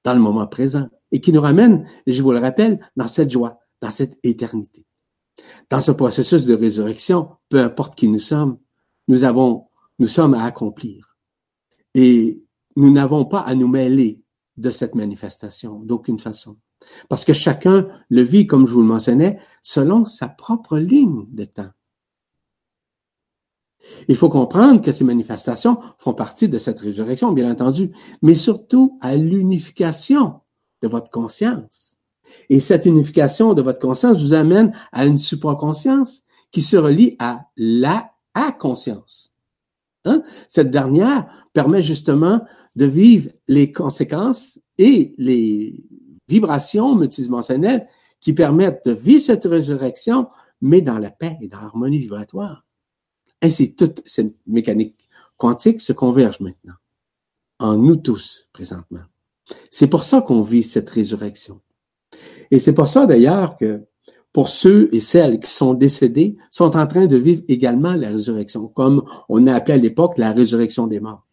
dans 0.04 0.14
le 0.14 0.20
moment 0.20 0.46
présent, 0.48 0.88
et 1.12 1.22
qui 1.22 1.32
nous 1.32 1.42
ramène, 1.42 1.88
je 2.06 2.22
vous 2.22 2.32
le 2.32 2.40
rappelle, 2.40 2.80
dans 2.96 3.08
cette 3.08 3.32
joie, 3.32 3.60
dans 3.82 3.90
cette 3.90 4.20
éternité. 4.24 4.86
Dans 5.70 5.82
ce 5.82 5.92
processus 5.92 6.46
de 6.46 6.54
résurrection, 6.54 7.30
peu 7.50 7.60
importe 7.60 7.96
qui 7.96 8.10
nous 8.10 8.20
sommes, 8.20 8.60
nous 9.08 9.24
avons, 9.24 9.68
nous 10.00 10.08
sommes 10.08 10.34
à 10.34 10.44
accomplir. 10.44 11.18
Et 11.94 12.45
nous 12.76 12.92
n'avons 12.92 13.26
pas 13.26 13.40
à 13.40 13.56
nous 13.56 13.68
mêler 13.68 14.22
de 14.58 14.70
cette 14.70 14.96
manifestation 14.96 15.80
d'aucune 15.80 16.20
façon. 16.20 16.58
Parce 17.10 17.26
que 17.26 17.34
chacun 17.34 17.88
le 18.10 18.22
vit, 18.22 18.48
comme 18.48 18.68
je 18.68 18.74
vous 18.74 18.82
le 18.82 18.88
mentionnais, 18.88 19.40
selon 19.62 20.06
sa 20.06 20.28
propre 20.28 20.78
ligne 20.78 21.26
de 21.30 21.46
temps. 21.46 21.72
Il 24.08 24.16
faut 24.16 24.30
comprendre 24.30 24.82
que 24.82 24.92
ces 24.92 25.04
manifestations 25.04 25.80
font 25.98 26.14
partie 26.14 26.50
de 26.50 26.58
cette 26.58 26.80
résurrection, 26.80 27.32
bien 27.32 27.50
entendu, 27.52 27.92
mais 28.22 28.36
surtout 28.36 28.98
à 29.02 29.16
l'unification 29.16 30.42
de 30.82 30.88
votre 30.88 31.12
conscience. 31.12 31.98
Et 32.50 32.60
cette 32.60 32.86
unification 32.86 33.54
de 33.54 33.62
votre 33.62 33.80
conscience 33.80 34.22
vous 34.22 34.34
amène 34.34 34.74
à 34.92 35.06
une 35.06 35.20
supraconscience 35.20 36.24
qui 36.52 36.62
se 36.62 36.78
relie 36.78 37.16
à 37.20 37.46
la 37.58 38.12
conscience. 38.60 39.36
Hein? 40.06 40.24
Cette 40.48 40.72
dernière 40.72 41.28
permet 41.54 41.84
justement 41.84 42.42
de 42.76 42.86
vivre 42.86 43.30
les 43.48 43.72
conséquences 43.72 44.60
et 44.78 45.14
les 45.18 45.84
vibrations 46.28 46.96
multidimensionnelles 46.96 47.88
qui 48.20 48.34
permettent 48.34 48.86
de 48.86 48.92
vivre 48.92 49.24
cette 49.24 49.46
résurrection, 49.46 50.28
mais 50.62 50.82
dans 50.82 50.98
la 50.98 51.12
paix 51.12 51.38
et 51.42 51.48
dans 51.48 51.62
l'harmonie 51.62 52.00
vibratoire. 52.00 52.66
Ainsi, 53.42 53.76
toutes 53.76 54.02
ces 54.06 54.34
mécaniques 54.48 55.08
quantiques 55.38 55.82
se 55.82 55.94
convergent 55.94 56.40
maintenant 56.40 56.74
en 57.60 57.78
nous 57.78 57.96
tous 57.96 58.48
présentement. 58.52 59.04
C'est 59.70 59.88
pour 59.88 60.04
ça 60.04 60.22
qu'on 60.22 60.42
vit 60.42 60.64
cette 60.64 60.90
résurrection. 60.90 61.62
Et 62.52 62.60
c'est 62.60 62.74
pour 62.74 62.88
ça 62.88 63.06
d'ailleurs 63.06 63.56
que 63.56 63.86
pour 64.34 64.50
ceux 64.50 64.90
et 64.94 65.00
celles 65.00 65.40
qui 65.40 65.50
sont 65.50 65.74
décédés, 65.74 66.36
sont 66.52 66.76
en 66.76 66.88
train 66.88 67.06
de 67.06 67.16
vivre 67.16 67.42
également 67.48 67.94
la 67.94 68.10
résurrection, 68.10 68.68
comme 68.68 69.06
on 69.30 69.48
a 69.48 69.54
appelé 69.54 69.76
à 69.76 69.82
l'époque 69.82 70.18
la 70.18 70.34
résurrection 70.34 70.88
des 70.88 71.00
morts. 71.00 71.25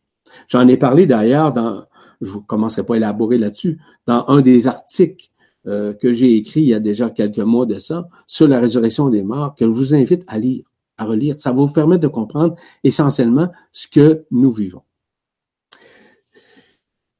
J'en 0.48 0.66
ai 0.68 0.76
parlé 0.76 1.06
d'ailleurs 1.06 1.52
dans, 1.52 1.84
je 2.20 2.36
ne 2.36 2.40
commencerai 2.40 2.84
pas 2.84 2.94
à 2.94 2.96
élaborer 2.98 3.38
là-dessus, 3.38 3.78
dans 4.06 4.24
un 4.28 4.40
des 4.40 4.66
articles 4.66 5.30
euh, 5.66 5.92
que 5.94 6.12
j'ai 6.12 6.36
écrit 6.36 6.62
il 6.62 6.68
y 6.68 6.74
a 6.74 6.80
déjà 6.80 7.10
quelques 7.10 7.38
mois 7.38 7.66
de 7.66 7.78
ça, 7.78 8.08
sur 8.26 8.48
la 8.48 8.60
résurrection 8.60 9.08
des 9.08 9.22
morts, 9.22 9.54
que 9.54 9.64
je 9.64 9.70
vous 9.70 9.94
invite 9.94 10.24
à 10.26 10.38
lire, 10.38 10.64
à 10.98 11.04
relire. 11.04 11.36
Ça 11.38 11.50
va 11.50 11.56
vous 11.56 11.72
permettre 11.72 12.02
de 12.02 12.08
comprendre 12.08 12.54
essentiellement 12.84 13.48
ce 13.72 13.86
que 13.88 14.24
nous 14.30 14.52
vivons. 14.52 14.82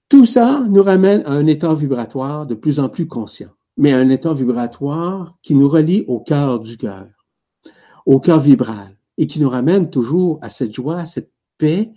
Tout 0.09 0.27
ça 0.27 0.63
nous 0.69 0.83
ramène 0.83 1.23
à 1.25 1.33
un 1.33 1.47
état 1.47 1.73
vibratoire 1.73 2.47
de 2.47 2.55
plus 2.55 2.81
en 2.81 2.89
plus 2.89 3.07
conscient 3.07 3.49
mais 3.77 3.93
un 3.93 4.09
état 4.11 4.33
vibratoire 4.33 5.37
qui 5.43 5.55
nous 5.55 5.69
relie 5.69 6.05
au 6.09 6.21
cœur 6.21 6.61
du 6.61 6.77
cœur, 6.77 7.09
au 8.07 8.21
cœur 8.21 8.41
vibral, 8.41 8.97
et 9.19 9.27
qui 9.27 9.41
nous 9.41 9.49
ramène 9.49 9.91
toujours 9.91 10.39
à 10.43 10.51
cette 10.51 10.73
joie, 10.73 11.01
à 11.01 11.05
cette 11.05 11.31
paix 11.59 11.93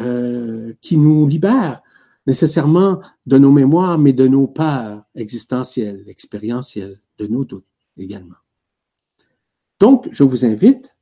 euh, 0.00 0.72
qui 0.80 0.96
nous 0.96 1.26
libère 1.26 1.82
nécessairement 2.26 3.00
de 3.26 3.38
nos 3.38 3.50
mémoires, 3.50 3.98
mais 3.98 4.12
de 4.12 4.26
nos 4.26 4.46
peurs 4.46 5.04
existentielles, 5.14 6.04
expérientielles, 6.08 7.00
de 7.18 7.26
nos 7.26 7.44
doutes 7.44 7.66
également. 7.96 8.36
Donc, 9.78 10.08
je 10.10 10.24
vous 10.24 10.44
invite 10.44 10.96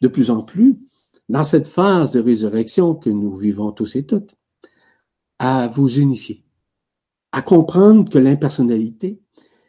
de 0.00 0.08
plus 0.08 0.30
en 0.30 0.42
plus, 0.42 0.76
dans 1.28 1.44
cette 1.44 1.66
phase 1.66 2.12
de 2.12 2.20
résurrection 2.20 2.94
que 2.94 3.10
nous 3.10 3.36
vivons 3.36 3.72
tous 3.72 3.96
et 3.96 4.04
toutes, 4.04 4.34
à 5.38 5.68
vous 5.68 5.98
unifier, 5.98 6.44
à 7.32 7.42
comprendre 7.42 8.10
que 8.10 8.18
l'impersonnalité, 8.18 9.20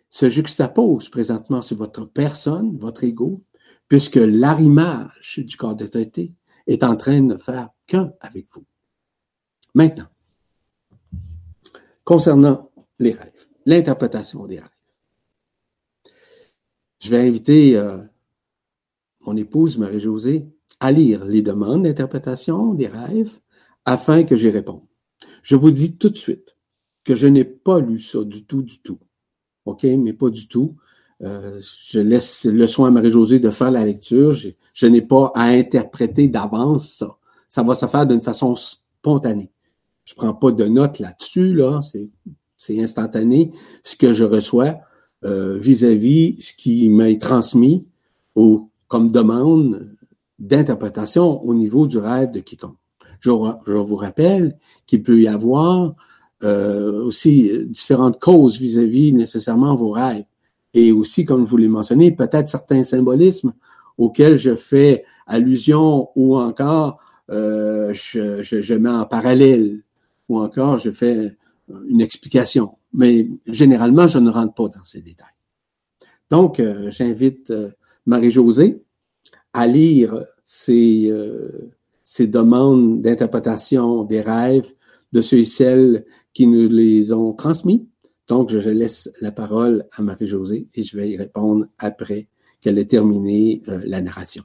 se 0.10 0.30
juxtapose 0.30 1.10
présentement 1.10 1.62
sur 1.62 1.78
votre 1.78 2.06
personne, 2.06 2.78
votre 2.78 3.04
ego, 3.04 3.44
puisque 3.88 4.16
l'arrimage 4.16 5.40
du 5.44 5.58
corps 5.58 5.76
de 5.76 5.86
traité 5.86 6.34
est 6.66 6.84
en 6.84 6.96
train 6.96 7.22
de 7.22 7.38
faire 7.38 7.70
qu'un 7.88 8.14
avec 8.20 8.46
vous. 8.54 8.66
Maintenant, 9.74 10.08
concernant 12.04 12.72
les 13.00 13.12
rêves, 13.12 13.48
l'interprétation 13.66 14.46
des 14.46 14.60
rêves. 14.60 14.70
Je 17.00 17.10
vais 17.10 17.22
inviter 17.22 17.78
euh, 17.78 17.98
mon 19.22 19.36
épouse 19.38 19.78
Marie-Josée 19.78 20.48
à 20.80 20.92
lire 20.92 21.26
les 21.26 21.42
demandes 21.42 21.84
d'interprétation 21.84 22.74
des 22.74 22.88
rêves 22.88 23.40
afin 23.86 24.24
que 24.24 24.36
j'y 24.36 24.50
réponde. 24.50 24.84
Je 25.44 25.56
vous 25.56 25.72
dis 25.72 25.98
tout 25.98 26.10
de 26.10 26.18
suite 26.18 26.56
que 27.04 27.16
je 27.16 27.28
n'ai 27.28 27.46
pas 27.46 27.80
lu 27.80 28.00
ça 28.00 28.24
du 28.24 28.46
tout, 28.46 28.62
du 28.62 28.80
tout. 28.82 29.00
OK, 29.66 29.84
mais 29.84 30.14
pas 30.14 30.30
du 30.30 30.48
tout. 30.48 30.76
Euh, 31.22 31.60
je 31.88 32.00
laisse 32.00 32.46
le 32.46 32.68
soin 32.68 32.90
à 32.90 32.92
Marie-Josée 32.92 33.40
de 33.40 33.50
faire 33.50 33.72
la 33.72 33.84
lecture. 33.84 34.34
Je, 34.34 34.88
n'ai 34.88 35.02
pas 35.02 35.32
à 35.36 35.46
interpréter 35.46 36.28
d'avance 36.28 36.90
ça. 36.90 37.18
Ça 37.50 37.64
va 37.64 37.76
se 37.76 37.86
faire 37.86 38.06
d'une 38.06 38.22
façon 38.22 38.56
spontanée. 38.56 39.52
Je 40.06 40.16
prends 40.16 40.34
pas 40.34 40.52
de 40.52 40.66
notes 40.66 41.00
là-dessus, 41.00 41.54
là. 41.54 41.82
C'est 42.58 42.82
instantané. 42.82 43.52
Ce 43.84 43.96
que 43.96 44.14
je 44.14 44.24
reçois 44.24 44.80
euh, 45.26 45.58
vis-à-vis 45.58 46.38
ce 46.40 46.54
qui 46.54 46.90
m'est 46.90 47.22
transmis 47.22 47.86
ou 48.36 48.70
comme 48.88 49.12
demande 49.12 49.96
d'interprétation 50.40 51.44
au 51.44 51.54
niveau 51.54 51.88
du 51.88 51.98
rêve 51.98 52.32
de 52.32 52.40
quiconque. 52.40 52.78
Je, 53.20 53.32
je 53.66 53.74
vous 53.74 53.96
rappelle 53.96 54.58
qu'il 54.86 55.04
peut 55.04 55.20
y 55.20 55.28
avoir 55.28 55.96
euh, 56.44 57.04
aussi 57.04 57.52
différentes 57.66 58.20
causes 58.20 58.60
vis-à-vis 58.60 59.12
nécessairement 59.12 59.76
vos 59.76 59.90
rêves. 59.90 60.26
Et 60.74 60.92
aussi, 60.92 61.26
comme 61.26 61.44
vous 61.44 61.58
l'ai 61.58 61.68
mentionné, 61.68 62.12
peut-être 62.12 62.48
certains 62.48 62.84
symbolismes 62.84 63.54
auxquels 63.98 64.36
je 64.36 64.56
fais 64.56 65.04
allusion 65.26 66.10
ou 66.16 66.38
encore 66.38 67.00
euh, 67.30 67.94
je, 67.94 68.42
je, 68.42 68.62
je, 68.62 68.74
mets 68.74 68.90
en 68.90 69.06
parallèle 69.06 69.82
ou 70.30 70.40
encore 70.40 70.78
je 70.78 70.92
fais 70.92 71.36
une 71.88 72.02
explication. 72.02 72.78
Mais 72.94 73.28
généralement, 73.46 74.08
je 74.08 74.20
ne 74.20 74.30
rentre 74.30 74.54
pas 74.54 74.70
dans 74.70 74.84
ces 74.84 75.02
détails. 75.02 75.28
Donc, 76.30 76.60
euh, 76.60 76.90
j'invite 76.92 77.52
euh, 77.52 77.72
Marie-Josée 78.06 78.84
à 79.54 79.68
lire 79.68 80.26
ces, 80.44 81.08
euh, 81.10 81.72
ces 82.04 82.28
demandes 82.28 83.02
d'interprétation 83.02 84.04
des 84.04 84.22
rêves 84.22 84.72
de 85.14 85.22
ceux 85.22 85.40
et 85.40 85.46
celles 85.46 86.06
qui 86.34 86.48
nous 86.48 86.70
les 86.70 87.14
ont 87.14 87.34
transmis. 87.34 87.88
Donc, 88.28 88.50
je 88.50 88.70
laisse 88.70 89.10
la 89.22 89.32
parole 89.32 89.86
à 89.96 90.02
Marie-Josée 90.02 90.68
et 90.74 90.84
je 90.84 90.98
vais 90.98 91.10
y 91.10 91.18
répondre 91.18 91.66
après 91.78 92.28
qu'elle 92.60 92.78
ait 92.78 92.86
terminé 92.86 93.62
la 93.68 94.02
narration. 94.02 94.44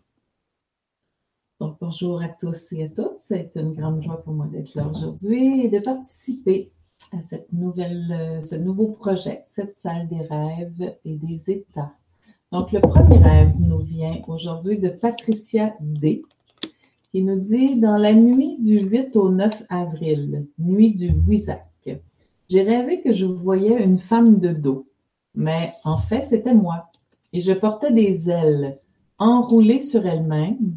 Bonjour 1.81 2.21
à 2.21 2.29
tous 2.29 2.73
et 2.73 2.85
à 2.85 2.89
toutes. 2.89 3.19
C'est 3.29 3.53
une 3.55 3.73
grande 3.73 4.03
joie 4.03 4.21
pour 4.25 4.35
moi 4.35 4.47
d'être 4.47 4.75
là 4.75 4.89
aujourd'hui 4.89 5.65
et 5.65 5.69
de 5.69 5.79
participer 5.79 6.73
à 7.13 7.23
cette 7.23 7.53
nouvelle, 7.53 8.11
euh, 8.11 8.41
ce 8.41 8.57
nouveau 8.57 8.89
projet, 8.89 9.43
cette 9.45 9.77
salle 9.77 10.09
des 10.09 10.23
rêves 10.23 10.97
et 11.05 11.17
des 11.17 11.51
états. 11.51 11.93
Donc, 12.51 12.73
le 12.73 12.81
premier 12.81 13.19
rêve 13.19 13.53
nous 13.61 13.79
vient 13.79 14.21
aujourd'hui 14.27 14.79
de 14.79 14.89
Patricia 14.89 15.75
D 15.81 16.23
qui 17.13 17.23
nous 17.23 17.39
dit 17.39 17.79
Dans 17.79 17.97
la 17.97 18.13
nuit 18.13 18.57
du 18.59 18.81
8 18.81 19.15
au 19.15 19.31
9 19.31 19.63
avril, 19.69 20.47
nuit 20.59 20.93
du 20.93 21.13
Wisac, 21.29 21.65
j'ai 22.49 22.63
rêvé 22.63 23.03
que 23.03 23.13
je 23.13 23.27
voyais 23.27 23.85
une 23.85 24.01
femme 24.01 24.41
de 24.41 24.53
dos, 24.53 24.89
mais 25.37 25.73
en 25.85 25.99
fait, 25.99 26.23
c'était 26.23 26.55
moi. 26.55 26.87
Et 27.33 27.41
je 27.41 27.53
portais 27.53 27.93
des 27.93 28.29
ailes 28.29 28.79
enroulées 29.19 29.81
sur 29.81 30.05
elles-mêmes, 30.05 30.75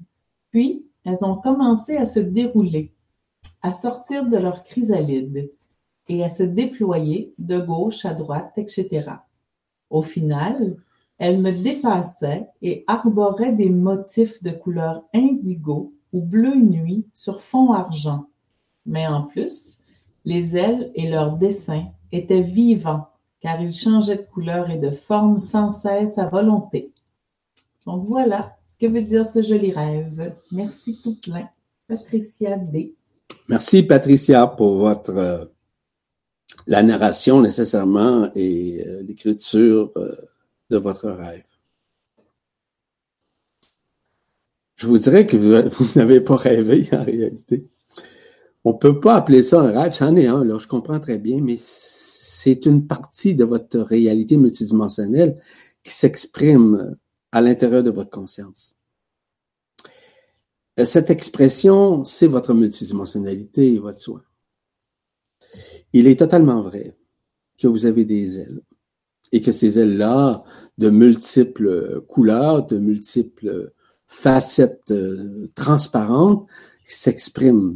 puis 0.56 0.86
elles 1.04 1.26
ont 1.26 1.36
commencé 1.36 1.98
à 1.98 2.06
se 2.06 2.22
dérouler, 2.22 2.94
à 3.62 3.74
sortir 3.74 4.26
de 4.26 4.38
leur 4.38 4.63
chrysalide 4.63 5.52
et 6.08 6.24
à 6.24 6.30
se 6.30 6.44
déployer 6.44 7.34
de 7.39 7.60
gauche 7.60 8.06
à 8.06 8.13
droite, 8.13 8.54
etc. 8.56 9.06
Au 9.89 10.02
final, 10.02 10.78
elles 11.18 11.41
me 11.41 11.52
dépassaient 11.52 12.48
et 12.62 12.86
arboraient 12.88 13.52
des 13.52 13.70
motifs 13.70 14.41
de 14.44 14.52
couleur 14.52 15.04
indigo 15.13 15.94
ou 16.13 16.22
bleu 16.22 16.56
nuit 16.56 17.06
sur 17.13 17.41
fond 17.41 17.74
argent. 17.74 18.28
Mais 18.86 19.06
en 19.08 19.24
plus, 19.24 19.80
les 20.24 20.56
ailes 20.56 20.89
et 20.96 21.10
leurs 21.10 21.36
dessins 21.36 21.88
étaient 22.13 22.44
vivants, 22.44 23.10
car 23.41 23.62
ils 23.62 23.74
changeaient 23.74 24.15
de 24.15 24.32
couleur 24.34 24.70
et 24.70 24.78
de 24.78 24.91
forme 24.91 25.38
sans 25.38 25.72
cesse 25.72 26.18
à 26.18 26.30
volonté. 26.30 26.94
Donc 27.86 28.06
voilà, 28.06 28.55
que 28.80 28.88
veut 28.88 29.02
dire 29.02 29.26
ce 29.26 29.42
joli 29.42 29.72
rêve? 29.72 30.36
Merci 30.52 31.00
tout 31.04 31.18
plein. 31.22 31.50
Patricia 31.88 32.58
D. 32.58 32.96
Merci 33.48 33.84
Patricia 33.84 34.48
pour 34.48 34.78
votre 34.78 35.16
euh, 35.16 35.46
la 36.68 36.82
narration 36.84 37.42
nécessairement 37.42 38.30
et 38.36 38.84
euh, 38.86 39.04
l'écriture 39.04 39.92
euh, 39.98 40.16
de 40.70 40.78
votre 40.78 41.10
rêve. 41.10 41.44
je 44.76 44.88
vous 44.88 44.98
dirais 44.98 45.26
que 45.26 45.38
vous, 45.38 45.88
n'avez 45.96 46.22
pas 46.22 46.36
rêvé 46.36 46.88
en 46.92 47.04
réalité. 47.04 47.68
On 48.64 48.74
peut 48.74 49.00
pas 49.00 49.16
appeler 49.16 49.44
ça 49.44 49.62
un 49.62 49.72
rêve, 49.80 49.94
c'en 49.94 50.16
est 50.16 50.28
un, 50.28 50.58
je 50.58 50.68
comprends 50.68 51.00
très 51.00 51.18
bien, 51.18 51.40
mais 51.42 51.56
c'est 51.58 52.66
une 52.66 52.88
partie 52.88 53.36
de 53.36 53.46
votre 53.46 53.80
réalité 53.80 54.38
multidimensionnelle 54.38 55.40
qui 55.84 55.92
s'exprime 55.92 56.96
à 57.36 57.41
l'intérieur 57.41 57.84
de 57.84 57.89
votre 57.89 58.12
conscience. 58.12 58.76
Euh, 60.80 60.86
cette 60.86 61.10
expression, 61.10 62.06
c'est 62.06 62.28
votre 62.28 62.54
multidimensionnalité 62.54 63.74
et 63.74 63.78
votre 63.78 64.00
soi. 64.00 64.24
Il 65.91 66.08
est 66.08 66.17
totalement 66.17 66.62
vrai 66.62 66.95
que 67.60 67.67
vous 67.67 67.86
avez 67.86 68.06
des 68.06 68.39
ailes 68.39 68.62
et 69.34 69.41
que 69.41 69.52
ces 69.52 69.80
ailes-là, 69.80 70.45
de 70.78 70.89
multiples 70.89 72.00
couleurs, 72.08 72.67
de 72.67 72.78
multiples 72.78 73.74
facettes 74.08 74.91
euh, 74.91 75.52
transparentes, 75.56 76.48
s'expriment. 76.86 77.76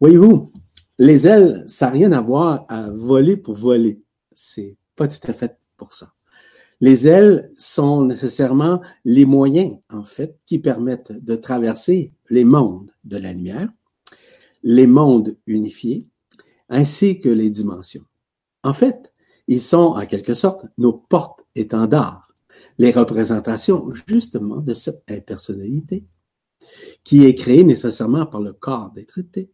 Voyez-vous, 0.00 0.50
les 0.98 1.26
ailes, 1.26 1.64
ça 1.66 1.86
n'a 1.86 1.92
rien 1.92 2.12
à 2.12 2.22
voir 2.22 2.64
à 2.70 2.90
voler 2.90 3.36
pour 3.36 3.56
voler. 3.56 4.00
C'est 4.32 4.78
pas 4.94 5.06
tout 5.06 5.20
à 5.28 5.34
fait 5.34 5.58
pour 5.76 5.92
ça. 5.92 6.15
Les 6.80 7.08
ailes 7.08 7.50
sont 7.56 8.04
nécessairement 8.04 8.82
les 9.04 9.24
moyens, 9.24 9.78
en 9.90 10.04
fait, 10.04 10.38
qui 10.44 10.58
permettent 10.58 11.12
de 11.12 11.36
traverser 11.36 12.12
les 12.28 12.44
mondes 12.44 12.90
de 13.04 13.16
la 13.16 13.32
lumière, 13.32 13.68
les 14.62 14.86
mondes 14.86 15.36
unifiés, 15.46 16.06
ainsi 16.68 17.20
que 17.20 17.28
les 17.28 17.50
dimensions. 17.50 18.04
En 18.62 18.72
fait, 18.72 19.12
ils 19.46 19.60
sont 19.60 19.94
en 19.96 20.06
quelque 20.06 20.34
sorte 20.34 20.66
nos 20.76 20.92
portes-étendards, 20.92 22.28
les 22.78 22.90
représentations 22.90 23.92
justement 24.06 24.58
de 24.58 24.74
cette 24.74 25.02
impersonnalité 25.08 26.04
qui 27.04 27.24
est 27.24 27.34
créée 27.34 27.64
nécessairement 27.64 28.26
par 28.26 28.40
le 28.40 28.52
corps 28.52 28.90
des 28.90 29.06
traités 29.06 29.50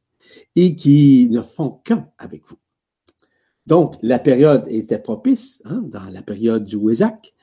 et 0.56 0.74
qui 0.74 1.28
ne 1.30 1.40
font 1.40 1.70
qu'un 1.84 2.08
avec 2.18 2.46
vous. 2.46 2.56
Donc, 3.66 3.96
la 4.02 4.18
période 4.18 4.64
était 4.68 4.98
propice, 4.98 5.62
hein, 5.64 5.82
dans 5.86 6.08
la 6.10 6.22
période 6.22 6.64
du 6.64 6.76
Wézac, 6.76 7.34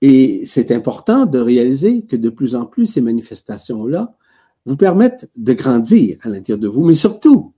et 0.00 0.46
c'est 0.46 0.70
important 0.72 1.26
de 1.26 1.38
réaliser 1.38 2.02
que 2.02 2.16
de 2.16 2.30
plus 2.30 2.54
en 2.54 2.64
plus 2.64 2.86
ces 2.86 3.00
manifestations-là 3.00 4.16
vous 4.64 4.76
permettent 4.76 5.30
de 5.36 5.52
grandir 5.52 6.18
à 6.22 6.28
l'intérieur 6.28 6.58
de 6.58 6.68
vous, 6.68 6.84
mais 6.84 6.94
surtout, 6.94 7.52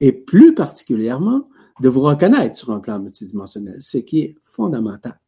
et 0.00 0.12
plus 0.12 0.54
particulièrement, 0.54 1.48
de 1.80 1.88
vous 1.88 2.00
reconnaître 2.00 2.56
sur 2.56 2.72
un 2.72 2.80
plan 2.80 2.98
multidimensionnel, 2.98 3.76
ce 3.80 3.98
qui 3.98 4.20
est 4.20 4.36
fondamental. 4.42 5.20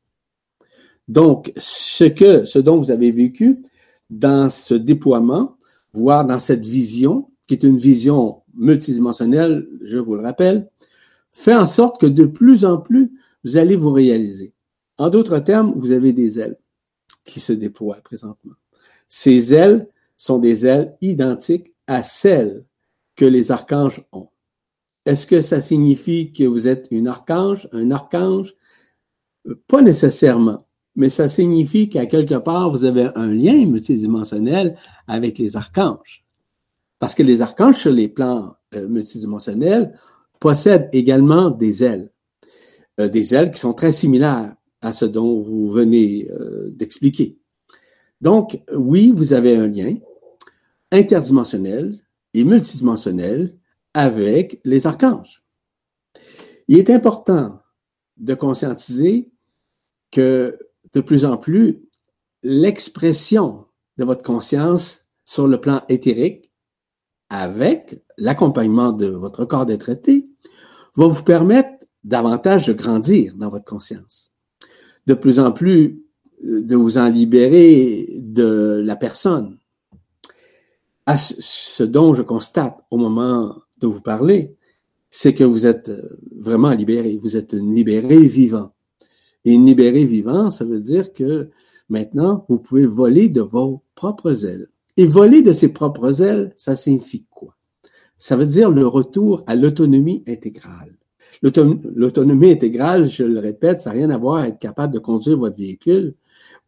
Donc, 1.08 1.52
ce 1.56 2.04
que, 2.04 2.44
ce 2.44 2.58
dont 2.58 2.78
vous 2.78 2.90
avez 2.90 3.10
vécu 3.10 3.62
dans 4.10 4.50
ce 4.50 4.74
déploiement, 4.74 5.56
voire 5.92 6.24
dans 6.24 6.38
cette 6.38 6.66
vision, 6.66 7.30
qui 7.46 7.54
est 7.54 7.64
une 7.64 7.78
vision 7.78 8.42
multidimensionnelle, 8.54 9.68
je 9.82 9.98
vous 9.98 10.14
le 10.14 10.22
rappelle, 10.22 10.68
fait 11.32 11.54
en 11.54 11.66
sorte 11.66 12.00
que 12.00 12.06
de 12.06 12.26
plus 12.26 12.64
en 12.64 12.78
plus, 12.78 13.12
vous 13.44 13.56
allez 13.56 13.76
vous 13.76 13.92
réaliser. 13.92 14.54
En 14.98 15.08
d'autres 15.08 15.38
termes, 15.38 15.72
vous 15.76 15.92
avez 15.92 16.12
des 16.12 16.38
ailes 16.38 16.58
qui 17.24 17.40
se 17.40 17.52
déploient 17.52 18.00
présentement. 18.02 18.54
Ces 19.08 19.54
ailes 19.54 19.88
sont 20.16 20.38
des 20.38 20.66
ailes 20.66 20.96
identiques 21.00 21.74
à 21.86 22.02
celles 22.02 22.64
que 23.16 23.24
les 23.24 23.50
archanges 23.50 24.04
ont. 24.12 24.28
Est-ce 25.06 25.26
que 25.26 25.40
ça 25.40 25.60
signifie 25.60 26.32
que 26.32 26.44
vous 26.44 26.68
êtes 26.68 26.86
une 26.90 27.08
archange, 27.08 27.68
un 27.72 27.90
archange? 27.90 28.54
Pas 29.66 29.80
nécessairement, 29.80 30.66
mais 30.94 31.08
ça 31.08 31.28
signifie 31.28 31.88
qu'à 31.88 32.06
quelque 32.06 32.34
part, 32.34 32.70
vous 32.70 32.84
avez 32.84 33.08
un 33.14 33.32
lien 33.32 33.64
multidimensionnel 33.64 34.76
avec 35.06 35.38
les 35.38 35.56
archanges. 35.56 36.24
Parce 36.98 37.14
que 37.14 37.22
les 37.22 37.40
archanges 37.40 37.78
sur 37.78 37.92
les 37.92 38.08
plans 38.08 38.54
euh, 38.74 38.86
multidimensionnels 38.86 39.94
possèdent 40.40 40.88
également 40.92 41.50
des 41.50 41.84
ailes. 41.84 42.10
Euh, 42.98 43.08
des 43.08 43.34
ailes 43.34 43.50
qui 43.50 43.60
sont 43.60 43.74
très 43.74 43.92
similaires 43.92 44.54
à 44.80 44.92
ce 44.92 45.04
dont 45.04 45.40
vous 45.40 45.68
venez 45.68 46.28
euh, 46.30 46.70
d'expliquer. 46.72 47.38
Donc, 48.20 48.60
oui, 48.74 49.12
vous 49.14 49.32
avez 49.32 49.56
un 49.56 49.68
lien 49.68 49.94
interdimensionnel 50.90 52.00
et 52.34 52.44
multidimensionnel 52.44 53.56
avec 53.94 54.60
les 54.64 54.86
archanges. 54.86 55.42
Il 56.68 56.78
est 56.78 56.90
important 56.90 57.60
de 58.16 58.34
conscientiser 58.34 59.30
que 60.10 60.58
de 60.92 61.00
plus 61.00 61.24
en 61.24 61.36
plus, 61.36 61.82
l'expression 62.42 63.66
de 63.96 64.04
votre 64.04 64.22
conscience 64.22 65.06
sur 65.24 65.46
le 65.46 65.60
plan 65.60 65.82
éthérique, 65.88 66.50
avec 67.28 68.02
l'accompagnement 68.18 68.92
de 68.92 69.06
votre 69.06 69.44
corps 69.44 69.66
des 69.66 69.78
traités, 69.78 70.29
va 70.96 71.06
vous 71.06 71.22
permettre 71.22 71.70
davantage 72.04 72.66
de 72.66 72.72
grandir 72.72 73.34
dans 73.36 73.50
votre 73.50 73.64
conscience. 73.64 74.32
De 75.06 75.14
plus 75.14 75.38
en 75.38 75.52
plus, 75.52 76.02
euh, 76.44 76.62
de 76.62 76.76
vous 76.76 76.98
en 76.98 77.08
libérer 77.08 78.08
de 78.16 78.82
la 78.84 78.96
personne. 78.96 79.58
À 81.06 81.16
ce 81.16 81.82
dont 81.82 82.14
je 82.14 82.22
constate 82.22 82.78
au 82.90 82.96
moment 82.96 83.56
de 83.80 83.86
vous 83.86 84.00
parler, 84.00 84.54
c'est 85.10 85.34
que 85.34 85.44
vous 85.44 85.66
êtes 85.66 85.88
euh, 85.88 86.18
vraiment 86.38 86.70
libéré. 86.70 87.18
Vous 87.20 87.36
êtes 87.36 87.54
un 87.54 87.72
libéré 87.72 88.18
vivant. 88.18 88.72
Et 89.44 89.52
une 89.52 89.66
libéré 89.66 90.04
vivant, 90.04 90.50
ça 90.50 90.64
veut 90.64 90.80
dire 90.80 91.12
que 91.12 91.50
maintenant, 91.88 92.44
vous 92.48 92.58
pouvez 92.58 92.86
voler 92.86 93.28
de 93.28 93.40
vos 93.40 93.82
propres 93.94 94.44
ailes. 94.44 94.68
Et 94.96 95.06
voler 95.06 95.42
de 95.42 95.52
ses 95.52 95.68
propres 95.68 96.22
ailes, 96.22 96.52
ça 96.56 96.76
signifie 96.76 97.24
quoi? 97.30 97.56
Ça 98.20 98.36
veut 98.36 98.46
dire 98.46 98.70
le 98.70 98.86
retour 98.86 99.42
à 99.46 99.56
l'autonomie 99.56 100.22
intégrale. 100.28 100.94
L'autonomie 101.42 102.50
intégrale, 102.50 103.10
je 103.10 103.24
le 103.24 103.38
répète, 103.38 103.80
ça 103.80 103.90
n'a 103.90 103.96
rien 103.96 104.10
à 104.10 104.18
voir 104.18 104.42
à 104.42 104.48
être 104.48 104.58
capable 104.58 104.92
de 104.92 104.98
conduire 104.98 105.38
votre 105.38 105.56
véhicule 105.56 106.14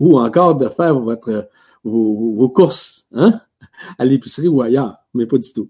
ou 0.00 0.18
encore 0.18 0.56
de 0.56 0.66
faire 0.70 0.98
votre, 0.98 1.50
vos, 1.84 2.48
courses 2.48 3.06
hein, 3.12 3.38
à 3.98 4.06
l'épicerie 4.06 4.48
ou 4.48 4.62
ailleurs, 4.62 4.96
mais 5.12 5.26
pas 5.26 5.36
du 5.36 5.52
tout. 5.52 5.68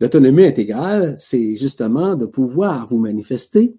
L'autonomie 0.00 0.46
intégrale, 0.46 1.14
c'est 1.18 1.54
justement 1.56 2.14
de 2.14 2.24
pouvoir 2.24 2.86
vous 2.86 2.98
manifester 2.98 3.76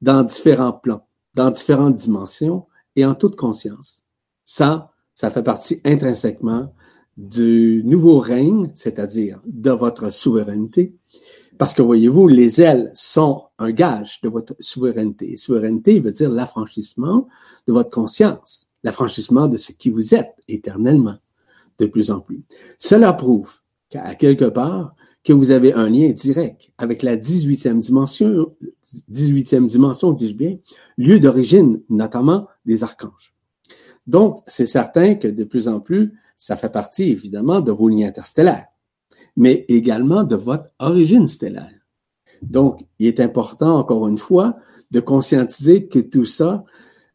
dans 0.00 0.22
différents 0.22 0.72
plans, 0.72 1.06
dans 1.34 1.50
différentes 1.50 1.96
dimensions 1.96 2.66
et 2.96 3.04
en 3.04 3.14
toute 3.14 3.36
conscience. 3.36 4.04
Ça, 4.46 4.90
ça 5.12 5.28
fait 5.28 5.42
partie 5.42 5.82
intrinsèquement 5.84 6.72
du 7.18 7.82
nouveau 7.84 8.20
règne, 8.20 8.70
c'est-à-dire 8.74 9.42
de 9.44 9.72
votre 9.72 10.10
souveraineté, 10.12 10.94
parce 11.58 11.74
que 11.74 11.82
voyez-vous, 11.82 12.28
les 12.28 12.62
ailes 12.62 12.92
sont 12.94 13.42
un 13.58 13.72
gage 13.72 14.20
de 14.22 14.28
votre 14.28 14.54
souveraineté. 14.60 15.36
Souveraineté 15.36 15.98
veut 15.98 16.12
dire 16.12 16.30
l'affranchissement 16.30 17.26
de 17.66 17.72
votre 17.72 17.90
conscience, 17.90 18.68
l'affranchissement 18.84 19.48
de 19.48 19.56
ce 19.56 19.72
qui 19.72 19.90
vous 19.90 20.14
êtes 20.14 20.32
éternellement, 20.46 21.16
de 21.80 21.86
plus 21.86 22.12
en 22.12 22.20
plus. 22.20 22.44
Cela 22.78 23.12
prouve 23.12 23.52
qu'à 23.88 24.14
quelque 24.14 24.44
part, 24.44 24.94
que 25.24 25.32
vous 25.32 25.50
avez 25.50 25.74
un 25.74 25.90
lien 25.90 26.10
direct 26.10 26.70
avec 26.78 27.02
la 27.02 27.16
18e 27.16 27.78
dimension, 27.78 28.54
18e 29.12 29.66
dimension, 29.66 30.12
dis-je 30.12 30.34
bien, 30.34 30.58
lieu 30.96 31.18
d'origine 31.18 31.80
notamment 31.90 32.46
des 32.64 32.84
archanges. 32.84 33.34
Donc, 34.06 34.38
c'est 34.46 34.64
certain 34.64 35.16
que 35.16 35.28
de 35.28 35.44
plus 35.44 35.66
en 35.66 35.80
plus, 35.80 36.14
ça 36.38 36.56
fait 36.56 36.70
partie 36.70 37.10
évidemment 37.10 37.60
de 37.60 37.72
vos 37.72 37.90
liens 37.90 38.08
interstellaires 38.08 38.68
mais 39.38 39.64
également 39.68 40.24
de 40.24 40.34
votre 40.34 40.66
origine 40.80 41.28
stellaire. 41.28 41.70
Donc, 42.42 42.84
il 42.98 43.06
est 43.06 43.20
important, 43.20 43.78
encore 43.78 44.08
une 44.08 44.18
fois, 44.18 44.56
de 44.90 44.98
conscientiser 44.98 45.86
que 45.86 46.00
tout 46.00 46.24
ça, 46.24 46.64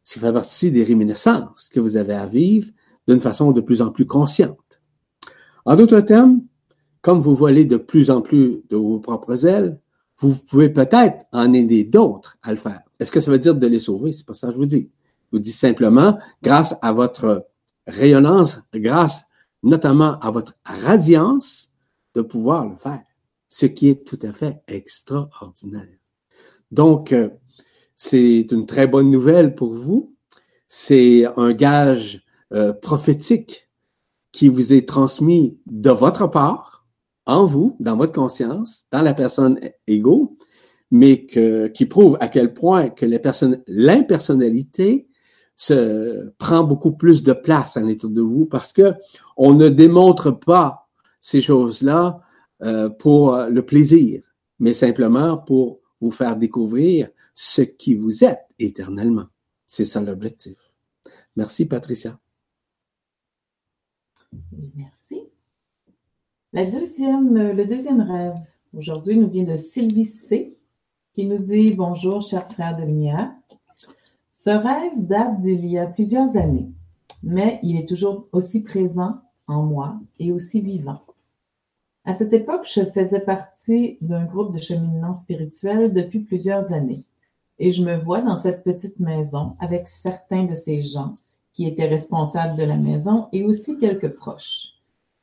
ça 0.04 0.22
fait 0.22 0.32
partie 0.32 0.72
des 0.72 0.86
réminiscences 0.86 1.70
que 1.70 1.82
vous 1.82 1.98
avez 1.98 2.14
à 2.14 2.26
vivre 2.26 2.70
d'une 3.10 3.20
façon 3.20 3.52
de 3.52 3.60
plus 3.60 3.82
en 3.82 3.92
plus 3.92 4.06
consciente. 4.06 4.82
En 5.66 5.76
d'autres 5.76 6.00
termes, 6.00 6.42
comme 7.02 7.20
vous 7.20 7.36
volez 7.36 7.66
de 7.66 7.76
plus 7.76 8.10
en 8.10 8.22
plus 8.22 8.62
de 8.70 8.78
vos 8.78 9.00
propres 9.00 9.46
ailes, 9.46 9.78
vous 10.20 10.36
pouvez 10.36 10.70
peut-être 10.70 11.26
en 11.34 11.52
aider 11.52 11.84
d'autres 11.84 12.38
à 12.42 12.52
le 12.52 12.58
faire. 12.58 12.84
Est-ce 13.00 13.12
que 13.12 13.20
ça 13.20 13.32
veut 13.32 13.40
dire 13.40 13.56
de 13.56 13.68
les 13.68 13.80
sauver? 13.80 14.14
C'est 14.14 14.26
pas 14.26 14.34
ça 14.34 14.48
que 14.48 14.54
je 14.54 14.58
vous 14.58 14.66
dis. 14.66 14.90
Je 15.26 15.38
vous 15.38 15.40
dis 15.40 15.52
simplement, 15.52 16.18
grâce 16.42 16.76
à 16.82 16.94
votre 16.94 17.48
rayonnance, 17.88 18.60
grâce 18.74 19.26
notamment 19.64 20.20
à 20.20 20.30
votre 20.30 20.56
radiance, 20.66 21.70
de 22.16 22.22
pouvoir 22.22 22.68
le 22.68 22.76
faire, 22.76 23.02
ce 23.50 23.66
qui 23.66 23.90
est 23.90 24.06
tout 24.06 24.20
à 24.22 24.34
fait 24.34 24.62
extraordinaire. 24.68 25.88
Donc, 26.70 27.12
euh, 27.12 27.30
c'est 27.96 28.52
une 28.52 28.66
très 28.66 28.88
bonne 28.88 29.10
nouvelle 29.10 29.56
pour 29.56 29.74
vous. 29.74 30.14
C'est 30.68 31.26
un 31.38 31.54
gage 31.54 32.24
euh, 32.54 32.74
prophétique 32.74 33.70
qui 34.32 34.50
vous 34.50 34.74
est 34.74 34.88
transmis 34.88 35.58
de 35.66 35.92
votre 35.92 36.28
part, 36.28 36.86
en 37.26 37.46
vous, 37.46 37.78
dans 37.80 37.96
votre 37.96 38.12
conscience, 38.12 38.84
dans 38.92 39.02
la 39.02 39.14
personne 39.14 39.60
égaux, 39.88 40.38
mais 40.92 41.26
qui 41.26 41.86
prouve 41.86 42.18
à 42.20 42.28
quel 42.28 42.54
point 42.54 42.90
que 42.90 43.06
l'impersonnalité 43.06 45.08
se 45.56 46.30
prend 46.38 46.64
beaucoup 46.64 46.92
plus 46.92 47.24
de 47.24 47.34
place 47.34 47.78
à 47.78 47.82
l'intérieur 47.82 48.12
de 48.12 48.22
vous 48.22 48.46
parce 48.46 48.74
que 48.74 48.94
on 49.38 49.54
ne 49.54 49.70
démontre 49.70 50.32
pas 50.32 50.88
ces 51.20 51.42
choses-là 51.42 52.22
euh, 52.64 52.90
pour 52.90 53.38
le 53.38 53.66
plaisir, 53.66 54.36
mais 54.60 54.74
simplement 54.74 55.38
pour 55.38 55.80
vous 56.02 56.12
faire 56.12 56.38
découvrir 56.38 57.10
ce 57.34 57.62
qui 57.62 57.96
vous 57.96 58.24
êtes 58.24 58.46
éternellement. 58.60 59.28
C'est 59.66 59.86
ça 59.86 60.02
l'objectif. 60.02 60.58
Merci, 61.36 61.66
Patricia. 61.66 62.20
Merci. 64.76 65.30
La 66.52 66.66
deuxième, 66.66 67.34
le 67.34 67.66
deuxième 67.66 68.02
rêve 68.02 68.36
aujourd'hui 68.74 69.18
nous 69.18 69.30
vient 69.30 69.44
de 69.44 69.56
Sylvie 69.56 70.06
C 70.06 70.58
qui 71.16 71.26
nous 71.26 71.40
dit 71.40 71.74
Bonjour, 71.74 72.22
chers 72.22 72.52
frères 72.52 72.78
de 72.78 72.84
lumière. 72.84 73.32
Ce 74.44 74.50
rêve 74.50 74.98
date 74.98 75.40
d'il 75.40 75.66
y 75.68 75.78
a 75.78 75.86
plusieurs 75.86 76.36
années, 76.36 76.70
mais 77.24 77.62
il 77.64 77.78
est 77.78 77.88
toujours 77.88 78.28
aussi 78.34 78.62
présent 78.62 79.22
en 79.48 79.64
moi 79.64 79.96
et 80.20 80.34
aussi 80.34 80.60
vivant. 80.60 81.00
À 82.04 82.14
cette 82.14 82.34
époque, 82.34 82.70
je 82.70 82.82
faisais 82.82 83.22
partie 83.22 83.98
d'un 84.02 84.26
groupe 84.26 84.54
de 84.54 84.60
cheminement 84.60 85.14
spirituel 85.14 85.94
depuis 85.94 86.20
plusieurs 86.20 86.74
années 86.74 87.06
et 87.58 87.72
je 87.72 87.86
me 87.86 87.96
vois 87.96 88.22
dans 88.22 88.36
cette 88.36 88.66
petite 88.66 89.00
maison 89.00 89.56
avec 89.62 89.88
certains 89.88 90.44
de 90.44 90.56
ces 90.56 90.82
gens 90.82 91.14
qui 91.54 91.66
étaient 91.66 91.88
responsables 91.88 92.58
de 92.58 92.66
la 92.66 92.76
maison 92.76 93.30
et 93.32 93.46
aussi 93.46 93.80
quelques 93.80 94.14
proches. 94.14 94.74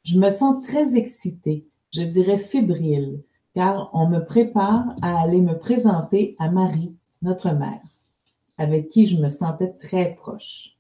Je 0.03 0.19
me 0.19 0.31
sens 0.31 0.65
très 0.65 0.97
excitée, 0.97 1.67
je 1.93 2.05
dirais 2.05 2.39
fébrile, 2.39 3.21
car 3.55 3.91
on 3.93 4.09
me 4.09 4.25
prépare 4.25 4.95
à 5.03 5.21
aller 5.21 5.43
me 5.43 5.59
présenter 5.59 6.37
à 6.39 6.51
Marie, 6.51 6.95
notre 7.21 7.51
mère, 7.51 7.83
avec 8.61 8.91
qui 8.91 9.07
je 9.07 9.17
me 9.17 9.31
sentais 9.31 9.73
très 9.73 10.15
proche. 10.15 10.77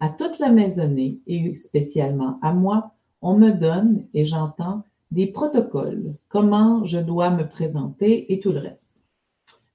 À 0.00 0.08
toute 0.08 0.38
la 0.38 0.48
maisonnée, 0.48 1.18
et 1.26 1.54
spécialement 1.54 2.38
à 2.40 2.54
moi, 2.54 2.94
on 3.20 3.36
me 3.36 3.52
donne, 3.52 4.06
et 4.14 4.24
j'entends, 4.24 4.84
des 5.10 5.26
protocoles, 5.26 6.14
comment 6.30 6.86
je 6.86 6.98
dois 6.98 7.28
me 7.28 7.46
présenter 7.46 8.32
et 8.32 8.40
tout 8.40 8.52
le 8.52 8.60
reste. 8.60 9.02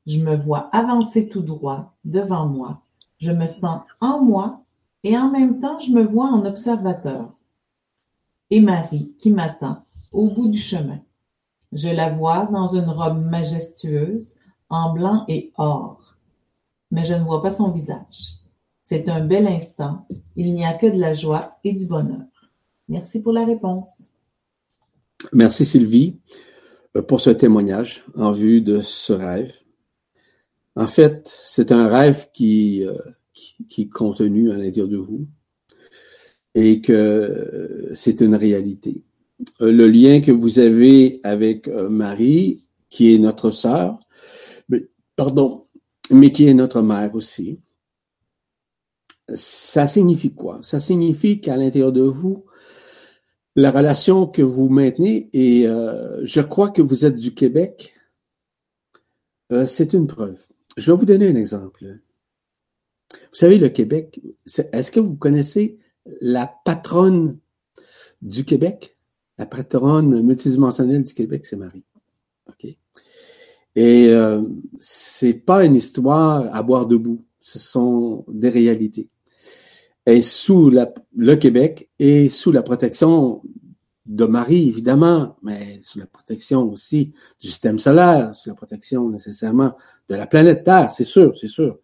Je 0.07 0.24
me 0.24 0.36
vois 0.36 0.70
avancer 0.72 1.30
tout 1.30 1.43
droit 1.43 1.93
devant 2.03 2.47
moi. 2.47 2.82
Je 3.20 3.32
me 3.32 3.45
sens 3.45 3.84
en 4.01 4.20
moi 4.22 4.61
et 5.03 5.16
en 5.16 5.30
même 5.30 5.59
temps, 5.59 5.78
je 5.80 5.91
me 5.91 6.03
vois 6.03 6.28
en 6.28 6.45
observateur. 6.45 7.32
Et 8.49 8.59
Marie 8.59 9.14
qui 9.20 9.30
m'attend 9.30 9.86
au 10.11 10.30
bout 10.30 10.47
du 10.47 10.59
chemin. 10.59 10.99
Je 11.72 11.89
la 11.89 12.09
vois 12.09 12.47
dans 12.47 12.68
une 12.68 12.89
robe 12.89 13.24
majestueuse, 13.24 14.36
en 14.70 14.93
blanc 14.93 15.26
et 15.28 15.51
or. 15.57 16.03
Mais 16.94 17.06
je 17.06 17.16
ne 17.16 17.24
vois 17.24 17.41
pas 17.41 17.50
son 17.50 17.72
visage. 17.72 18.36
C'est 18.84 19.10
un 19.10 19.26
bel 19.26 19.48
instant. 19.48 20.06
Il 20.36 20.54
n'y 20.54 20.64
a 20.64 20.76
que 20.76 20.86
de 20.86 21.00
la 21.00 21.16
joie 21.16 21.58
et 21.64 21.74
du 21.74 21.88
bonheur. 21.88 22.22
Merci 22.88 23.20
pour 23.24 23.34
la 23.34 23.46
réponse. 23.46 24.12
Merci 25.34 25.66
Sylvie 25.66 26.20
euh, 26.96 27.02
pour 27.02 27.20
ce 27.20 27.32
témoignage 27.32 28.06
en 28.16 28.32
vue 28.32 28.62
de 28.62 28.82
ce 28.82 29.12
rêve. 29.12 29.56
En 30.76 30.86
fait, 30.86 31.36
c'est 31.46 31.72
un 31.72 31.88
rêve 31.88 32.28
qui, 32.32 32.86
euh, 32.86 32.94
qui, 33.68 33.82
est 33.82 33.89
contenu 33.89 34.52
à 34.52 34.58
l'intérieur 34.58 34.88
de 34.88 34.98
vous 34.98 35.26
et 36.54 36.80
que 36.80 36.94
euh, 36.94 37.96
c'est 37.96 38.22
une 38.22 38.36
réalité. 38.36 39.02
Le 39.60 39.88
lien 39.88 40.22
que 40.22 40.32
vous 40.32 40.60
avez 40.60 41.20
avec 41.24 41.68
Marie, 41.68 42.66
qui 42.89 43.16
est 43.16 43.18
notre 43.18 43.50
sœur, 43.50 44.00
pardon, 45.16 45.62
mais 46.14 46.32
qui 46.32 46.47
est 46.47 46.53
notre 46.53 46.82
mère 46.82 47.16
aussi, 47.16 47.59
ça 49.30 49.88
signifie 49.88 50.34
quoi? 50.34 50.59
Ça 50.64 50.80
signifie 50.80 51.39
qu'à 51.41 51.57
l'intérieur 51.57 51.91
de 51.91 52.01
vous, 52.01 52.45
la 53.55 53.72
relation 53.72 54.28
que 54.28 54.41
vous 54.41 54.70
maintenez, 54.70 55.30
et 55.34 55.68
euh, 55.68 56.26
je 56.26 56.41
crois 56.41 56.70
que 56.70 56.82
vous 56.82 57.05
êtes 57.05 57.16
du 57.16 57.34
Québec, 57.34 57.93
euh, 59.51 59.66
c'est 59.66 59.93
une 59.93 60.07
preuve. 60.07 60.41
Je 60.78 60.91
vais 60.91 60.97
vous 60.97 61.05
donner 61.05 61.28
un 61.28 61.36
exemple. 61.36 61.99
Vous 63.11 63.38
savez, 63.38 63.57
le 63.57 63.70
Québec, 63.70 64.20
est-ce 64.45 64.91
que 64.91 64.99
vous 64.99 65.16
connaissez 65.16 65.78
la 66.20 66.51
patronne 66.66 67.38
du 68.22 68.43
Québec? 68.43 68.97
La 69.38 69.45
patronne 69.45 70.22
multidimensionnelle 70.22 71.03
du 71.03 71.14
Québec, 71.14 71.45
c'est 71.45 71.55
Marie. 71.55 71.84
Et 73.76 74.10
euh, 74.10 74.42
c'est 74.80 75.34
pas 75.34 75.66
une 75.66 75.76
histoire 75.76 76.54
à 76.54 76.62
boire 76.64 76.86
debout. 76.86 77.26
Ce 77.40 77.60
sont 77.60 78.26
des 78.28 78.50
réalités 78.50 79.10
est 80.06 80.22
sous 80.22 80.72
le 81.16 81.36
Québec 81.36 81.90
et 82.00 82.30
sous 82.30 82.52
la 82.52 82.62
protection 82.62 83.42
de 84.06 84.26
Marie, 84.26 84.68
évidemment, 84.68 85.38
mais 85.42 85.80
sous 85.82 85.98
la 85.98 86.06
protection 86.06 86.70
aussi 86.70 87.12
du 87.40 87.48
système 87.48 87.80
solaire, 87.80 88.36
sous 88.36 88.50
la 88.50 88.56
protection 88.56 89.10
nécessairement 89.10 89.76
de 90.10 90.16
la 90.16 90.28
planète 90.28 90.66
Terre, 90.66 90.92
c'est 90.92 91.06
sûr, 91.06 91.36
c'est 91.38 91.48
sûr. 91.48 91.80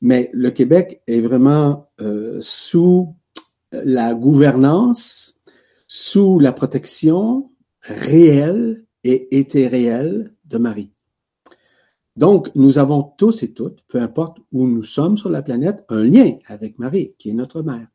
Mais 0.00 0.30
le 0.32 0.50
Québec 0.52 1.02
est 1.08 1.20
vraiment 1.20 1.90
euh, 2.00 2.38
sous 2.40 3.14
la 3.72 4.14
gouvernance, 4.14 5.34
sous 5.88 6.38
la 6.38 6.52
protection 6.52 7.50
réelle 7.82 8.84
et 9.02 9.38
éthéréelle 9.38 10.32
de 10.44 10.58
Marie. 10.58 10.92
Donc, 12.16 12.50
nous 12.54 12.78
avons 12.78 13.02
tous 13.02 13.42
et 13.42 13.52
toutes, 13.52 13.82
peu 13.88 14.00
importe 14.00 14.38
où 14.52 14.66
nous 14.66 14.82
sommes 14.82 15.16
sur 15.16 15.30
la 15.30 15.42
planète, 15.42 15.84
un 15.88 16.02
lien 16.02 16.34
avec 16.46 16.78
Marie, 16.78 17.14
qui 17.18 17.30
est 17.30 17.34
notre 17.34 17.62
mère. 17.62 17.88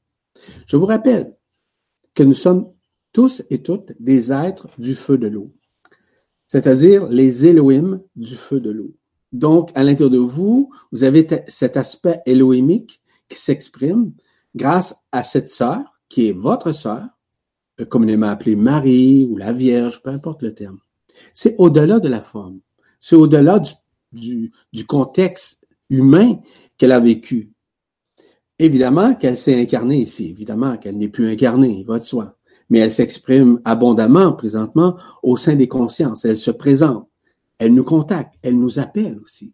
Je 0.67 0.77
vous 0.77 0.85
rappelle 0.85 1.35
que 2.13 2.23
nous 2.23 2.33
sommes 2.33 2.71
tous 3.11 3.43
et 3.49 3.61
toutes 3.61 3.93
des 3.99 4.31
êtres 4.31 4.67
du 4.77 4.95
feu 4.95 5.17
de 5.17 5.27
l'eau, 5.27 5.53
c'est-à-dire 6.47 7.07
les 7.07 7.45
Elohim 7.47 8.01
du 8.15 8.35
feu 8.35 8.59
de 8.59 8.71
l'eau. 8.71 8.95
Donc, 9.31 9.71
à 9.75 9.83
l'intérieur 9.83 10.11
de 10.11 10.17
vous, 10.17 10.71
vous 10.91 11.03
avez 11.03 11.27
cet 11.47 11.77
aspect 11.77 12.21
élohimique 12.25 13.01
qui 13.27 13.37
s'exprime 13.37 14.13
grâce 14.55 14.95
à 15.11 15.23
cette 15.23 15.49
sœur, 15.49 15.81
qui 16.07 16.29
est 16.29 16.37
votre 16.37 16.71
sœur, 16.71 17.03
euh, 17.81 17.85
communément 17.85 18.27
appelée 18.27 18.55
Marie 18.55 19.27
ou 19.29 19.35
la 19.35 19.51
Vierge, 19.51 20.01
peu 20.01 20.09
importe 20.09 20.41
le 20.41 20.53
terme. 20.53 20.79
C'est 21.33 21.55
au-delà 21.57 21.99
de 21.99 22.07
la 22.07 22.21
forme. 22.21 22.59
C'est 22.99 23.15
au-delà 23.15 23.59
du 23.59 23.71
du, 24.15 24.85
contexte 24.87 25.61
humain 25.89 26.39
qu'elle 26.77 26.91
a 26.91 26.99
vécu. 26.99 27.51
Évidemment 28.57 29.15
qu'elle 29.15 29.37
s'est 29.37 29.59
incarnée 29.59 29.99
ici, 29.99 30.29
évidemment 30.29 30.77
qu'elle 30.77 30.97
n'est 30.97 31.09
plus 31.09 31.29
incarnée, 31.29 31.79
il 31.79 31.85
va 31.85 31.99
de 31.99 32.05
soi, 32.05 32.37
mais 32.69 32.79
elle 32.79 32.91
s'exprime 32.91 33.59
abondamment 33.65 34.33
présentement 34.33 34.97
au 35.23 35.37
sein 35.37 35.55
des 35.55 35.67
consciences, 35.67 36.25
elle 36.25 36.37
se 36.37 36.51
présente, 36.51 37.07
elle 37.59 37.73
nous 37.73 37.83
contacte, 37.83 38.35
elle 38.41 38.57
nous 38.57 38.79
appelle 38.79 39.19
aussi. 39.23 39.53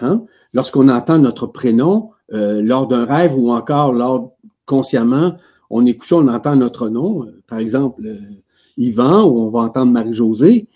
Hein? 0.00 0.24
Lorsqu'on 0.52 0.88
entend 0.88 1.18
notre 1.18 1.46
prénom 1.46 2.10
euh, 2.32 2.60
lors 2.62 2.86
d'un 2.86 3.06
rêve 3.06 3.34
ou 3.36 3.50
encore 3.50 3.92
lors 3.92 4.36
consciemment, 4.66 5.34
on 5.70 5.86
est 5.86 5.94
couché, 5.94 6.14
on 6.14 6.28
entend 6.28 6.56
notre 6.56 6.88
nom, 6.88 7.24
euh, 7.24 7.42
par 7.46 7.58
exemple 7.58 8.06
euh, 8.06 8.18
Yvan, 8.76 9.24
ou 9.24 9.38
on 9.40 9.50
va 9.50 9.60
entendre 9.60 9.92
Marie-Josée, 9.92 10.68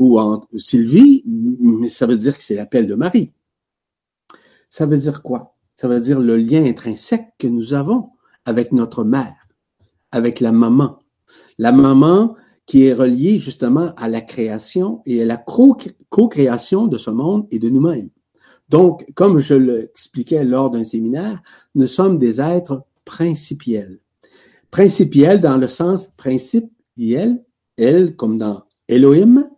ou 0.00 0.18
en 0.18 0.40
Sylvie, 0.56 1.22
mais 1.26 1.88
ça 1.88 2.06
veut 2.06 2.16
dire 2.16 2.36
que 2.36 2.42
c'est 2.42 2.54
l'appel 2.54 2.86
de 2.86 2.94
Marie. 2.94 3.32
Ça 4.70 4.86
veut 4.86 4.96
dire 4.96 5.22
quoi? 5.22 5.54
Ça 5.76 5.88
veut 5.88 6.00
dire 6.00 6.18
le 6.18 6.38
lien 6.38 6.64
intrinsèque 6.64 7.34
que 7.38 7.46
nous 7.46 7.74
avons 7.74 8.08
avec 8.46 8.72
notre 8.72 9.04
mère, 9.04 9.46
avec 10.10 10.40
la 10.40 10.52
maman. 10.52 11.00
La 11.58 11.70
maman 11.70 12.34
qui 12.64 12.86
est 12.86 12.94
reliée 12.94 13.40
justement 13.40 13.92
à 13.96 14.08
la 14.08 14.22
création 14.22 15.02
et 15.04 15.22
à 15.22 15.26
la 15.26 15.36
co-création 15.36 16.86
de 16.86 16.96
ce 16.96 17.10
monde 17.10 17.46
et 17.50 17.58
de 17.58 17.68
nous-mêmes. 17.68 18.08
Donc, 18.70 19.04
comme 19.14 19.38
je 19.38 19.54
l'expliquais 19.54 20.44
lors 20.44 20.70
d'un 20.70 20.84
séminaire, 20.84 21.42
nous 21.74 21.88
sommes 21.88 22.18
des 22.18 22.40
êtres 22.40 22.84
principiels. 23.04 23.98
Principiels 24.70 25.40
dans 25.40 25.58
le 25.58 25.68
sens 25.68 26.06
principe, 26.16 26.72
elle, 26.98 27.44
elle 27.76 28.16
comme 28.16 28.38
dans 28.38 28.62
Elohim, 28.88 29.49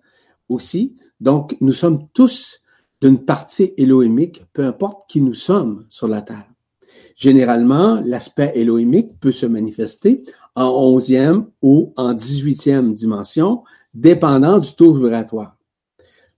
Donc, 1.21 1.57
nous 1.61 1.73
sommes 1.73 2.09
tous 2.13 2.61
d'une 3.01 3.25
partie 3.25 3.73
élohimique, 3.77 4.45
peu 4.53 4.65
importe 4.65 5.09
qui 5.09 5.21
nous 5.21 5.35
sommes 5.35 5.87
sur 5.89 6.09
la 6.09 6.23
Terre. 6.23 6.49
Généralement, 7.17 8.01
l'aspect 8.05 8.53
élohimique 8.55 9.19
peut 9.21 9.33
se 9.33 9.47
manifester 9.47 10.25
en 10.55 10.69
onzième 10.69 11.47
ou 11.61 11.93
en 11.97 12.15
dix-huitième 12.15 12.95
dimension, 12.95 13.65
dépendant 13.95 14.59
du 14.59 14.75
taux 14.75 14.93
vibratoire. 14.93 15.57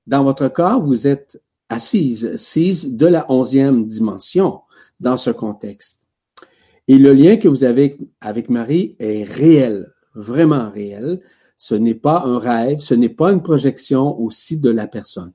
Dans 0.07 0.25
votre 0.25 0.49
cas, 0.49 0.79
vous 0.79 1.07
êtes 1.07 1.41
assise, 1.69 2.27
assise 2.27 2.95
de 2.95 3.07
la 3.07 3.31
onzième 3.31 3.85
dimension 3.85 4.61
dans 5.01 5.17
ce 5.17 5.31
contexte. 5.31 6.01
Et 6.87 6.99
le 6.99 7.15
lien 7.15 7.37
que 7.37 7.49
vous 7.49 7.65
avez 7.65 7.97
avec 8.21 8.51
Marie 8.51 8.97
est 8.99 9.25
réel, 9.25 9.93
vraiment 10.15 10.71
réel. 10.71 11.21
Ce 11.67 11.75
n'est 11.75 11.95
pas 11.95 12.25
un 12.27 12.39
rêve, 12.39 12.81
ce 12.81 12.93
n'est 12.93 13.09
pas 13.09 13.33
une 13.33 13.43
projection 13.43 14.21
aussi 14.21 14.59
de 14.59 14.69
la 14.69 14.87
personne. 14.87 15.33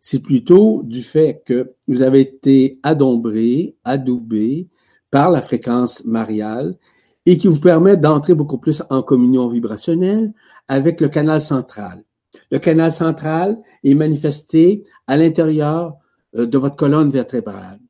C'est 0.00 0.20
plutôt 0.20 0.80
du 0.84 1.02
fait 1.02 1.42
que 1.44 1.74
vous 1.86 2.00
avez 2.00 2.20
été 2.20 2.78
adombré, 2.82 3.76
adoubé 3.84 4.68
par 5.10 5.30
la 5.30 5.42
fréquence 5.42 6.02
mariale 6.06 6.78
et 7.26 7.36
qui 7.36 7.46
vous 7.46 7.60
permet 7.60 7.98
d'entrer 7.98 8.34
beaucoup 8.34 8.56
plus 8.56 8.82
en 8.88 9.02
communion 9.02 9.48
vibrationnelle 9.48 10.32
avec 10.66 10.98
le 11.02 11.10
canal 11.10 11.42
central. 11.42 12.04
Le 12.50 12.58
canal 12.58 12.90
central 12.90 13.58
est 13.84 13.92
manifesté 13.92 14.84
à 15.06 15.18
l'intérieur 15.18 15.98
euh, 16.36 16.46
de 16.46 16.56
votre 16.56 16.76
colonne 16.76 17.10
vertébrale. 17.10 17.80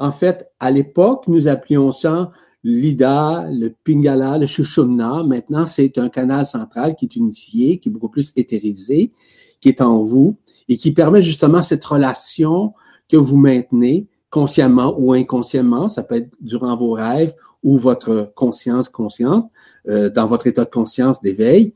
En 0.00 0.10
fait, 0.10 0.50
à 0.58 0.72
l'époque, 0.72 1.28
nous 1.28 1.46
appelions 1.46 1.92
ça 1.92 2.32
l'Ida, 2.64 3.46
le 3.52 3.74
Pingala, 3.84 4.38
le 4.38 4.46
Shushumna. 4.46 5.22
Maintenant, 5.22 5.66
c'est 5.66 5.98
un 5.98 6.08
canal 6.08 6.46
central 6.46 6.96
qui 6.96 7.04
est 7.04 7.14
unifié, 7.14 7.78
qui 7.78 7.90
est 7.90 7.92
beaucoup 7.92 8.08
plus 8.08 8.32
éthérisé, 8.36 9.12
qui 9.60 9.68
est 9.68 9.82
en 9.82 10.02
vous 10.02 10.36
et 10.68 10.78
qui 10.78 10.92
permet 10.92 11.22
justement 11.22 11.62
cette 11.62 11.84
relation 11.84 12.72
que 13.08 13.18
vous 13.18 13.36
maintenez 13.36 14.08
consciemment 14.30 14.96
ou 14.98 15.12
inconsciemment. 15.12 15.88
Ça 15.88 16.02
peut 16.02 16.16
être 16.16 16.30
durant 16.40 16.74
vos 16.74 16.92
rêves 16.92 17.34
ou 17.62 17.78
votre 17.78 18.32
conscience 18.34 18.88
consciente, 18.88 19.50
euh, 19.88 20.10
dans 20.10 20.26
votre 20.26 20.46
état 20.46 20.64
de 20.64 20.70
conscience 20.70 21.20
d'éveil, 21.20 21.74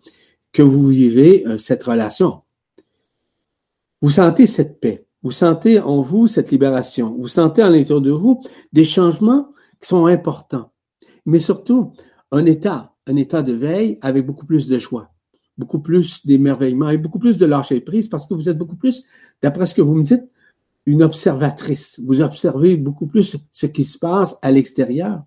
que 0.53 0.62
vous 0.62 0.89
vivez 0.89 1.47
euh, 1.47 1.59
cette 1.59 1.84
relation. 1.84 2.43
Vous 4.01 4.11
sentez 4.11 4.47
cette 4.47 4.80
paix. 4.80 5.07
Vous 5.22 5.32
sentez 5.32 5.80
en 5.80 6.01
vous 6.01 6.26
cette 6.26 6.51
libération. 6.51 7.14
Vous 7.18 7.28
sentez 7.28 7.62
à 7.62 7.68
l'intérieur 7.68 8.01
de 8.01 8.11
vous 8.11 8.41
des 8.72 8.84
changements 8.84 9.53
qui 9.80 9.89
sont 9.89 10.07
importants 10.07 10.70
mais 11.29 11.41
surtout 11.41 11.93
un 12.33 12.47
état, 12.47 12.95
un 13.07 13.16
état 13.16 13.43
de 13.43 13.53
veille 13.53 13.99
avec 14.01 14.24
beaucoup 14.24 14.47
plus 14.47 14.66
de 14.66 14.79
joie, 14.79 15.11
beaucoup 15.59 15.79
plus 15.79 16.24
d'émerveillement 16.26 16.89
et 16.89 16.97
beaucoup 16.97 17.18
plus 17.18 17.37
de 17.37 17.45
lâcher 17.45 17.81
prise 17.81 18.09
parce 18.09 18.26
que 18.26 18.33
vous 18.33 18.49
êtes 18.49 18.57
beaucoup 18.57 18.76
plus, 18.76 19.05
d'après 19.43 19.66
ce 19.66 19.74
que 19.74 19.83
vous 19.83 19.95
me 19.95 20.03
dites, 20.03 20.24
une 20.87 21.03
observatrice. 21.03 22.01
Vous 22.03 22.22
observez 22.22 22.79
beaucoup 22.79 23.07
plus 23.07 23.37
ce 23.53 23.66
qui 23.66 23.85
se 23.85 23.99
passe 23.99 24.39
à 24.41 24.51
l'extérieur, 24.51 25.22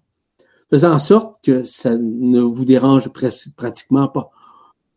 faisant 0.71 0.93
en 0.93 0.99
sorte 0.99 1.35
que 1.43 1.65
ça 1.65 1.95
ne 1.97 2.41
vous 2.41 2.65
dérange 2.65 3.09
pratiquement 3.55 4.07
pas. 4.07 4.31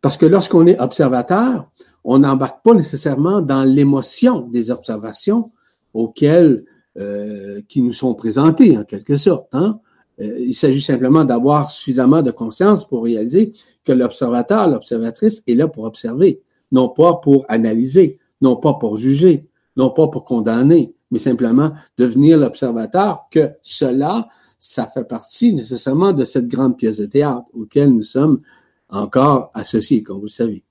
Parce 0.00 0.16
que 0.16 0.24
lorsqu'on 0.24 0.66
est 0.66 0.80
observateur, 0.80 1.70
on 2.02 2.20
n'embarque 2.20 2.64
pas 2.64 2.72
nécessairement 2.72 3.42
dans 3.42 3.64
l'émotion 3.64 4.40
des 4.48 4.70
observations 4.70 5.52
auxquelles 5.92 6.64
euh, 6.98 7.60
qui 7.68 7.82
nous 7.82 7.92
sont 7.92 8.14
présentées 8.14 8.78
en 8.78 8.84
quelque 8.84 9.16
sorte. 9.16 9.48
Hein? 9.52 9.80
Euh, 10.20 10.38
il 10.38 10.54
s'agit 10.54 10.80
simplement 10.80 11.24
d'avoir 11.24 11.70
suffisamment 11.70 12.22
de 12.22 12.30
conscience 12.30 12.86
pour 12.86 13.04
réaliser 13.04 13.52
que 13.84 13.92
l'observateur, 13.92 14.68
l'observatrice 14.68 15.42
est 15.46 15.54
là 15.54 15.68
pour 15.68 15.84
observer, 15.84 16.42
non 16.72 16.88
pas 16.88 17.14
pour 17.14 17.44
analyser, 17.48 18.18
non 18.40 18.56
pas 18.56 18.74
pour 18.74 18.96
juger, 18.96 19.46
non 19.76 19.90
pas 19.90 20.08
pour 20.08 20.24
condamner, 20.24 20.94
mais 21.10 21.18
simplement 21.18 21.72
devenir 21.98 22.38
l'observateur 22.38 23.26
que 23.30 23.50
cela, 23.62 24.28
ça 24.58 24.86
fait 24.86 25.04
partie 25.04 25.52
nécessairement 25.52 26.12
de 26.12 26.24
cette 26.24 26.48
grande 26.48 26.76
pièce 26.76 26.98
de 26.98 27.06
théâtre 27.06 27.46
auquel 27.52 27.90
nous 27.90 28.02
sommes 28.02 28.40
encore 28.88 29.50
associés, 29.54 30.02
comme 30.02 30.18
vous 30.18 30.24
le 30.24 30.28
savez. 30.28 30.64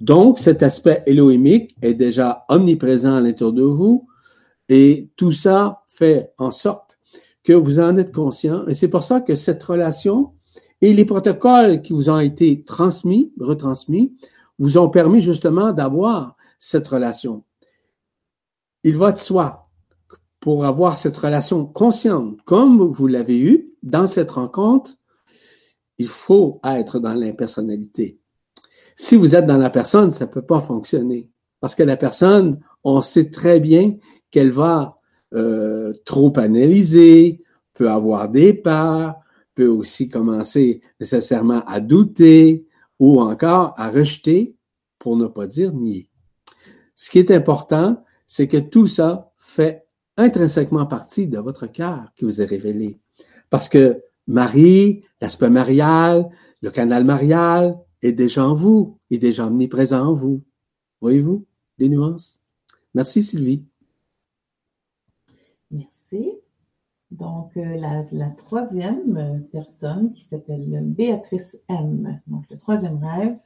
Donc, 0.00 0.38
cet 0.38 0.62
aspect 0.62 1.02
élohimique 1.06 1.74
est 1.82 1.94
déjà 1.94 2.44
omniprésent 2.48 3.16
à 3.16 3.20
l'intérieur 3.20 3.52
de 3.52 3.62
vous 3.62 4.06
et 4.68 5.08
tout 5.16 5.32
ça 5.32 5.82
fait 5.88 6.32
en 6.38 6.50
sorte 6.50 6.87
que 7.48 7.54
vous 7.54 7.80
en 7.80 7.96
êtes 7.96 8.12
conscient. 8.12 8.66
Et 8.66 8.74
c'est 8.74 8.88
pour 8.88 9.02
ça 9.02 9.22
que 9.22 9.34
cette 9.34 9.62
relation 9.62 10.34
et 10.82 10.92
les 10.92 11.06
protocoles 11.06 11.80
qui 11.80 11.94
vous 11.94 12.10
ont 12.10 12.20
été 12.20 12.62
transmis, 12.62 13.32
retransmis, 13.40 14.14
vous 14.58 14.76
ont 14.76 14.90
permis 14.90 15.22
justement 15.22 15.72
d'avoir 15.72 16.36
cette 16.58 16.86
relation. 16.86 17.44
Il 18.84 18.98
va 18.98 19.12
de 19.12 19.18
soi, 19.18 19.70
pour 20.40 20.66
avoir 20.66 20.98
cette 20.98 21.16
relation 21.16 21.64
consciente, 21.64 22.36
comme 22.44 22.82
vous 22.82 23.06
l'avez 23.06 23.38
eu 23.38 23.72
dans 23.82 24.06
cette 24.06 24.32
rencontre, 24.32 24.96
il 25.96 26.08
faut 26.08 26.60
être 26.62 26.98
dans 26.98 27.14
l'impersonnalité. 27.14 28.20
Si 28.94 29.16
vous 29.16 29.34
êtes 29.34 29.46
dans 29.46 29.56
la 29.56 29.70
personne, 29.70 30.10
ça 30.10 30.26
ne 30.26 30.30
peut 30.30 30.42
pas 30.42 30.60
fonctionner. 30.60 31.30
Parce 31.60 31.74
que 31.74 31.82
la 31.82 31.96
personne, 31.96 32.60
on 32.84 33.00
sait 33.00 33.30
très 33.30 33.58
bien 33.58 33.96
qu'elle 34.30 34.50
va 34.50 34.97
euh, 35.34 35.92
trop 36.04 36.32
analyser, 36.38 37.42
peut 37.74 37.90
avoir 37.90 38.28
des 38.28 38.54
peurs, 38.54 39.16
peut 39.54 39.68
aussi 39.68 40.08
commencer 40.08 40.80
nécessairement 41.00 41.62
à 41.66 41.80
douter 41.80 42.66
ou 42.98 43.20
encore 43.20 43.74
à 43.76 43.90
rejeter, 43.90 44.54
pour 44.98 45.16
ne 45.16 45.26
pas 45.26 45.46
dire 45.46 45.72
nier. 45.72 46.08
Ce 46.94 47.10
qui 47.10 47.18
est 47.18 47.30
important, 47.30 48.04
c'est 48.26 48.48
que 48.48 48.56
tout 48.56 48.88
ça 48.88 49.32
fait 49.38 49.86
intrinsèquement 50.16 50.86
partie 50.86 51.28
de 51.28 51.38
votre 51.38 51.66
cœur 51.66 52.12
qui 52.16 52.24
vous 52.24 52.42
est 52.42 52.44
révélé. 52.44 52.98
Parce 53.50 53.68
que 53.68 54.02
Marie, 54.26 55.02
l'aspect 55.20 55.48
marial, 55.48 56.28
le 56.60 56.70
canal 56.70 57.04
marial 57.04 57.78
est 58.02 58.12
déjà 58.12 58.46
en 58.46 58.54
vous, 58.54 58.98
est 59.10 59.18
déjà 59.18 59.46
omniprésent 59.46 60.08
en 60.08 60.14
vous. 60.14 60.42
Voyez-vous 61.00 61.46
les 61.78 61.88
nuances? 61.88 62.40
Merci 62.94 63.22
Sylvie. 63.22 63.64
Merci. 65.70 66.32
Donc, 67.18 67.56
euh, 67.56 67.76
la, 68.12 68.30
troisième 68.30 69.44
personne 69.50 70.12
qui 70.12 70.22
s'appelle 70.22 70.82
Béatrice 70.84 71.58
M. 71.68 72.20
Donc, 72.28 72.44
le 72.48 72.56
troisième 72.56 73.02
rêve. 73.02 73.36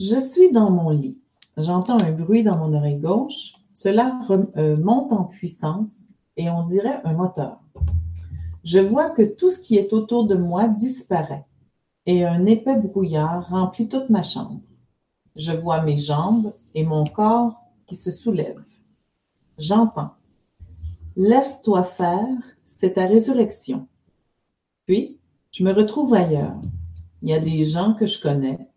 Je 0.00 0.18
suis 0.18 0.50
dans 0.50 0.70
mon 0.70 0.90
lit. 0.90 1.18
J'entends 1.56 1.98
un 2.02 2.12
bruit 2.12 2.42
dans 2.42 2.58
mon 2.58 2.74
oreille 2.74 2.98
gauche. 2.98 3.54
Cela 3.72 4.18
euh, 4.56 4.76
monte 4.76 5.12
en 5.12 5.24
puissance 5.24 5.90
et 6.36 6.50
on 6.50 6.66
dirait 6.66 7.00
un 7.04 7.14
moteur. 7.14 7.60
Je 8.64 8.80
vois 8.80 9.10
que 9.10 9.22
tout 9.22 9.52
ce 9.52 9.60
qui 9.60 9.76
est 9.76 9.92
autour 9.92 10.26
de 10.26 10.34
moi 10.34 10.66
disparaît 10.66 11.46
et 12.04 12.24
un 12.24 12.46
épais 12.46 12.76
brouillard 12.76 13.48
remplit 13.48 13.88
toute 13.88 14.10
ma 14.10 14.24
chambre. 14.24 14.60
Je 15.36 15.52
vois 15.52 15.82
mes 15.82 15.98
jambes 15.98 16.52
et 16.74 16.84
mon 16.84 17.04
corps 17.04 17.62
qui 17.86 17.94
se 17.94 18.10
soulèvent. 18.10 18.64
J'entends. 19.58 20.10
Laisse-toi 21.16 21.84
faire, 21.84 22.28
c'est 22.78 22.92
ta 22.94 23.06
résurrection. 23.06 23.88
Puis, 24.84 25.18
je 25.50 25.64
me 25.64 25.72
retrouve 25.72 26.12
ailleurs. 26.12 26.60
Il 27.22 27.30
y 27.30 27.32
a 27.32 27.40
des 27.40 27.64
gens 27.64 27.94
que 27.94 28.04
je 28.04 28.20
connais, 28.20 28.68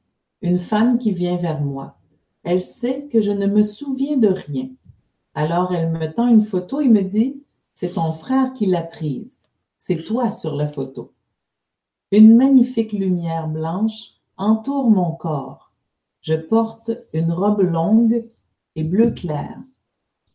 une 0.41 0.57
femme 0.57 0.97
qui 0.97 1.11
vient 1.11 1.35
vers 1.35 1.59
moi. 1.59 1.97
Elle 2.43 2.61
sait 2.61 3.09
que 3.11 3.21
je 3.21 3.31
ne 3.31 3.45
me 3.45 3.61
souviens 3.61 4.15
de 4.15 4.29
rien. 4.29 4.69
Alors 5.33 5.73
elle 5.73 5.91
me 5.91 6.07
tend 6.13 6.27
une 6.27 6.45
photo 6.45 6.79
et 6.79 6.87
me 6.87 7.01
dit, 7.01 7.43
c'est 7.73 7.95
ton 7.95 8.13
frère 8.13 8.53
qui 8.53 8.65
l'a 8.65 8.83
prise. 8.83 9.41
C'est 9.77 10.05
toi 10.05 10.31
sur 10.31 10.55
la 10.55 10.69
photo. 10.69 11.13
Une 12.11 12.37
magnifique 12.37 12.93
lumière 12.93 13.49
blanche 13.49 14.13
entoure 14.37 14.89
mon 14.89 15.11
corps. 15.11 15.73
Je 16.21 16.35
porte 16.35 16.91
une 17.13 17.33
robe 17.33 17.61
longue 17.61 18.25
et 18.75 18.83
bleu 18.83 19.11
clair. 19.11 19.57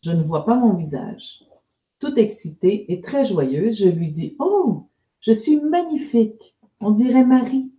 Je 0.03 0.11
ne 0.11 0.21
vois 0.21 0.45
pas 0.45 0.55
mon 0.55 0.73
visage. 0.73 1.43
Excitée 2.15 2.91
et 2.91 3.01
très 3.01 3.25
joyeuse, 3.25 3.77
je 3.77 3.89
lui 3.89 4.09
dis 4.09 4.35
Oh, 4.39 4.87
je 5.21 5.31
suis 5.31 5.59
magnifique, 5.59 6.55
on 6.79 6.91
dirait 6.91 7.25
Marie. 7.25 7.71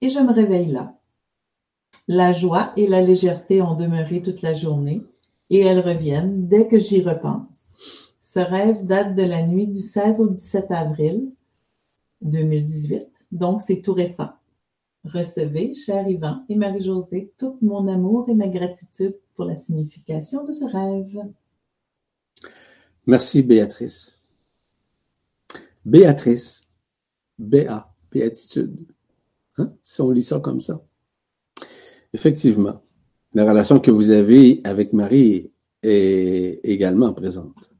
Et 0.00 0.08
je 0.08 0.20
me 0.20 0.32
réveille 0.32 0.70
là. 0.70 0.94
La 2.06 2.32
joie 2.32 2.72
et 2.76 2.86
la 2.86 3.02
légèreté 3.02 3.60
ont 3.60 3.74
demeuré 3.74 4.22
toute 4.22 4.42
la 4.42 4.54
journée 4.54 5.02
et 5.50 5.60
elles 5.60 5.80
reviennent 5.80 6.46
dès 6.46 6.68
que 6.68 6.78
j'y 6.78 7.02
repense. 7.02 7.74
Ce 8.20 8.38
rêve 8.38 8.84
date 8.84 9.14
de 9.14 9.22
la 9.22 9.46
nuit 9.46 9.66
du 9.66 9.80
16 9.80 10.20
au 10.20 10.28
17 10.28 10.70
avril 10.70 11.30
2018, 12.22 13.06
donc 13.32 13.62
c'est 13.62 13.82
tout 13.82 13.94
récent. 13.94 14.30
Recevez, 15.04 15.74
cher 15.74 16.08
Yvan 16.08 16.44
et 16.48 16.54
Marie-Josée, 16.54 17.32
tout 17.38 17.56
mon 17.62 17.88
amour 17.88 18.28
et 18.28 18.34
ma 18.34 18.48
gratitude 18.48 19.16
pour 19.34 19.44
la 19.44 19.56
signification 19.56 20.44
de 20.44 20.52
ce 20.52 20.64
rêve. 20.64 21.24
Merci, 23.08 23.42
Béatrice. 23.42 24.12
Béatrice, 25.86 26.60
Béa, 27.38 27.90
béatitude. 28.12 28.76
Hein? 29.56 29.70
Si 29.82 30.02
on 30.02 30.10
lit 30.10 30.22
ça 30.22 30.40
comme 30.40 30.60
ça. 30.60 30.78
Effectivement, 32.12 32.82
la 33.32 33.48
relation 33.48 33.80
que 33.80 33.90
vous 33.90 34.10
avez 34.10 34.60
avec 34.64 34.92
Marie 34.92 35.50
est 35.82 36.60
également 36.64 37.14
présente. 37.14 37.70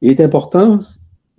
Il 0.00 0.12
est 0.12 0.20
important 0.20 0.78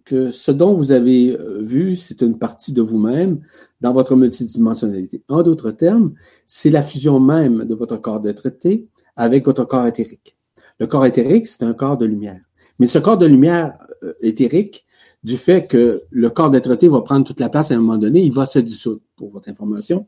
que 0.04 0.30
ce 0.30 0.52
dont 0.52 0.76
vous 0.76 0.92
avez 0.92 1.38
euh, 1.40 1.62
vu, 1.62 1.96
c'est 1.96 2.22
une 2.22 2.38
partie 2.38 2.74
de 2.74 2.82
vous-même 2.82 3.40
dans 3.80 3.94
votre 3.94 4.18
multidimensionnalité. 4.18 5.24
En 5.30 5.44
d'autres 5.44 5.72
termes, 5.72 6.14
c'est 6.46 6.72
la 6.72 6.84
fusion 6.84 7.22
même 7.22 7.64
de 7.64 7.74
votre 7.74 7.96
corps 7.96 8.20
de 8.20 8.34
traité 8.34 8.90
avec 9.16 9.46
votre 9.46 9.64
corps 9.64 9.88
éthérique. 9.88 10.38
Le 10.78 10.88
corps 10.88 11.06
éthérique, 11.06 11.48
c'est 11.48 11.64
un 11.64 11.74
corps 11.74 11.98
de 11.98 12.06
lumière. 12.06 12.49
Mais 12.80 12.88
ce 12.88 12.98
corps 13.00 13.18
de 13.18 13.26
lumière 13.26 13.78
euh, 14.04 14.14
éthérique, 14.22 14.86
du 15.24 15.36
fait 15.36 15.68
que 15.68 16.04
le 16.10 16.30
corps 16.30 16.50
d'être 16.50 16.74
va 16.88 17.02
prendre 17.02 17.26
toute 17.26 17.40
la 17.40 17.50
place 17.50 17.72
à 17.72 17.76
un 17.76 17.80
moment 17.80 17.98
donné, 17.98 18.22
il 18.22 18.32
va 18.32 18.46
se 18.46 18.60
dissoudre, 18.60 19.02
pour 19.16 19.30
votre 19.30 19.50
information. 19.50 20.08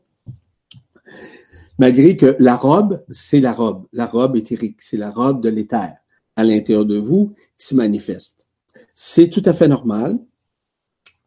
Malgré 1.78 2.16
que 2.16 2.36
la 2.38 2.56
robe, 2.56 3.02
c'est 3.10 3.40
la 3.40 3.52
robe, 3.52 3.86
la 3.92 4.06
robe 4.06 4.36
éthérique, 4.36 4.80
c'est 4.80 4.96
la 4.96 5.10
robe 5.10 5.42
de 5.42 5.48
l'éther 5.48 5.96
à 6.36 6.44
l'intérieur 6.44 6.86
de 6.86 6.96
vous 6.96 7.34
qui 7.58 7.66
se 7.66 7.74
manifeste. 7.74 8.46
C'est 8.94 9.28
tout 9.28 9.42
à 9.44 9.52
fait 9.52 9.68
normal 9.68 10.18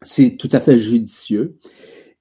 c'est 0.05 0.37
tout 0.37 0.49
à 0.51 0.59
fait 0.59 0.77
judicieux 0.77 1.57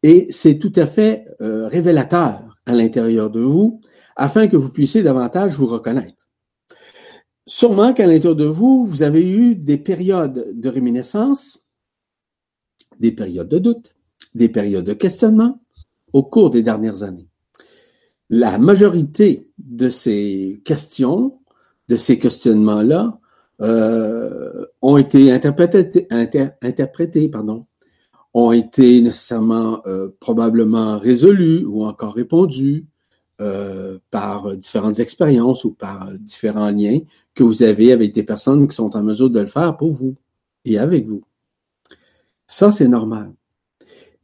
et 0.03 0.27
c'est 0.31 0.59
tout 0.59 0.73
à 0.77 0.87
fait 0.87 1.27
euh, 1.41 1.69
révélateur 1.69 2.57
à 2.67 2.75
l'intérieur 2.75 3.31
de 3.31 3.41
vous 3.41 3.81
afin 4.17 4.47
que 4.49 4.57
vous 4.57 4.71
puissiez 4.71 5.03
davantage 5.03 5.55
vous 5.55 5.67
reconnaître. 5.67 6.24
Sûrement 7.47 7.93
qu'à 7.93 8.07
l'intérieur 8.07 8.37
de 8.37 8.47
vous, 8.47 8.87
vous 8.87 9.03
avez 9.03 9.29
eu 9.29 9.55
des 9.55 9.77
périodes 9.77 10.59
de 10.59 10.69
réminiscence, 10.69 11.63
des 12.99 13.13
périodes 13.13 13.49
de 13.49 13.59
doute, 13.59 13.95
des 14.35 14.49
périodes 14.49 14.87
de 14.87 14.95
questionnement 14.95 15.61
au 16.13 16.23
cours 16.23 16.51
des 16.51 16.63
dernières 16.63 17.03
années. 17.03 17.29
La 18.31 18.59
majorité 18.59 19.51
de 19.59 19.91
ces 19.91 20.63
questions, 20.65 21.39
de 21.89 21.97
ces 21.97 22.19
questionnements-là, 22.19 23.19
euh, 23.61 24.65
ont 24.81 24.97
été 24.97 25.31
interprétés, 25.31 27.29
pardon, 27.29 27.67
ont 28.33 28.53
été 28.53 29.01
nécessairement 29.03 29.83
euh, 29.87 30.09
probablement 30.19 30.99
résolus 30.99 31.65
ou 31.65 31.85
encore 31.85 32.15
répondus 32.15 32.87
euh, 33.41 33.99
par 34.11 34.57
différentes 34.57 35.01
expériences 35.01 35.65
ou 35.65 35.73
par 35.73 36.13
différents 36.19 36.71
liens 36.71 37.01
que 37.35 37.43
vous 37.43 37.63
avez 37.63 37.93
avec 37.93 38.13
des 38.13 38.23
personnes 38.23 38.69
qui 38.69 38.77
sont 38.77 38.97
en 38.97 39.03
mesure 39.03 39.31
de 39.31 39.41
le 39.41 39.47
faire 39.47 39.77
pour 39.77 39.93
vous 39.93 40.15
et 40.65 40.79
avec 40.79 41.07
vous. 41.07 41.23
Ça, 42.47 42.71
c'est 42.71 42.89
normal. 42.89 43.33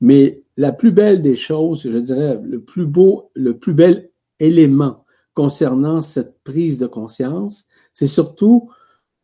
Mais 0.01 0.43
la 0.57 0.73
plus 0.73 0.93
belle 0.93 1.23
des 1.23 1.37
choses, 1.37 1.83
je 1.91 1.99
dirais, 1.99 2.41
le 2.43 2.61
plus 2.61 2.87
beau, 2.87 3.31
le 3.35 3.59
plus 3.59 3.75
bel 3.75 4.11
élément 4.39 5.05
concernant 5.35 6.03
cette 6.03 6.43
prise 6.43 6.79
de 6.79 6.87
conscience, 6.87 7.65
c'est 7.93 8.07
surtout 8.07 8.71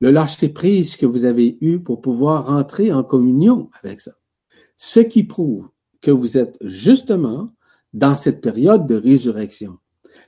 le 0.00 0.10
lâcher 0.10 0.48
prise 0.48 0.96
que 0.96 1.06
vous 1.06 1.24
avez 1.24 1.58
eu 1.60 1.80
pour 1.80 2.00
pouvoir 2.00 2.46
rentrer 2.46 2.92
en 2.92 3.02
communion 3.02 3.70
avec 3.82 4.00
ça. 4.00 4.12
Ce 4.76 5.00
qui 5.00 5.24
prouve 5.24 5.70
que 6.00 6.10
vous 6.10 6.36
êtes 6.36 6.58
justement 6.62 7.50
dans 7.96 8.14
cette 8.14 8.42
période 8.42 8.86
de 8.86 8.94
résurrection. 8.94 9.78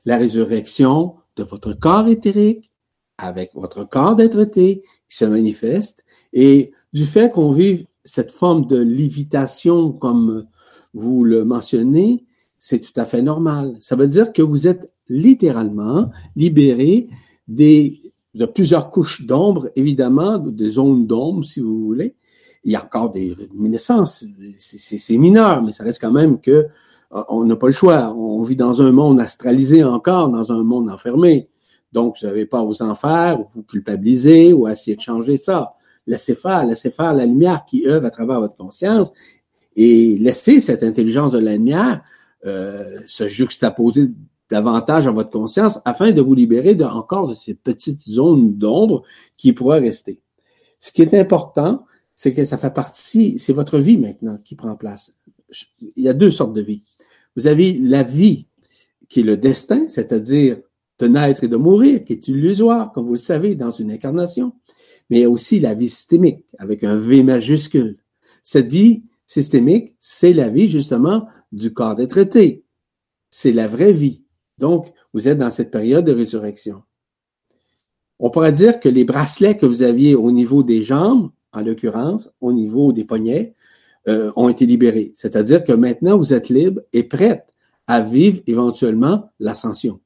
La 0.07 0.17
résurrection 0.17 1.17
de 1.37 1.43
votre 1.43 1.75
corps 1.75 2.09
éthérique 2.09 2.73
avec 3.19 3.51
votre 3.55 3.85
corps 3.85 4.17
d'être 4.17 4.45
qui 4.45 4.83
se 5.09 5.27
manifeste 5.27 6.05
et 6.33 6.73
du 6.95 7.05
fait 7.05 7.31
qu'on 7.31 7.51
vive 7.51 7.85
cette 8.05 8.31
forme 8.31 8.67
de 8.67 8.79
lévitation 8.79 9.93
comme 9.93 10.47
vous 10.95 11.25
le 11.25 11.45
mentionnez, 11.45 12.25
c'est 12.59 12.81
tout 12.81 12.99
à 12.99 13.05
fait 13.05 13.21
normal. 13.21 13.77
Ça 13.81 13.97
veut 13.97 14.07
dire 14.07 14.33
que 14.33 14.41
vous 14.41 14.67
êtes 14.67 14.91
littéralement 15.11 16.11
libéré 16.37 17.09
des, 17.49 18.01
de 18.35 18.47
plusieurs 18.47 18.89
couches 18.89 19.27
d'ombre, 19.27 19.69
évidemment, 19.77 20.39
des 20.39 20.71
zones 20.71 21.07
d'ombre, 21.07 21.45
si 21.45 21.61
vous 21.61 21.85
voulez. 21.85 22.15
Il 22.65 22.73
y 22.73 22.77
a 22.77 22.83
encore 22.83 23.11
des 23.11 23.35
réminiscences, 23.35 24.25
c'est 24.59 25.19
mineur, 25.19 25.63
mais 25.63 25.73
ça 25.73 25.85
reste 25.85 26.01
quand 26.01 26.13
même 26.13 26.41
que 26.41 26.67
on 27.11 27.45
n'a 27.45 27.57
pas 27.57 27.67
le 27.67 27.73
choix. 27.73 28.13
On 28.15 28.43
vit 28.43 28.57
dans 28.57 28.83
un 28.83 28.93
monde 28.93 29.21
astralisé 29.21 29.85
encore, 29.85 30.29
dans 30.29 30.53
un 30.53 30.63
monde 30.63 30.91
enfermé. 30.91 31.49
Donc, 31.93 32.17
vous 32.21 32.27
n'avez 32.27 32.45
pas 32.47 32.61
à 32.61 32.65
vous 32.65 32.83
en 32.83 32.95
faire, 32.95 33.41
ou 33.41 33.47
vous 33.55 33.63
culpabiliser, 33.63 34.53
ou 34.53 34.67
à 34.67 34.73
essayer 34.73 34.97
de 34.97 35.01
changer 35.01 35.37
ça. 35.37 35.75
Laissez 36.07 36.35
faire, 36.35 36.65
laissez 36.65 36.91
faire 36.91 37.15
la 37.15 37.27
lumière 37.27 37.65
qui 37.67 37.87
œuvre 37.87 38.07
à 38.07 38.11
travers 38.11 38.41
votre 38.41 38.57
conscience 38.57 39.13
et 39.77 40.19
laissez 40.19 40.59
cette 40.59 40.83
intelligence 40.83 41.33
de 41.33 41.39
la 41.39 41.53
lumière 41.53 42.03
euh, 42.47 42.99
se 43.07 43.29
juxtaposer 43.29 44.11
davantage 44.51 45.07
à 45.07 45.11
votre 45.11 45.31
conscience 45.31 45.81
afin 45.85 46.11
de 46.13 46.21
vous 46.21 46.35
libérer 46.35 46.75
de, 46.75 46.85
encore 46.85 47.29
de 47.29 47.35
ces 47.35 47.55
petites 47.55 48.01
zones 48.01 48.57
d'ombre 48.57 49.03
qui 49.37 49.53
pourraient 49.53 49.81
rester. 49.81 50.21
Ce 50.81 50.93
qui 50.93 51.03
est 51.03 51.15
important, 51.15 51.85
c'est 52.15 52.33
que 52.33 52.45
ça 52.45 52.59
fait 52.59 52.73
partie, 52.73 53.39
c'est 53.39 53.53
votre 53.53 53.79
vie 53.79 53.99
maintenant 53.99 54.39
qui 54.43 54.57
prend 54.57 54.75
place. 54.75 55.13
Il 55.97 56.03
y 56.03 56.09
a 56.09 56.15
deux 56.15 56.31
sortes 56.31 56.55
de 56.55 56.63
vie. 56.63 56.83
Vous 57.37 57.47
avez 57.47 57.73
la 57.75 58.03
vie 58.03 58.47
qui 59.09 59.21
est 59.21 59.25
le 59.25 59.37
destin, 59.37 59.89
c'est-à-dire 59.89 60.61
de 60.99 61.07
naître 61.07 61.45
et 61.45 61.49
de 61.49 61.57
mourir, 61.57 62.05
qui 62.05 62.13
est 62.13 62.29
illusoire, 62.29 62.93
comme 62.93 63.07
vous 63.07 63.13
le 63.13 63.19
savez, 63.19 63.55
dans 63.55 63.71
une 63.71 63.93
incarnation. 63.93 64.53
Mais 65.09 65.19
il 65.19 65.23
y 65.23 65.25
a 65.25 65.31
aussi 65.31 65.61
la 65.61 65.75
vie 65.75 65.89
systémique, 65.89 66.45
avec 66.59 66.85
un 66.85 66.97
V 66.97 67.23
majuscule. 67.23 67.99
Cette 68.43 68.69
vie 68.69 69.05
systémique, 69.27 69.95
c'est 69.99 70.33
la 70.33 70.49
vie 70.49 70.69
justement 70.69 71.27
du 71.53 71.73
corps 71.73 71.95
des 71.95 72.09
traités. 72.09 72.65
C'est 73.31 73.53
la 73.53 73.67
vraie 73.67 73.93
vie. 73.93 74.23
Donc, 74.59 74.93
vous 75.13 75.29
êtes 75.29 75.39
dans 75.39 75.51
cette 75.51 75.71
période 75.71 76.05
de 76.05 76.13
résurrection. 76.13 76.83
On 78.19 78.31
pourrait 78.31 78.53
dire 78.53 78.81
que 78.81 78.89
les 78.89 79.05
bracelets 79.05 79.57
que 79.57 79.67
vous 79.67 79.83
aviez 79.83 80.15
au 80.15 80.33
niveau 80.33 80.63
des 80.63 80.83
jambes, 80.83 81.31
en 81.53 81.61
l'occurrence, 81.61 82.31
au 82.41 82.53
niveau 82.53 82.93
des 82.93 83.05
poignets, 83.05 83.55
euh, 84.09 84.33
ont 84.37 84.49
été 84.49 84.65
libérés. 84.65 85.13
C'est-à-dire 85.15 85.65
que 85.65 85.73
maintenant, 85.73 86.17
vous 86.17 86.33
êtes 86.33 86.49
libre 86.49 86.81
et 86.93 87.03
prête 87.03 87.47
à 87.87 88.01
vivre 88.01 88.41
éventuellement 88.47 89.31
l'ascension. 89.39 90.01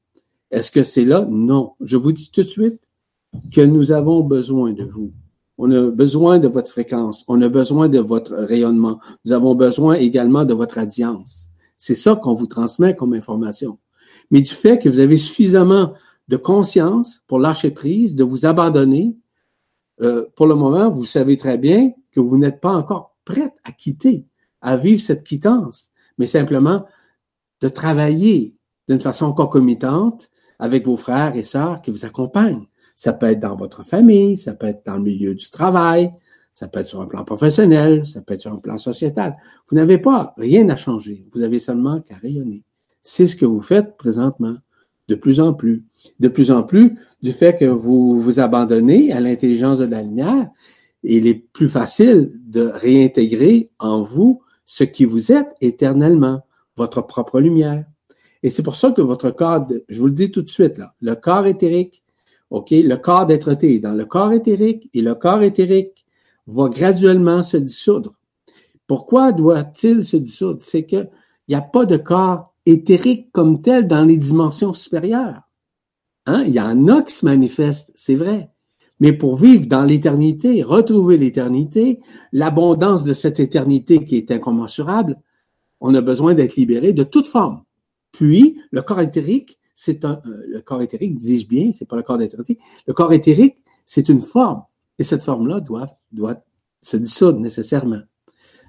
Est-ce 0.51 0.71
que 0.71 0.83
c'est 0.83 1.05
là? 1.05 1.25
Non. 1.29 1.73
Je 1.79 1.95
vous 1.95 2.11
dis 2.11 2.29
tout 2.31 2.41
de 2.41 2.47
suite 2.47 2.81
que 3.53 3.61
nous 3.61 3.91
avons 3.91 4.21
besoin 4.21 4.73
de 4.73 4.83
vous. 4.83 5.11
On 5.57 5.71
a 5.71 5.89
besoin 5.89 6.39
de 6.39 6.47
votre 6.47 6.69
fréquence. 6.69 7.23
On 7.27 7.41
a 7.41 7.49
besoin 7.49 7.87
de 7.87 7.99
votre 7.99 8.33
rayonnement. 8.35 8.99
Nous 9.25 9.31
avons 9.31 9.55
besoin 9.55 9.95
également 9.95 10.43
de 10.43 10.53
votre 10.53 10.75
radiance. 10.75 11.49
C'est 11.77 11.95
ça 11.95 12.15
qu'on 12.15 12.33
vous 12.33 12.47
transmet 12.47 12.95
comme 12.95 13.13
information. 13.13 13.77
Mais 14.31 14.41
du 14.41 14.51
fait 14.51 14.79
que 14.79 14.89
vous 14.89 14.99
avez 14.99 15.17
suffisamment 15.17 15.93
de 16.27 16.37
conscience 16.37 17.21
pour 17.27 17.39
lâcher 17.39 17.71
prise, 17.71 18.15
de 18.15 18.23
vous 18.23 18.45
abandonner, 18.45 19.15
euh, 20.01 20.25
pour 20.35 20.47
le 20.47 20.55
moment, 20.55 20.89
vous 20.89 21.05
savez 21.05 21.37
très 21.37 21.57
bien 21.57 21.91
que 22.11 22.19
vous 22.19 22.37
n'êtes 22.37 22.59
pas 22.59 22.73
encore 22.73 23.12
prête 23.25 23.53
à 23.63 23.71
quitter, 23.71 24.25
à 24.61 24.77
vivre 24.77 25.01
cette 25.01 25.23
quittance, 25.23 25.91
mais 26.17 26.27
simplement 26.27 26.85
de 27.61 27.69
travailler 27.69 28.55
d'une 28.87 28.99
façon 28.99 29.33
concomitante 29.33 30.29
avec 30.59 30.85
vos 30.85 30.97
frères 30.97 31.35
et 31.35 31.43
sœurs 31.43 31.81
qui 31.81 31.91
vous 31.91 32.05
accompagnent. 32.05 32.67
Ça 32.95 33.13
peut 33.13 33.27
être 33.27 33.39
dans 33.39 33.55
votre 33.55 33.83
famille, 33.83 34.37
ça 34.37 34.53
peut 34.53 34.67
être 34.67 34.85
dans 34.85 34.97
le 34.97 35.03
milieu 35.03 35.33
du 35.33 35.49
travail, 35.49 36.11
ça 36.53 36.67
peut 36.67 36.79
être 36.79 36.87
sur 36.87 37.01
un 37.01 37.07
plan 37.07 37.23
professionnel, 37.23 38.05
ça 38.05 38.21
peut 38.21 38.35
être 38.35 38.41
sur 38.41 38.53
un 38.53 38.57
plan 38.57 38.77
sociétal. 38.77 39.35
Vous 39.69 39.75
n'avez 39.75 39.97
pas 39.97 40.33
rien 40.37 40.69
à 40.69 40.75
changer. 40.75 41.25
Vous 41.33 41.41
avez 41.41 41.59
seulement 41.59 41.99
qu'à 42.01 42.15
rayonner. 42.15 42.63
C'est 43.01 43.27
ce 43.27 43.35
que 43.35 43.45
vous 43.45 43.59
faites 43.59 43.97
présentement, 43.97 44.55
de 45.07 45.15
plus 45.15 45.39
en 45.39 45.53
plus. 45.53 45.83
De 46.19 46.27
plus 46.27 46.51
en 46.51 46.63
plus, 46.63 46.95
du 47.21 47.31
fait 47.31 47.57
que 47.57 47.65
vous 47.65 48.21
vous 48.21 48.39
abandonnez 48.39 49.11
à 49.11 49.19
l'intelligence 49.19 49.79
de 49.79 49.85
la 49.85 50.03
lumière, 50.03 50.49
il 51.03 51.27
est 51.27 51.35
plus 51.35 51.69
facile 51.69 52.31
de 52.45 52.61
réintégrer 52.61 53.69
en 53.79 54.01
vous 54.01 54.41
ce 54.65 54.83
qui 54.83 55.05
vous 55.05 55.31
êtes 55.31 55.53
éternellement, 55.61 56.41
votre 56.75 57.01
propre 57.01 57.39
lumière. 57.39 57.85
Et 58.41 58.49
c'est 58.49 58.63
pour 58.63 58.75
ça 58.75 58.91
que 58.91 59.01
votre 59.01 59.31
corps, 59.31 59.67
je 59.87 59.99
vous 59.99 60.07
le 60.07 60.13
dis 60.13 60.31
tout 60.31 60.41
de 60.41 60.49
suite, 60.49 60.77
là, 60.77 60.93
le 61.01 61.15
corps 61.15 61.45
éthérique 61.45 62.03
OK? 62.53 62.69
Le 62.69 62.95
corps 62.97 63.25
d'être 63.25 63.57
est 63.63 63.79
dans 63.79 63.95
le 63.95 64.05
corps 64.05 64.31
éthérique 64.31 64.87
et 64.93 65.01
le 65.01 65.15
corps 65.15 65.41
éthérique 65.41 66.05
va 66.45 66.69
graduellement 66.69 67.41
se 67.41 67.57
dissoudre. 67.57 68.13
Pourquoi 68.85 69.31
doit-il 69.31 70.05
se 70.05 70.17
dissoudre? 70.17 70.61
C'est 70.61 70.85
qu'il 70.85 71.09
n'y 71.49 71.55
a 71.55 71.61
pas 71.61 71.85
de 71.85 71.97
corps 71.97 72.53
éthérique 72.67 73.31
comme 73.31 73.63
tel 73.63 73.87
dans 73.87 74.05
les 74.05 74.17
dimensions 74.17 74.73
supérieures. 74.73 75.41
Hein? 76.27 76.43
Il 76.45 76.53
y 76.53 76.61
en 76.61 76.87
a 76.89 77.01
qui 77.01 77.13
se 77.13 77.25
manifestent, 77.25 77.91
c'est 77.95 78.15
vrai. 78.15 78.52
Mais 79.03 79.13
pour 79.13 79.35
vivre 79.35 79.67
dans 79.67 79.83
l'éternité, 79.83 80.63
retrouver 80.63 81.17
l'éternité, 81.17 81.99
l'abondance 82.31 83.03
de 83.03 83.13
cette 83.13 83.39
éternité 83.39 84.03
qui 84.03 84.15
est 84.15 84.31
incommensurable, 84.31 85.19
on 85.81 85.93
a 85.93 86.01
besoin 86.01 86.33
d'être 86.33 86.55
libéré 86.55 86.93
de 86.93 87.03
toute 87.03 87.27
forme. 87.27 87.63
Puis, 88.11 88.59
le 88.71 88.81
corps 88.81 89.01
éthérique 89.01 89.59
c'est 89.75 90.05
un, 90.05 90.21
euh, 90.25 90.43
le 90.47 90.61
corps 90.61 90.81
éthérique, 90.81 91.17
dis-je 91.17 91.47
bien, 91.47 91.71
c'est 91.73 91.87
pas 91.87 91.97
le 91.97 92.03
corps 92.03 92.17
d'éternité. 92.17 92.57
Le 92.87 92.93
corps 92.93 93.11
éthérique, 93.11 93.57
c'est 93.85 94.07
une 94.07 94.21
forme. 94.21 94.63
Et 94.99 95.03
cette 95.03 95.23
forme-là 95.23 95.59
doit, 95.59 95.87
doit 96.13 96.35
se 96.81 96.95
dissoudre 96.95 97.39
nécessairement. 97.39 98.01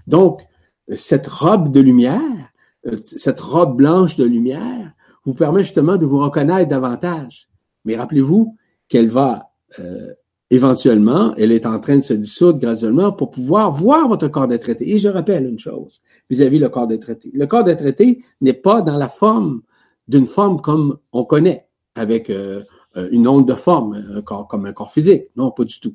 Donc, 0.09 0.43
cette 0.89 1.28
robe 1.28 1.70
de 1.70 1.80
lumière, 1.80 2.51
euh, 2.87 2.97
cette 3.05 3.41
robe 3.41 3.76
blanche 3.76 4.16
de 4.16 4.24
lumière, 4.24 4.93
vous 5.24 5.35
permet 5.35 5.62
justement 5.62 5.97
de 5.97 6.07
vous 6.07 6.18
reconnaître 6.18 6.68
davantage. 6.68 7.49
Mais 7.85 7.97
rappelez-vous 7.97 8.57
qu'elle 8.89 9.09
va 9.09 9.51
euh, 9.78 10.14
éventuellement, 10.55 11.34
elle 11.36 11.52
est 11.52 11.66
en 11.66 11.78
train 11.78 11.96
de 11.96 12.02
se 12.02 12.14
dissoudre 12.14 12.59
graduellement 12.59 13.12
pour 13.12 13.30
pouvoir 13.30 13.72
voir 13.72 14.09
votre 14.09 14.28
corps 14.28 14.46
d'être 14.46 14.62
traité. 14.62 14.94
Et 14.94 14.98
je 14.98 15.09
rappelle 15.09 15.46
une 15.46 15.59
chose 15.59 16.02
vis-à-vis 16.30 16.59
-vis 16.59 16.62
le 16.62 16.68
corps 16.68 16.86
d'être 16.86 17.02
traité. 17.02 17.30
Le 17.34 17.46
corps 17.46 17.64
d'être 17.64 17.80
traité 17.80 18.22
n'est 18.40 18.52
pas 18.52 18.82
dans 18.82 18.96
la 18.96 19.09
forme 19.09 19.62
d'une 20.09 20.26
forme 20.26 20.61
comme 20.61 20.98
on 21.12 21.24
connaît, 21.24 21.66
avec 21.94 22.30
euh, 22.30 22.62
euh, 22.96 23.09
une 23.11 23.26
onde 23.26 23.48
de 23.48 23.55
forme, 23.55 24.22
comme 24.24 24.66
un 24.66 24.72
corps 24.72 24.92
physique. 24.92 25.24
Non, 25.36 25.50
pas 25.50 25.64
du 25.64 25.80
tout. 25.80 25.94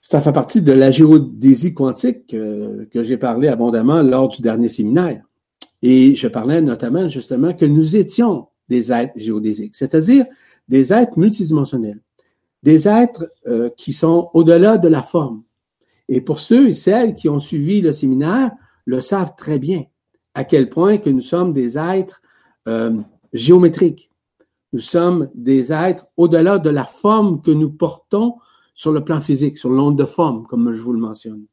Ça 0.00 0.20
fait 0.20 0.32
partie 0.32 0.62
de 0.62 0.72
la 0.72 0.90
géodésie 0.90 1.74
quantique 1.74 2.26
que 2.28 3.02
j'ai 3.02 3.16
parlé 3.16 3.48
abondamment 3.48 4.02
lors 4.02 4.28
du 4.28 4.40
dernier 4.40 4.68
séminaire. 4.68 5.22
Et 5.82 6.14
je 6.14 6.28
parlais 6.28 6.60
notamment 6.60 7.08
justement 7.08 7.52
que 7.52 7.64
nous 7.64 7.96
étions 7.96 8.48
des 8.68 8.92
êtres 8.92 9.18
géodésiques, 9.18 9.76
c'est-à-dire 9.76 10.26
des 10.68 10.92
êtres 10.92 11.18
multidimensionnels, 11.18 12.00
des 12.66 12.88
êtres 12.88 13.28
euh, 13.46 13.70
qui 13.76 13.92
sont 13.92 14.28
au-delà 14.34 14.76
de 14.76 14.88
la 14.88 15.04
forme 15.04 15.44
Et 16.08 16.20
pour 16.20 16.40
ceux 16.40 16.70
et 16.70 16.72
celles 16.72 17.14
qui 17.14 17.28
ont 17.28 17.38
suivi 17.38 17.80
le 17.80 17.92
séminaire, 17.92 18.50
le 18.86 19.00
savent 19.00 19.34
très 19.36 19.60
bien, 19.60 19.84
à 20.34 20.42
quel 20.42 20.68
point 20.68 20.98
que 20.98 21.08
nous 21.08 21.20
sommes 21.20 21.52
des 21.52 21.78
êtres 21.78 22.20
euh, 22.66 23.00
géométriques. 23.32 24.10
Nous 24.72 24.80
sommes 24.80 25.30
des 25.36 25.72
êtres 25.72 26.08
au-delà 26.16 26.58
de 26.58 26.68
la 26.68 26.84
forme 26.84 27.40
que 27.40 27.52
nous 27.52 27.70
portons 27.70 28.34
sur 28.74 28.92
le 28.92 29.04
plan 29.04 29.20
physique, 29.20 29.58
sur 29.58 29.70
l'onde 29.70 29.96
de 29.96 30.04
forme, 30.04 30.44
comme 30.48 30.74
je 30.74 30.82
vous 30.82 30.92
le 30.92 30.98
mentionne. 30.98 31.44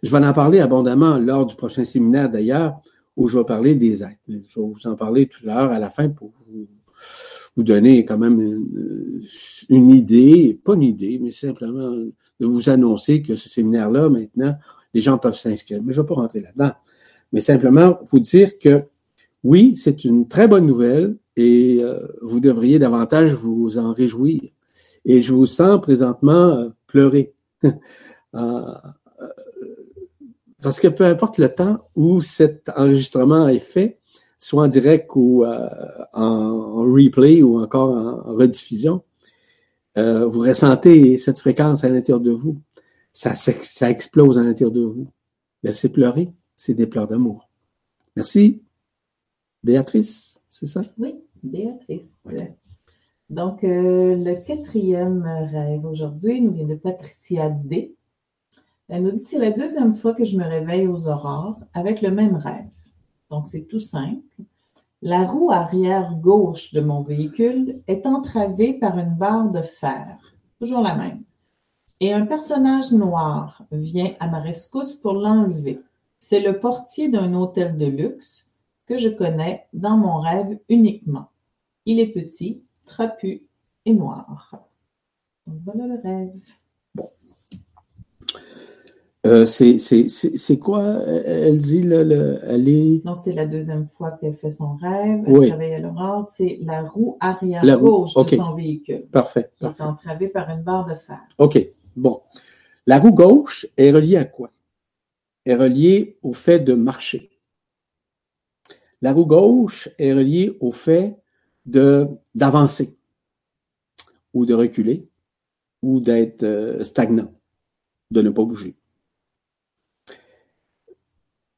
Je 0.00 0.16
vais 0.16 0.24
en 0.24 0.32
parler 0.32 0.60
abondamment 0.60 1.18
lors 1.18 1.44
du 1.44 1.56
prochain 1.56 1.84
séminaire 1.84 2.30
d'ailleurs, 2.30 2.80
où 3.16 3.26
je 3.26 3.36
vais 3.36 3.44
parler 3.44 3.74
des 3.74 4.04
êtres. 4.04 4.20
Je 4.28 4.36
vais 4.36 4.44
vous 4.56 4.86
en 4.86 4.94
parler 4.94 5.26
tout 5.26 5.40
à 5.42 5.54
l'heure 5.54 5.72
à 5.72 5.80
la 5.80 5.90
fin 5.90 6.08
pour 6.08 6.32
vous, 6.46 6.68
vous 7.56 7.64
donner 7.64 8.04
quand 8.04 8.18
même 8.18 8.40
une, 9.68 9.90
idée, 9.90 10.58
pas 10.64 10.74
une 10.74 10.82
idée, 10.82 11.18
mais 11.20 11.32
simplement 11.32 11.90
de 11.90 12.46
vous 12.46 12.70
annoncer 12.70 13.22
que 13.22 13.34
ce 13.34 13.48
séminaire-là, 13.48 14.08
maintenant, 14.08 14.54
les 14.94 15.00
gens 15.00 15.18
peuvent 15.18 15.36
s'inscrire. 15.36 15.82
Mais 15.82 15.92
je 15.92 16.00
ne 16.00 16.04
vais 16.04 16.08
pas 16.08 16.14
rentrer 16.14 16.40
là-dedans. 16.40 16.72
Mais 17.32 17.40
simplement 17.40 17.98
vous 18.10 18.20
dire 18.20 18.58
que 18.58 18.80
oui, 19.44 19.74
c'est 19.76 20.04
une 20.04 20.28
très 20.28 20.48
bonne 20.48 20.66
nouvelle 20.66 21.16
et 21.36 21.78
euh, 21.80 22.06
vous 22.20 22.40
devriez 22.40 22.78
davantage 22.78 23.32
vous 23.32 23.78
en 23.78 23.92
réjouir. 23.92 24.42
Et 25.04 25.22
je 25.22 25.32
vous 25.32 25.46
sens 25.46 25.80
présentement 25.80 26.50
euh, 26.50 26.68
pleurer. 26.86 27.34
Euh, 28.36 28.74
parce 30.62 30.78
que 30.78 30.86
peu 30.86 31.04
importe 31.04 31.38
le 31.38 31.48
temps 31.48 31.88
où 31.96 32.20
cet 32.22 32.70
enregistrement 32.76 33.48
est 33.48 33.58
fait, 33.58 33.98
soit 34.40 34.64
en 34.64 34.68
direct 34.68 35.08
ou 35.14 35.44
en, 35.44 36.82
replay 36.92 37.42
ou 37.42 37.60
encore 37.60 37.90
en, 37.90 38.34
rediffusion, 38.34 39.02
vous 39.96 40.40
ressentez 40.40 41.18
cette 41.18 41.38
fréquence 41.38 41.84
à 41.84 41.88
l'intérieur 41.88 42.20
de 42.20 42.32
vous. 42.32 42.60
Ça, 43.12 43.34
ça 43.34 43.90
explose 43.90 44.38
à 44.38 44.42
l'intérieur 44.42 44.72
de 44.72 44.82
vous. 44.82 45.08
Laissez 45.62 45.92
pleurer, 45.92 46.32
c'est 46.56 46.74
des 46.74 46.86
pleurs 46.86 47.06
d'amour. 47.06 47.48
Merci. 48.16 48.62
Béatrice, 49.62 50.40
c'est 50.48 50.66
ça? 50.66 50.80
Oui, 50.98 51.14
Béatrice. 51.42 52.08
Donc, 53.28 53.62
euh, 53.62 54.16
le 54.16 54.34
quatrième 54.44 55.22
rêve 55.22 55.84
aujourd'hui 55.84 56.40
nous 56.40 56.52
vient 56.52 56.66
de 56.66 56.74
Patricia 56.74 57.50
D. 57.50 57.94
Elle 58.88 59.04
nous 59.04 59.12
dit 59.12 59.20
c'est 59.20 59.38
la 59.38 59.52
deuxième 59.52 59.94
fois 59.94 60.14
que 60.14 60.24
je 60.24 60.36
me 60.36 60.44
réveille 60.44 60.88
aux 60.88 61.06
aurores 61.06 61.60
avec 61.74 62.02
le 62.02 62.10
même 62.10 62.34
rêve. 62.34 62.66
Donc, 63.30 63.46
c'est 63.48 63.66
tout 63.66 63.80
simple. 63.80 64.24
La 65.02 65.24
roue 65.24 65.50
arrière 65.50 66.14
gauche 66.16 66.74
de 66.74 66.80
mon 66.80 67.02
véhicule 67.02 67.80
est 67.86 68.04
entravée 68.04 68.74
par 68.74 68.98
une 68.98 69.14
barre 69.14 69.50
de 69.50 69.62
fer, 69.62 70.18
toujours 70.58 70.82
la 70.82 70.94
même. 70.94 71.22
Et 72.00 72.12
un 72.12 72.26
personnage 72.26 72.92
noir 72.92 73.62
vient 73.72 74.14
à 74.20 74.28
ma 74.28 74.40
rescousse 74.40 74.94
pour 74.94 75.14
l'enlever. 75.14 75.80
C'est 76.18 76.40
le 76.40 76.60
portier 76.60 77.08
d'un 77.08 77.34
hôtel 77.34 77.78
de 77.78 77.86
luxe 77.86 78.46
que 78.86 78.98
je 78.98 79.08
connais 79.08 79.66
dans 79.72 79.96
mon 79.96 80.20
rêve 80.20 80.58
uniquement. 80.68 81.30
Il 81.86 81.98
est 81.98 82.12
petit, 82.12 82.62
trapu 82.84 83.46
et 83.86 83.94
noir. 83.94 84.52
Donc 85.46 85.60
voilà 85.64 85.86
le 85.86 86.00
rêve. 86.02 86.32
Euh, 89.26 89.44
c'est 89.44 90.58
quoi, 90.58 90.82
elle 90.82 91.58
dit, 91.58 91.82
le, 91.82 92.40
elle 92.42 92.68
est... 92.68 93.04
Donc, 93.04 93.20
c'est 93.20 93.34
la 93.34 93.46
deuxième 93.46 93.86
fois 93.88 94.12
qu'elle 94.12 94.34
fait 94.36 94.50
son 94.50 94.76
rêve. 94.76 95.24
Elle 95.26 95.32
oui. 95.32 95.50
réveille 95.50 95.74
à 95.74 95.78
l'aurore. 95.78 96.26
C'est 96.26 96.58
la 96.62 96.82
roue 96.82 97.18
arrière 97.20 97.60
gauche 97.78 98.14
de 98.14 98.36
son 98.36 98.54
véhicule. 98.54 99.06
Parfait. 99.12 99.50
Qui 99.58 99.66
est 99.66 99.80
entravée 99.82 100.28
par 100.28 100.48
une 100.48 100.62
barre 100.62 100.86
de 100.86 100.94
fer. 100.94 101.20
OK. 101.38 101.58
Bon. 101.96 102.22
La 102.86 102.98
roue 102.98 103.12
gauche 103.12 103.66
est 103.76 103.90
reliée 103.90 104.16
à 104.16 104.24
quoi? 104.24 104.50
Est 105.44 105.54
reliée 105.54 106.18
au 106.22 106.32
fait 106.32 106.60
de 106.60 106.72
marcher. 106.72 107.30
La 109.02 109.12
roue 109.12 109.26
gauche 109.26 109.88
est 109.98 110.12
reliée 110.12 110.56
au 110.60 110.72
fait 110.72 111.16
de 111.66 112.06
d'avancer 112.34 112.96
ou 114.32 114.46
de 114.46 114.54
reculer 114.54 115.08
ou 115.82 116.00
d'être 116.00 116.42
euh, 116.42 116.84
stagnant, 116.84 117.32
de 118.10 118.22
ne 118.22 118.30
pas 118.30 118.44
bouger. 118.44 118.76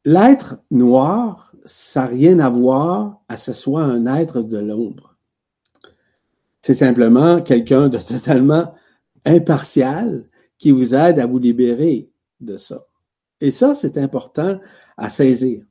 L'être 0.04 0.58
noir, 0.70 1.52
ça 1.64 2.02
n'a 2.02 2.06
rien 2.08 2.38
à 2.40 2.48
voir 2.48 3.22
à 3.28 3.36
ce 3.36 3.52
soit 3.52 3.84
un 3.84 4.06
être 4.06 4.42
de 4.42 4.58
l'ombre. 4.58 5.16
C'est 6.60 6.74
simplement 6.74 7.40
quelqu'un 7.40 7.88
de 7.88 7.98
totalement 8.08 8.74
impartial 9.24 10.24
qui 10.58 10.70
vous 10.70 10.94
aide 10.94 11.18
à 11.18 11.26
vous 11.26 11.38
libérer 11.38 12.10
de 12.40 12.56
ça. 12.56 12.86
Et 13.40 13.50
ça, 13.50 13.74
c'est 13.74 13.98
important 13.98 14.60
à 14.96 15.08
saisir. 15.08 15.64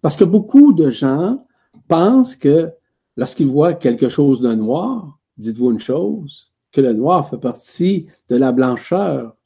Parce 0.00 0.16
que 0.16 0.24
beaucoup 0.24 0.72
de 0.72 0.90
gens 0.90 1.40
pensent 1.88 2.36
que 2.36 2.70
lorsqu'ils 3.16 3.46
voient 3.46 3.74
quelque 3.74 4.08
chose 4.08 4.40
de 4.40 4.54
noir, 4.54 5.18
dites-vous 5.36 5.72
une 5.72 5.80
chose, 5.80 6.52
que 6.72 6.80
le 6.80 6.92
noir 6.92 7.28
fait 7.28 7.38
partie 7.38 8.06
de 8.28 8.36
la 8.36 8.52
blancheur 8.52 9.36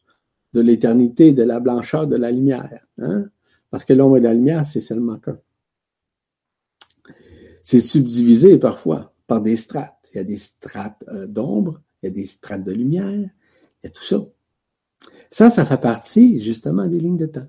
de 0.53 0.61
l'éternité, 0.61 1.33
de 1.33 1.43
la 1.43 1.59
blancheur 1.59 2.07
de 2.07 2.17
la 2.17 2.31
lumière. 2.31 2.85
Hein? 2.99 3.25
Parce 3.75 3.85
que 3.85 3.93
l'ombre 3.93 4.19
et 4.19 4.21
la 4.21 4.35
lumière, 4.35 4.65
c'est 4.65 4.81
seulement 4.81 5.19
qu'un. 5.19 5.37
C'est 7.61 7.81
subdivisé 7.81 8.57
parfois 8.57 9.13
par 9.27 9.41
des 9.41 9.57
strates. 9.57 9.99
Il 10.13 10.19
y 10.19 10.21
a 10.21 10.23
des 10.23 10.37
strates 10.37 11.05
euh, 11.09 11.27
d'ombre, 11.27 11.81
il 12.01 12.07
y 12.07 12.09
a 12.09 12.13
des 12.13 12.25
strates 12.25 12.63
de 12.63 12.71
lumière, 12.71 13.11
il 13.11 13.83
y 13.83 13.87
a 13.89 13.91
tout 13.91 14.05
ça. 14.05 14.25
Ça, 15.29 15.51
ça 15.51 15.65
fait 15.65 15.81
partie 15.81 16.41
justement 16.41 16.87
des 16.87 17.01
lignes 17.01 17.17
de 17.17 17.27
temps 17.27 17.49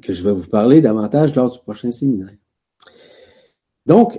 que 0.00 0.14
je 0.14 0.24
vais 0.24 0.32
vous 0.32 0.48
parler 0.48 0.80
davantage 0.80 1.34
lors 1.34 1.50
du 1.50 1.58
prochain 1.58 1.90
séminaire. 1.90 2.34
Donc, 3.84 4.18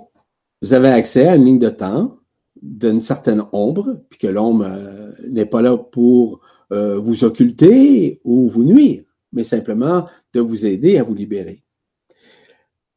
vous 0.62 0.74
avez 0.74 0.90
accès 0.90 1.30
à 1.30 1.36
une 1.36 1.46
ligne 1.46 1.58
de 1.58 1.70
temps 1.70 2.20
d'une 2.62 3.02
certaine 3.02 3.44
ombre, 3.54 4.04
puis 4.08 4.20
que 4.20 4.28
l'ombre 4.28 4.68
euh, 4.68 5.14
n'est 5.28 5.48
pas 5.48 5.64
là 5.64 5.80
pour 5.80 6.42
euh, 6.72 7.00
vous 7.00 7.24
occulter 7.24 8.22
ou 8.24 8.48
vous 8.48 8.66
nuire, 8.66 9.04
mais 9.34 9.44
simplement 9.44 10.08
de 10.34 10.40
vous 10.40 10.66
aider 10.66 10.98
à 10.98 11.04
vous 11.04 11.16
libérer. 11.16 11.64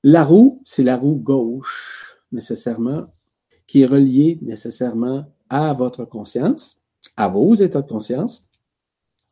La 0.04 0.22
roue, 0.22 0.62
c'est 0.64 0.84
la 0.84 0.96
roue 0.96 1.16
gauche, 1.16 2.18
nécessairement, 2.30 3.06
qui 3.66 3.82
est 3.82 3.86
reliée 3.86 4.38
nécessairement 4.42 5.24
à 5.48 5.72
votre 5.72 6.04
conscience, 6.04 6.78
à 7.16 7.28
vos 7.28 7.54
états 7.54 7.82
de 7.82 7.88
conscience, 7.88 8.44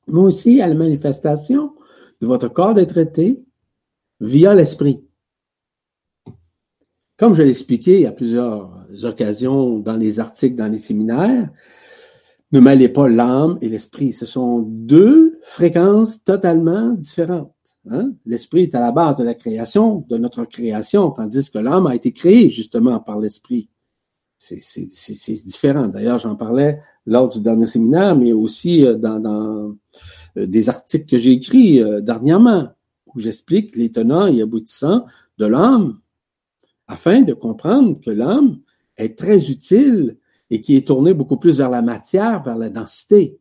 mais 0.08 0.20
aussi 0.20 0.60
à 0.60 0.66
la 0.66 0.74
manifestation 0.74 1.74
de 2.20 2.26
votre 2.26 2.48
corps 2.48 2.74
d'être 2.74 2.90
traité 2.90 3.44
via 4.20 4.54
l'esprit. 4.54 5.04
Comme 7.16 7.34
je 7.34 7.42
l'ai 7.42 7.50
expliqué 7.50 8.06
à 8.06 8.12
plusieurs 8.12 8.86
occasions 9.04 9.78
dans 9.78 9.96
les 9.96 10.18
articles, 10.18 10.56
dans 10.56 10.70
les 10.70 10.78
séminaires, 10.78 11.50
ne 12.50 12.60
mêlez 12.60 12.88
pas 12.88 13.08
l'âme 13.08 13.58
et 13.60 13.68
l'esprit. 13.68 14.12
Ce 14.12 14.26
sont 14.26 14.60
deux 14.60 15.33
fréquences 15.54 16.22
totalement 16.22 16.90
différentes. 16.90 17.54
Hein? 17.88 18.12
L'esprit 18.26 18.64
est 18.64 18.74
à 18.74 18.80
la 18.80 18.92
base 18.92 19.16
de 19.16 19.24
la 19.24 19.34
création, 19.34 20.04
de 20.08 20.16
notre 20.16 20.44
création, 20.44 21.10
tandis 21.10 21.50
que 21.50 21.58
l'âme 21.58 21.86
a 21.86 21.94
été 21.94 22.12
créée 22.12 22.50
justement 22.50 22.98
par 22.98 23.20
l'esprit. 23.20 23.68
C'est 24.36 25.44
différent. 25.46 25.88
D'ailleurs, 25.88 26.18
j'en 26.18 26.34
parlais 26.34 26.80
lors 27.06 27.28
du 27.28 27.40
dernier 27.40 27.66
séminaire, 27.66 28.16
mais 28.16 28.32
aussi 28.32 28.84
euh, 28.84 28.96
dans, 28.96 29.76
euh, 30.36 30.46
des 30.46 30.68
articles 30.68 31.06
que 31.06 31.18
j'ai 31.18 31.32
écrits 31.32 31.80
euh, 31.80 32.00
dernièrement, 32.00 32.68
où 33.14 33.20
j'explique 33.20 33.76
les 33.76 33.90
tenants 33.92 34.26
et 34.26 34.42
aboutissants 34.42 35.06
de 35.38 35.46
l'âme, 35.46 36.00
afin 36.88 37.22
de 37.22 37.32
comprendre 37.32 38.00
que 38.00 38.10
l'âme 38.10 38.58
est 38.96 39.16
très 39.16 39.50
utile 39.50 40.18
et 40.50 40.60
qui 40.60 40.76
est 40.76 40.86
tournée 40.86 41.14
beaucoup 41.14 41.38
plus 41.38 41.58
vers 41.58 41.70
la 41.70 41.80
matière, 41.80 42.42
vers 42.42 42.58
la 42.58 42.68
densité. 42.68 43.38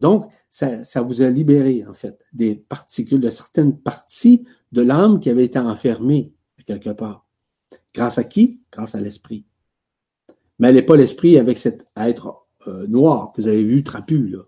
Donc, 0.00 0.26
ça, 0.48 1.02
vous 1.02 1.22
a 1.22 1.30
libéré, 1.30 1.84
en 1.88 1.92
fait, 1.92 2.24
des 2.32 2.54
particules, 2.54 3.20
de 3.20 3.28
certaines 3.28 3.78
parties 3.78 4.46
de 4.72 4.82
l'âme 4.82 5.20
qui 5.20 5.30
avaient 5.30 5.44
été 5.44 5.58
enfermées 5.58 6.32
quelque 6.64 6.90
part. 6.90 7.26
Grâce 7.94 8.18
à 8.18 8.24
qui? 8.24 8.60
Grâce 8.72 8.94
à 8.94 9.00
l'esprit. 9.00 9.44
Mais 10.58 10.68
elle 10.68 10.74
n'est 10.74 10.82
pas 10.82 10.96
l'esprit 10.96 11.38
avec 11.38 11.58
cet 11.58 11.86
être 11.96 12.46
euh, 12.68 12.86
noir 12.86 13.32
que 13.32 13.42
vous 13.42 13.48
avez 13.48 13.64
vu 13.64 13.82
trapu, 13.82 14.28
là. 14.28 14.40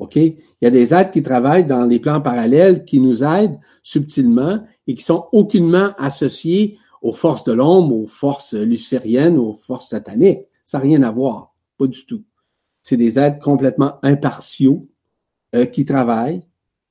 OK? 0.00 0.16
Il 0.16 0.36
y 0.60 0.66
a 0.66 0.70
des 0.70 0.92
êtres 0.92 1.12
qui 1.12 1.22
travaillent 1.22 1.66
dans 1.66 1.84
les 1.84 2.00
plans 2.00 2.20
parallèles 2.20 2.84
qui 2.84 3.00
nous 3.00 3.22
aident 3.22 3.58
subtilement 3.82 4.64
et 4.86 4.94
qui 4.94 5.02
sont 5.02 5.28
aucunement 5.32 5.92
associés 5.98 6.76
aux 7.00 7.12
forces 7.12 7.44
de 7.44 7.52
l'ombre, 7.52 7.94
aux 7.94 8.06
forces 8.06 8.54
lucifériennes, 8.54 9.38
aux 9.38 9.52
forces 9.52 9.90
sataniques. 9.90 10.46
Ça 10.64 10.78
n'a 10.78 10.84
rien 10.84 11.02
à 11.02 11.10
voir. 11.10 11.54
Pas 11.78 11.86
du 11.86 12.04
tout. 12.06 12.24
C'est 12.82 12.96
des 12.96 13.18
êtres 13.18 13.38
complètement 13.38 13.98
impartiaux 14.02 14.88
euh, 15.54 15.66
qui 15.66 15.84
travaillent 15.84 16.40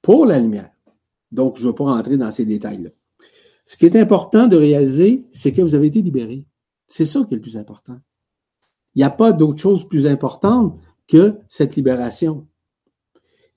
pour 0.01 0.25
la 0.25 0.39
lumière. 0.39 0.69
Donc, 1.31 1.57
je 1.57 1.65
ne 1.65 1.71
vais 1.71 1.75
pas 1.75 1.85
rentrer 1.85 2.17
dans 2.17 2.31
ces 2.31 2.45
détails-là. 2.45 2.89
Ce 3.65 3.77
qui 3.77 3.85
est 3.85 3.95
important 3.95 4.47
de 4.47 4.57
réaliser, 4.57 5.25
c'est 5.31 5.51
que 5.51 5.61
vous 5.61 5.75
avez 5.75 5.87
été 5.87 6.01
libéré. 6.01 6.45
C'est 6.87 7.05
ça 7.05 7.23
qui 7.23 7.33
est 7.33 7.37
le 7.37 7.41
plus 7.41 7.57
important. 7.57 7.97
Il 8.95 8.99
n'y 8.99 9.03
a 9.03 9.09
pas 9.09 9.31
d'autre 9.31 9.59
chose 9.59 9.87
plus 9.87 10.05
importante 10.05 10.79
que 11.07 11.39
cette 11.47 11.75
libération. 11.75 12.47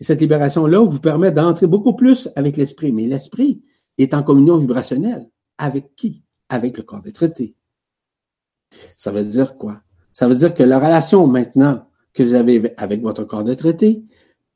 Et 0.00 0.04
cette 0.04 0.20
libération-là 0.20 0.78
vous 0.80 1.00
permet 1.00 1.32
d'entrer 1.32 1.66
beaucoup 1.66 1.94
plus 1.94 2.28
avec 2.36 2.56
l'esprit. 2.56 2.92
Mais 2.92 3.06
l'esprit 3.06 3.62
est 3.98 4.14
en 4.14 4.22
communion 4.22 4.56
vibrationnelle. 4.56 5.28
Avec 5.58 5.94
qui? 5.94 6.22
Avec 6.48 6.76
le 6.76 6.82
corps 6.82 7.02
des 7.02 7.12
traités. 7.12 7.56
Ça 8.96 9.10
veut 9.10 9.24
dire 9.24 9.56
quoi? 9.56 9.82
Ça 10.12 10.28
veut 10.28 10.34
dire 10.34 10.54
que 10.54 10.62
la 10.62 10.78
relation 10.78 11.26
maintenant 11.26 11.88
que 12.12 12.22
vous 12.22 12.34
avez 12.34 12.72
avec 12.78 13.02
votre 13.02 13.24
corps 13.24 13.44
de 13.44 13.54
traité 13.54 14.02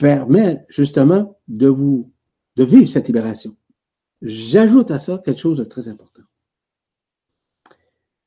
permet 0.01 0.65
justement 0.71 1.39
de 1.47 1.69
vous, 1.69 2.11
de 2.57 2.65
vivre 2.65 2.89
cette 2.89 3.07
libération. 3.07 3.55
J'ajoute 4.23 4.91
à 4.91 4.99
ça 4.99 5.21
quelque 5.23 5.39
chose 5.39 5.59
de 5.59 5.65
très 5.65 5.89
important. 5.89 6.23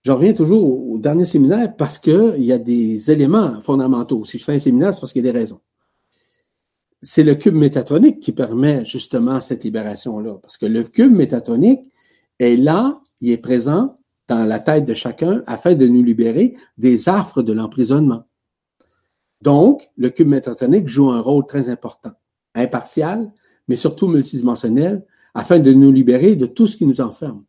Je 0.03 0.11
reviens 0.11 0.33
toujours 0.33 0.91
au 0.91 0.99
dernier 0.99 1.25
séminaire 1.25 1.75
parce 1.75 1.97
qu'il 1.97 2.43
y 2.43 2.51
a 2.51 2.59
des 2.59 3.09
éléments 3.09 3.59
fondamentaux. 3.61 4.23
Si 4.23 4.37
je 4.37 4.43
fais 4.43 4.53
un 4.53 4.59
séminaire, 4.59 4.93
c'est 4.93 4.99
parce 4.99 5.13
qu'il 5.13 5.25
y 5.25 5.27
a 5.27 5.31
des 5.31 5.37
raisons. 5.37 5.61
C'est 7.01 7.23
le 7.23 7.33
cube 7.35 7.55
métatronique 7.55 8.19
qui 8.19 8.33
permet 8.33 8.85
justement 8.85 9.41
cette 9.41 9.63
libération-là. 9.63 10.35
Parce 10.43 10.57
que 10.57 10.67
le 10.67 10.83
cube 10.83 11.11
métatronique 11.11 11.81
est 12.37 12.55
là, 12.55 13.01
il 13.19 13.31
est 13.31 13.37
présent 13.37 13.97
dans 14.27 14.45
la 14.45 14.59
tête 14.59 14.85
de 14.85 14.93
chacun 14.93 15.41
afin 15.47 15.73
de 15.73 15.87
nous 15.87 16.03
libérer 16.03 16.55
des 16.77 17.09
affres 17.09 17.41
de 17.41 17.51
l'emprisonnement. 17.51 18.25
Donc, 19.43 19.89
le 19.97 20.09
cube 20.09 20.29
métatronique 20.29 20.87
joue 20.87 21.11
un 21.11 21.19
rôle 21.19 21.45
très 21.45 21.67
important, 21.67 22.13
impartial, 22.55 23.29
mais 23.67 23.75
surtout 23.75 24.07
multidimensionnel, 24.07 25.05
afin 25.33 25.59
de 25.59 25.73
nous 25.73 25.91
libérer 25.91 26.37
de 26.37 26.45
tout 26.45 26.65
ce 26.65 26.77
qui 26.77 26.85
nous 26.85 27.01
enferme, 27.01 27.43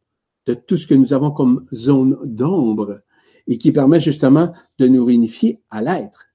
de 0.46 0.54
tout 0.54 0.76
ce 0.76 0.88
que 0.88 0.94
nous 0.94 1.12
avons 1.12 1.30
comme 1.30 1.64
zone 1.72 2.18
d'ombre, 2.24 3.00
et 3.46 3.58
qui 3.58 3.70
permet 3.70 4.00
justement 4.00 4.52
de 4.80 4.88
nous 4.88 5.04
réunifier 5.04 5.62
à 5.70 5.82
l'être, 5.82 6.26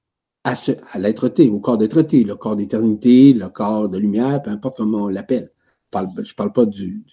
à, 0.46 0.56
ce, 0.56 0.72
à 0.94 1.00
l'être-té, 1.00 1.50
au 1.50 1.60
corps 1.60 1.78
d'être-té, 1.78 2.24
le 2.24 2.38
corps 2.38 2.56
d'éternité, 2.56 3.34
le 3.34 3.50
corps 3.50 3.90
de 3.90 3.98
lumière, 3.98 4.42
peu 4.42 4.52
importe 4.52 4.78
comment 4.78 5.06
on 5.06 5.08
l'appelle. 5.10 5.52
Je 5.94 6.00
ne 6.00 6.34
parle, 6.38 6.54
pas 6.54 6.66
du, 6.68 7.04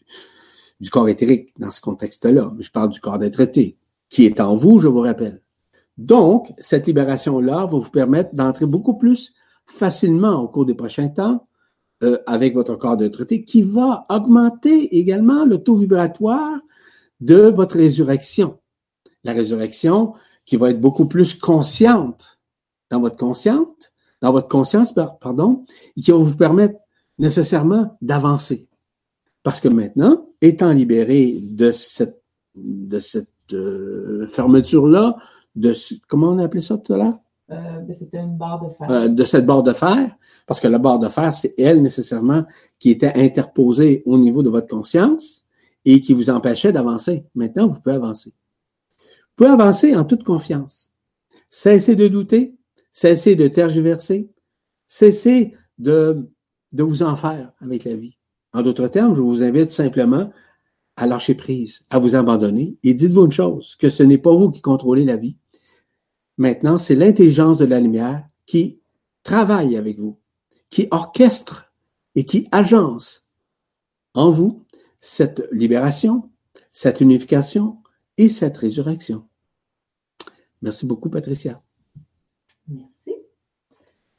du 0.79 0.91
corps 0.91 1.09
éthérique 1.09 1.49
dans 1.59 1.73
ce 1.73 1.81
contexte-là, 1.81 2.53
mais 2.57 2.63
je 2.63 2.71
parle 2.71 2.91
du 2.91 3.01
corps 3.01 3.19
d'être-té, 3.19 3.77
qui 4.09 4.25
est 4.25 4.39
en 4.39 4.55
vous, 4.55 4.79
je 4.79 4.87
vous 4.87 5.01
rappelle. 5.01 5.43
Donc, 5.99 6.53
cette 6.59 6.87
libération-là 6.87 7.67
va 7.67 7.79
vous 7.79 7.91
permettre 7.91 8.35
d'entrer 8.35 8.67
beaucoup 8.67 8.95
plus 8.95 9.35
facilement 9.67 10.43
au 10.43 10.49
cours 10.49 10.67
des 10.67 10.75
prochains 10.75 11.09
temps 11.09 11.47
euh, 12.03 12.19
avec 12.27 12.55
votre 12.55 12.77
corps 12.77 12.97
de 12.97 13.09
traité 13.09 13.45
qui 13.45 13.63
va 13.63 14.05
augmenter 14.11 14.99
également 14.99 15.45
le 15.45 15.59
taux 15.63 15.77
vibratoire 15.77 16.61
de 17.21 17.49
votre 17.49 17.77
résurrection. 17.77 18.59
La 19.25 19.33
résurrection 19.33 20.13
qui 20.45 20.57
va 20.57 20.71
être 20.71 20.81
beaucoup 20.81 21.07
plus 21.07 21.35
consciente 21.35 22.39
dans 22.91 23.01
votre 23.01 23.17
consciente, 23.17 23.93
dans 24.21 24.33
votre 24.33 24.49
conscience, 24.49 24.93
pardon, 24.93 25.65
et 25.97 26.03
qui 26.03 26.11
va 26.11 26.19
vous 26.19 26.37
permettre 26.37 26.79
nécessairement 27.19 27.97
d'avancer. 28.03 28.69
Parce 29.43 29.61
que 29.61 29.69
maintenant, 29.69 30.29
étant 30.41 30.73
libéré 30.73 31.39
de 31.41 31.73
cette, 31.73 32.23
de 32.55 32.99
cette 32.99 33.29
euh, 33.53 34.29
fermeture-là, 34.29 35.17
de 35.57 35.73
comment 36.07 36.29
on 36.29 36.39
a 36.39 36.45
appelé 36.45 36.61
ça 36.61 36.79
tout 36.79 36.93
à 36.95 36.99
l'heure? 36.99 37.19
Euh, 37.51 37.81
ben, 37.81 37.95
c'était 37.95 38.19
une 38.19 38.37
barre 38.37 38.65
de 38.65 38.71
fer. 38.71 38.91
Euh, 38.91 39.09
de 39.09 39.25
cette 39.25 39.47
barre 39.47 39.63
de 39.63 39.73
fer, 39.73 40.17
parce 40.47 40.61
que 40.61 40.69
la 40.69 40.79
barre 40.79 40.99
de 40.99 41.09
fer, 41.09 41.33
c'est 41.35 41.55
elle 41.59 41.81
nécessairement 41.81 42.45
qui 42.79 42.91
était 42.91 43.13
interposée 43.15 44.03
au 44.05 44.19
niveau 44.19 44.43
de 44.43 44.51
votre 44.51 44.69
conscience 44.69 45.45
et 45.85 46.01
qui 46.01 46.13
vous 46.13 46.29
empêchait 46.29 46.73
d'avancer. 46.73 47.25
Maintenant, 47.35 47.69
vous 47.69 47.81
pouvez 47.81 47.95
avancer. 47.95 48.31
Vous 48.99 49.45
pouvez 49.45 49.51
avancer 49.51 49.95
en 49.95 50.05
toute 50.05 50.25
confiance. 50.25 50.93
Cessez 51.49 51.95
de 51.95 52.09
douter, 52.09 52.57
cessez 52.91 53.37
de 53.37 53.47
tergiverser, 53.47 54.29
cessez 54.87 55.55
de, 55.79 56.29
de 56.73 56.83
vous 56.83 57.03
en 57.03 57.15
faire 57.15 57.53
avec 57.61 57.85
la 57.85 57.95
vie. 57.95 58.19
En 58.53 58.63
d'autres 58.63 58.89
termes, 58.89 59.15
je 59.15 59.23
vous 59.23 59.43
invite 59.43 59.71
simplement 59.71 60.31
à 60.97 61.07
lâcher 61.07 61.35
prise, 61.35 61.83
à 61.91 61.99
vous 61.99 62.17
abandonner 62.17 62.79
et 62.83 62.95
dites-vous 62.95 63.27
une 63.27 63.33
chose, 63.33 63.77
que 63.77 63.89
ce 63.89 64.03
n'est 64.03 64.19
pas 64.19 64.35
vous 64.35 64.51
qui 64.51 64.63
contrôlez 64.63 65.05
la 65.05 65.17
vie, 65.17 65.37
Maintenant, 66.39 66.79
c'est 66.79 66.95
l'intelligence 66.95 67.59
de 67.59 67.65
la 67.65 67.81
lumière 67.81 68.27
qui 68.45 68.81
travaille 69.23 69.77
avec 69.77 69.99
vous, 69.99 70.19
qui 70.69 70.89
orchestre 70.91 71.73
et 72.15 72.25
qui 72.25 72.49
agence 72.53 73.25
en 74.15 74.31
vous 74.31 74.65
cette 75.01 75.49
libération, 75.53 76.31
cette 76.71 77.01
unification 77.01 77.79
et 78.19 78.29
cette 78.29 78.57
résurrection. 78.57 79.27
Merci 80.63 80.87
beaucoup, 80.87 81.11
Patricia. 81.11 81.63
Merci. 82.69 83.15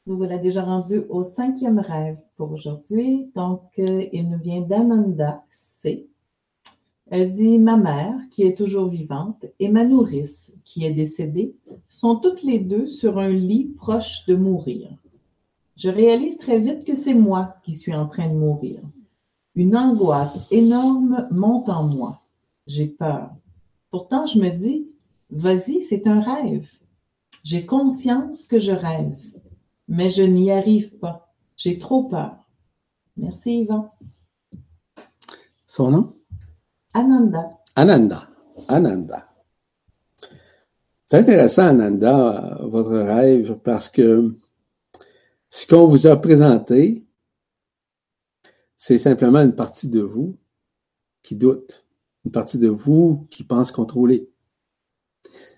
Nous 0.06 0.16
voilà 0.16 0.38
déjà 0.38 0.62
rendus 0.62 1.02
au 1.08 1.22
cinquième 1.22 1.78
rêve 1.78 2.16
pour 2.36 2.52
aujourd'hui. 2.52 3.30
Donc, 3.34 3.62
euh, 3.78 4.06
il 4.12 4.30
nous 4.30 4.38
vient 4.38 4.62
d'Ananda 4.62 5.44
C. 5.50 6.08
Elle 7.10 7.32
dit 7.32 7.58
Ma 7.58 7.76
mère, 7.76 8.14
qui 8.30 8.42
est 8.42 8.56
toujours 8.56 8.88
vivante, 8.88 9.46
et 9.58 9.68
ma 9.68 9.84
nourrice, 9.84 10.52
qui 10.64 10.84
est 10.84 10.92
décédée, 10.92 11.54
sont 11.88 12.16
toutes 12.16 12.42
les 12.42 12.58
deux 12.58 12.86
sur 12.86 13.18
un 13.18 13.30
lit 13.30 13.72
proche 13.76 14.26
de 14.26 14.34
mourir. 14.34 14.90
Je 15.76 15.88
réalise 15.88 16.38
très 16.38 16.58
vite 16.58 16.84
que 16.84 16.94
c'est 16.94 17.14
moi 17.14 17.54
qui 17.64 17.74
suis 17.74 17.94
en 17.94 18.06
train 18.06 18.28
de 18.28 18.34
mourir. 18.34 18.80
Une 19.54 19.76
angoisse 19.76 20.46
énorme 20.50 21.28
monte 21.30 21.68
en 21.68 21.84
moi. 21.84 22.20
J'ai 22.66 22.86
peur. 22.86 23.30
Pourtant, 23.90 24.26
je 24.26 24.38
me 24.38 24.50
dis 24.50 24.88
Vas-y, 25.30 25.82
c'est 25.82 26.06
un 26.06 26.20
rêve. 26.20 26.68
J'ai 27.44 27.64
conscience 27.64 28.46
que 28.46 28.58
je 28.58 28.72
rêve, 28.72 29.18
mais 29.86 30.10
je 30.10 30.22
n'y 30.22 30.50
arrive 30.50 30.98
pas. 30.98 31.32
J'ai 31.56 31.78
trop 31.78 32.04
peur. 32.04 32.36
Merci, 33.16 33.60
Yvan. 33.60 33.90
Son 35.66 35.90
nom? 35.90 36.17
Ananda. 36.98 37.50
Ananda. 37.76 38.28
Ananda. 38.66 39.28
C'est 41.06 41.18
intéressant, 41.18 41.68
Ananda, 41.68 42.58
votre 42.62 42.90
rêve, 42.90 43.56
parce 43.62 43.88
que 43.88 44.34
ce 45.48 45.66
qu'on 45.68 45.86
vous 45.86 46.08
a 46.08 46.16
présenté, 46.16 47.06
c'est 48.76 48.98
simplement 48.98 49.38
une 49.40 49.54
partie 49.54 49.88
de 49.88 50.00
vous 50.00 50.36
qui 51.22 51.36
doute, 51.36 51.86
une 52.24 52.32
partie 52.32 52.58
de 52.58 52.68
vous 52.68 53.28
qui 53.30 53.44
pense 53.44 53.70
contrôler. 53.70 54.28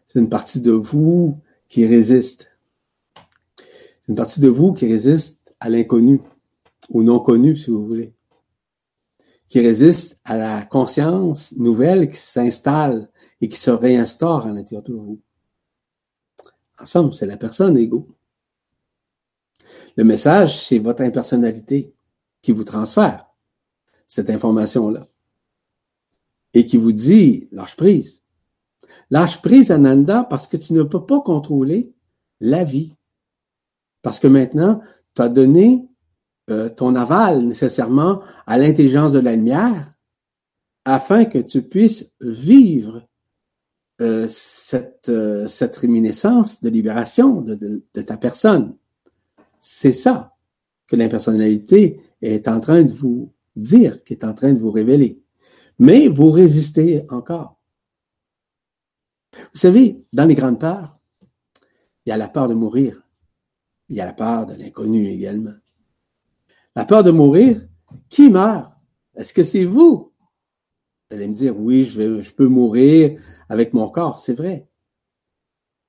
C'est 0.06 0.20
une 0.20 0.28
partie 0.28 0.60
de 0.60 0.72
vous 0.72 1.40
qui 1.68 1.86
résiste. 1.86 2.50
C'est 4.02 4.10
une 4.10 4.14
partie 4.14 4.40
de 4.40 4.48
vous 4.48 4.74
qui 4.74 4.86
résiste 4.86 5.54
à 5.58 5.70
l'inconnu, 5.70 6.20
au 6.90 7.02
non 7.02 7.18
connu, 7.18 7.56
si 7.56 7.70
vous 7.70 7.86
voulez 7.86 8.12
qui 9.50 9.60
résiste 9.60 10.20
à 10.24 10.36
la 10.36 10.62
conscience 10.62 11.54
nouvelle 11.56 12.08
qui 12.08 12.16
s'installe 12.16 13.10
et 13.40 13.48
qui 13.48 13.58
se 13.58 13.72
réinstaure 13.72 14.46
à 14.46 14.52
l'intérieur 14.52 14.84
de 14.84 14.94
vous. 14.94 15.20
En 16.78 16.84
somme, 16.84 17.12
c'est 17.12 17.26
la 17.26 17.36
personne 17.36 17.76
ego. 17.76 18.08
Le 19.96 20.04
message, 20.04 20.66
c'est 20.66 20.78
votre 20.78 21.02
impersonnalité 21.02 21.92
qui 22.40 22.52
vous 22.52 22.62
transfère 22.62 23.26
cette 24.06 24.30
information-là 24.30 25.08
et 26.54 26.64
qui 26.64 26.76
vous 26.76 26.92
dit 26.92 27.48
lâche 27.50 27.76
prise. 27.76 28.22
Lâche 29.10 29.42
prise, 29.42 29.72
Ananda, 29.72 30.24
parce 30.24 30.46
que 30.46 30.56
tu 30.56 30.74
ne 30.74 30.84
peux 30.84 31.04
pas 31.04 31.20
contrôler 31.20 31.92
la 32.40 32.62
vie. 32.62 32.96
Parce 34.00 34.20
que 34.20 34.28
maintenant, 34.28 34.80
tu 35.14 35.22
as 35.22 35.28
donné 35.28 35.89
euh, 36.50 36.68
ton 36.68 36.94
aval 36.94 37.42
nécessairement 37.42 38.22
à 38.46 38.58
l'intelligence 38.58 39.12
de 39.12 39.20
la 39.20 39.36
lumière 39.36 39.92
afin 40.84 41.24
que 41.24 41.38
tu 41.38 41.62
puisses 41.62 42.12
vivre 42.20 43.06
euh, 44.00 44.26
cette, 44.26 45.10
euh, 45.10 45.46
cette 45.46 45.76
réminiscence 45.76 46.62
de 46.62 46.70
libération 46.70 47.42
de, 47.42 47.84
ta 48.02 48.16
personne. 48.16 48.74
C'est 49.58 49.92
ça 49.92 50.34
que 50.86 50.96
l'impersonnalité 50.96 52.00
est 52.22 52.48
en 52.48 52.60
train 52.60 52.82
de 52.82 52.90
vous 52.90 53.32
dire, 53.54 54.02
qui 54.02 54.14
est 54.14 54.24
en 54.24 54.32
train 54.32 54.54
de 54.54 54.58
vous 54.58 54.70
révéler. 54.70 55.22
Mais 55.78 56.08
vous 56.08 56.30
résistez 56.30 57.04
encore. 57.10 57.60
Vous 59.34 59.60
savez, 59.60 60.02
dans 60.12 60.24
les 60.24 60.34
grandes 60.34 60.58
peurs, 60.58 60.98
il 62.06 62.08
y 62.08 62.12
a 62.12 62.16
la 62.16 62.28
peur 62.28 62.48
de 62.48 62.54
mourir. 62.54 63.02
Il 63.88 63.96
y 63.96 64.00
a 64.00 64.06
la 64.06 64.14
peur 64.14 64.46
de 64.46 64.54
l'inconnu 64.54 65.06
également. 65.06 65.59
La 66.76 66.84
peur 66.84 67.02
de 67.02 67.10
mourir, 67.10 67.66
qui 68.08 68.30
meurt? 68.30 68.72
Est-ce 69.14 69.34
que 69.34 69.42
c'est 69.42 69.64
vous? 69.64 70.12
Vous 71.10 71.16
allez 71.16 71.26
me 71.26 71.34
dire, 71.34 71.58
oui, 71.58 71.84
je, 71.84 72.30
peux 72.32 72.46
mourir 72.46 73.20
avec 73.48 73.74
mon 73.74 73.88
corps, 73.88 74.20
c'est 74.20 74.34
vrai. 74.34 74.68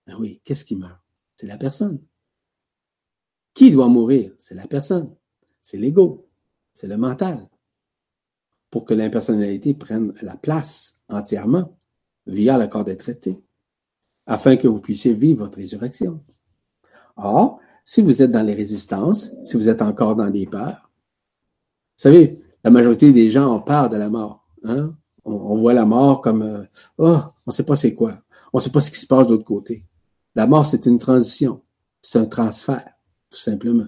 Ben 0.08 0.16
oui, 0.20 0.42
qu'est-ce 0.44 0.66
qui 0.66 0.76
meurt? 0.76 1.00
C'est 1.36 1.46
la 1.46 1.58
personne. 1.58 2.02
Qui 3.54 3.70
doit 3.70 3.88
mourir? 3.88 4.34
C'est 4.40 4.56
la 4.56 4.66
personne. 4.66 5.16
C'est 5.62 5.78
l'ego. 5.78 6.28
C'est 6.74 6.88
le 6.88 6.98
mental. 6.98 7.48
Pour 8.72 8.86
que 8.86 8.94
l'impersonnalité 8.94 9.74
prenne 9.76 10.14
la 10.22 10.36
place 10.36 11.00
entièrement 11.10 11.78
via 12.26 12.58
le 12.58 12.68
corps 12.68 12.86
des 12.86 12.98
traités, 12.98 13.44
afin 14.26 14.56
que 14.56 14.68
vous 14.68 14.80
puissiez 14.80 15.14
vivre 15.14 15.46
votre 15.46 15.58
résurrection. 15.58 16.24
Or, 17.18 17.60
si 17.84 18.02
vous 18.02 18.22
êtes 18.22 18.32
dans 18.32 18.44
les 18.44 18.54
résistances, 18.54 19.32
si 19.44 19.58
vous 19.58 19.70
êtes 19.70 19.82
encore 19.82 20.16
dans 20.16 20.30
des 20.30 20.46
peurs, 20.46 20.90
vous 22.02 22.10
savez, 22.10 22.38
la 22.64 22.72
majorité 22.72 23.12
des 23.12 23.30
gens 23.32 23.56
ont 23.56 23.60
peur 23.60 23.90
de 23.90 23.98
la 23.98 24.10
mort. 24.10 24.48
Hein? 24.64 24.94
On, 25.24 25.56
voit 25.56 25.74
la 25.74 25.86
mort 25.86 26.22
comme 26.22 26.42
euh, 26.42 26.64
oh, 26.98 27.18
on 27.46 27.52
ne 27.52 27.52
sait 27.52 27.64
pas 27.64 27.76
c'est 27.76 27.94
quoi, 27.94 28.22
on 28.54 28.58
ne 28.58 28.62
sait 28.62 28.72
pas 28.72 28.82
ce 28.82 28.90
qui 28.90 29.00
se 29.00 29.06
passe 29.06 29.28
de 29.28 29.34
l'autre 29.34 29.46
côté. 29.46 29.86
La 30.36 30.48
mort, 30.48 30.66
c'est 30.66 30.86
une 30.86 30.98
transition, 30.98 31.62
c'est 32.02 32.20
un 32.20 32.26
transfert, 32.26 32.90
tout 33.30 33.38
simplement, 33.38 33.88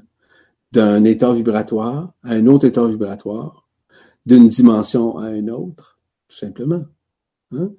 d'un 0.72 1.04
état 1.06 1.32
vibratoire 1.34 2.14
à 2.24 2.34
un 2.34 2.46
autre 2.48 2.68
état 2.68 2.86
vibratoire, 2.86 3.68
d'une 4.26 4.48
dimension 4.48 5.18
à 5.18 5.32
une 5.32 5.50
autre, 5.50 6.00
tout 6.28 6.38
simplement. 6.38 6.84
Hein? 7.52 7.72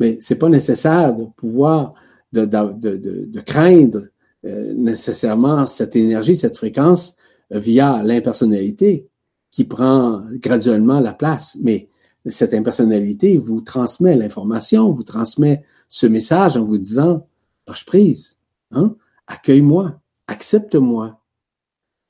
Mais 0.00 0.18
c'est 0.20 0.36
pas 0.36 0.48
nécessaire 0.48 1.14
de 1.14 1.24
pouvoir 1.24 1.92
de, 2.32 2.44
de, 2.44 2.96
de, 2.96 3.24
de 3.24 3.40
craindre 3.40 4.02
nécessairement 4.44 5.66
cette 5.66 5.96
énergie, 5.96 6.36
cette 6.36 6.56
fréquence 6.56 7.16
euh, 7.52 7.58
via 7.58 8.02
l'impersonnalité 8.02 9.08
qui 9.50 9.64
prend 9.64 10.22
graduellement 10.32 11.00
la 11.00 11.14
place. 11.14 11.56
Mais 11.60 11.88
cette 12.26 12.54
impersonnalité 12.54 13.38
vous 13.38 13.60
transmet 13.60 14.16
l'information, 14.16 14.92
vous 14.92 15.02
transmet 15.02 15.62
ce 15.88 16.06
message 16.06 16.56
en 16.56 16.64
vous 16.64 16.78
disant 16.78 17.26
lâche 17.66 17.84
prise, 17.84 18.36
hein? 18.70 18.96
accueille-moi, 19.26 20.00
accepte-moi. 20.26 21.22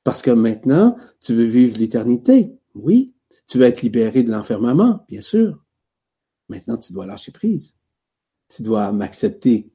Parce 0.04 0.22
que 0.22 0.30
maintenant, 0.30 0.96
tu 1.20 1.34
veux 1.34 1.44
vivre 1.44 1.78
l'éternité. 1.78 2.52
Oui. 2.74 3.14
Tu 3.46 3.58
veux 3.58 3.66
être 3.66 3.82
libéré 3.82 4.22
de 4.22 4.30
l'enfermement, 4.30 5.04
bien 5.08 5.22
sûr. 5.22 5.62
Maintenant, 6.48 6.76
tu 6.76 6.92
dois 6.92 7.06
lâcher 7.06 7.32
prise. 7.32 7.76
Tu 8.48 8.62
dois 8.62 8.90
m'accepter 8.92 9.70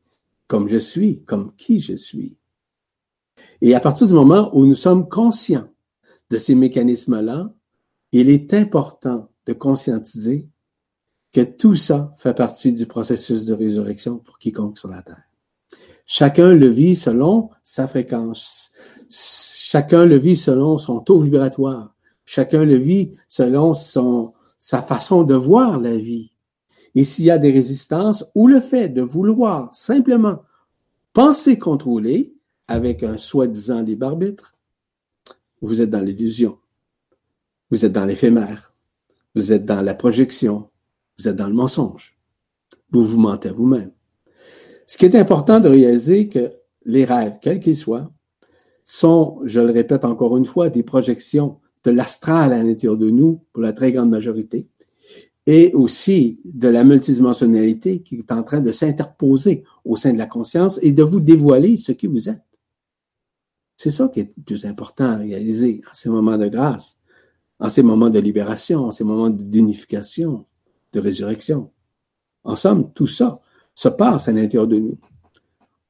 comme 0.47 0.67
je 0.67 0.77
suis, 0.77 1.23
comme 1.23 1.55
qui 1.55 1.79
je 1.79 1.95
suis. 1.95 2.37
Et 3.61 3.75
à 3.75 3.79
partir 3.79 4.07
du 4.07 4.13
moment 4.13 4.49
où 4.53 4.65
nous 4.65 4.75
sommes 4.75 5.07
conscients 5.07 5.67
de 6.29 6.37
ces 6.37 6.55
mécanismes-là, 6.55 7.53
il 8.11 8.29
est 8.29 8.53
important 8.53 9.29
de 9.45 9.53
conscientiser 9.53 10.47
que 11.31 11.41
tout 11.41 11.75
ça 11.75 12.13
fait 12.17 12.35
partie 12.35 12.73
du 12.73 12.85
processus 12.85 13.45
de 13.45 13.53
résurrection 13.53 14.19
pour 14.19 14.37
quiconque 14.37 14.77
sur 14.77 14.89
la 14.89 15.01
terre. 15.01 15.23
Chacun 16.05 16.53
le 16.53 16.67
vit 16.67 16.95
selon 16.95 17.49
sa 17.63 17.87
fréquence. 17.87 18.71
Chacun 19.09 20.05
le 20.05 20.17
vit 20.17 20.37
selon 20.37 20.77
son 20.77 20.99
taux 20.99 21.21
vibratoire. 21.21 21.95
Chacun 22.25 22.65
le 22.65 22.75
vit 22.75 23.13
selon 23.27 23.73
sa 23.73 24.81
façon 24.81 25.23
de 25.23 25.33
voir 25.33 25.79
la 25.79 25.95
vie. 25.95 26.33
Et 26.95 27.03
s'il 27.03 27.25
y 27.25 27.31
a 27.31 27.39
des 27.39 27.51
résistances 27.51 28.25
ou 28.35 28.47
le 28.47 28.59
fait 28.59 28.89
de 28.89 29.01
vouloir 29.01 29.73
simplement 29.73 30.43
penser 31.13 31.57
contrôler 31.57 32.32
avec 32.67 33.03
un 33.03 33.17
soi-disant 33.17 33.81
libre 33.81 34.07
arbitre, 34.07 34.55
vous 35.61 35.81
êtes 35.81 35.89
dans 35.89 36.01
l'illusion. 36.01 36.57
Vous 37.69 37.85
êtes 37.85 37.91
dans 37.91 38.05
l'éphémère. 38.05 38.73
Vous 39.35 39.53
êtes 39.53 39.65
dans 39.65 39.81
la 39.81 39.93
projection. 39.93 40.69
Vous 41.17 41.27
êtes 41.27 41.35
dans 41.35 41.47
le 41.47 41.53
mensonge. 41.53 42.17
Vous 42.91 43.03
vous 43.05 43.19
mentez 43.19 43.49
à 43.49 43.53
vous-même. 43.53 43.91
Ce 44.85 44.97
qui 44.97 45.05
est 45.05 45.15
important 45.15 45.59
de 45.59 45.69
réaliser 45.69 46.27
que 46.27 46.51
les 46.85 47.05
rêves, 47.05 47.37
quels 47.41 47.59
qu'ils 47.59 47.77
soient, 47.77 48.11
sont, 48.85 49.39
je 49.45 49.61
le 49.61 49.71
répète 49.71 50.05
encore 50.05 50.37
une 50.37 50.45
fois, 50.45 50.69
des 50.69 50.83
projections 50.83 51.59
de 51.83 51.91
l'astral 51.91 52.53
à 52.53 52.61
l'intérieur 52.61 52.97
de 52.97 53.09
nous 53.09 53.41
pour 53.53 53.63
la 53.63 53.73
très 53.73 53.91
grande 53.91 54.09
majorité 54.09 54.67
et 55.45 55.71
aussi 55.73 56.39
de 56.45 56.69
la 56.69 56.83
multidimensionnalité 56.83 58.01
qui 58.01 58.17
est 58.17 58.31
en 58.31 58.43
train 58.43 58.61
de 58.61 58.71
s'interposer 58.71 59.63
au 59.83 59.95
sein 59.95 60.13
de 60.13 60.17
la 60.17 60.25
conscience 60.25 60.79
et 60.81 60.91
de 60.91 61.03
vous 61.03 61.19
dévoiler 61.19 61.75
ce 61.75 61.91
qui 61.91 62.07
vous 62.07 62.29
êtes. 62.29 62.52
C'est 63.75 63.91
ça 63.91 64.07
qui 64.07 64.21
est 64.21 64.33
le 64.37 64.43
plus 64.43 64.65
important 64.65 65.05
à 65.05 65.15
réaliser 65.17 65.81
en 65.89 65.93
ces 65.93 66.09
moments 66.09 66.37
de 66.37 66.47
grâce, 66.47 66.99
en 67.59 67.69
ces 67.69 67.83
moments 67.83 68.09
de 68.09 68.19
libération, 68.19 68.85
en 68.85 68.91
ces 68.91 69.03
moments 69.03 69.29
d'unification, 69.29 70.45
de 70.93 70.99
résurrection. 70.99 71.71
En 72.43 72.55
somme, 72.55 72.91
tout 72.93 73.07
ça 73.07 73.39
se 73.73 73.89
passe 73.89 74.27
à 74.27 74.31
l'intérieur 74.31 74.67
de 74.67 74.77
nous. 74.77 74.97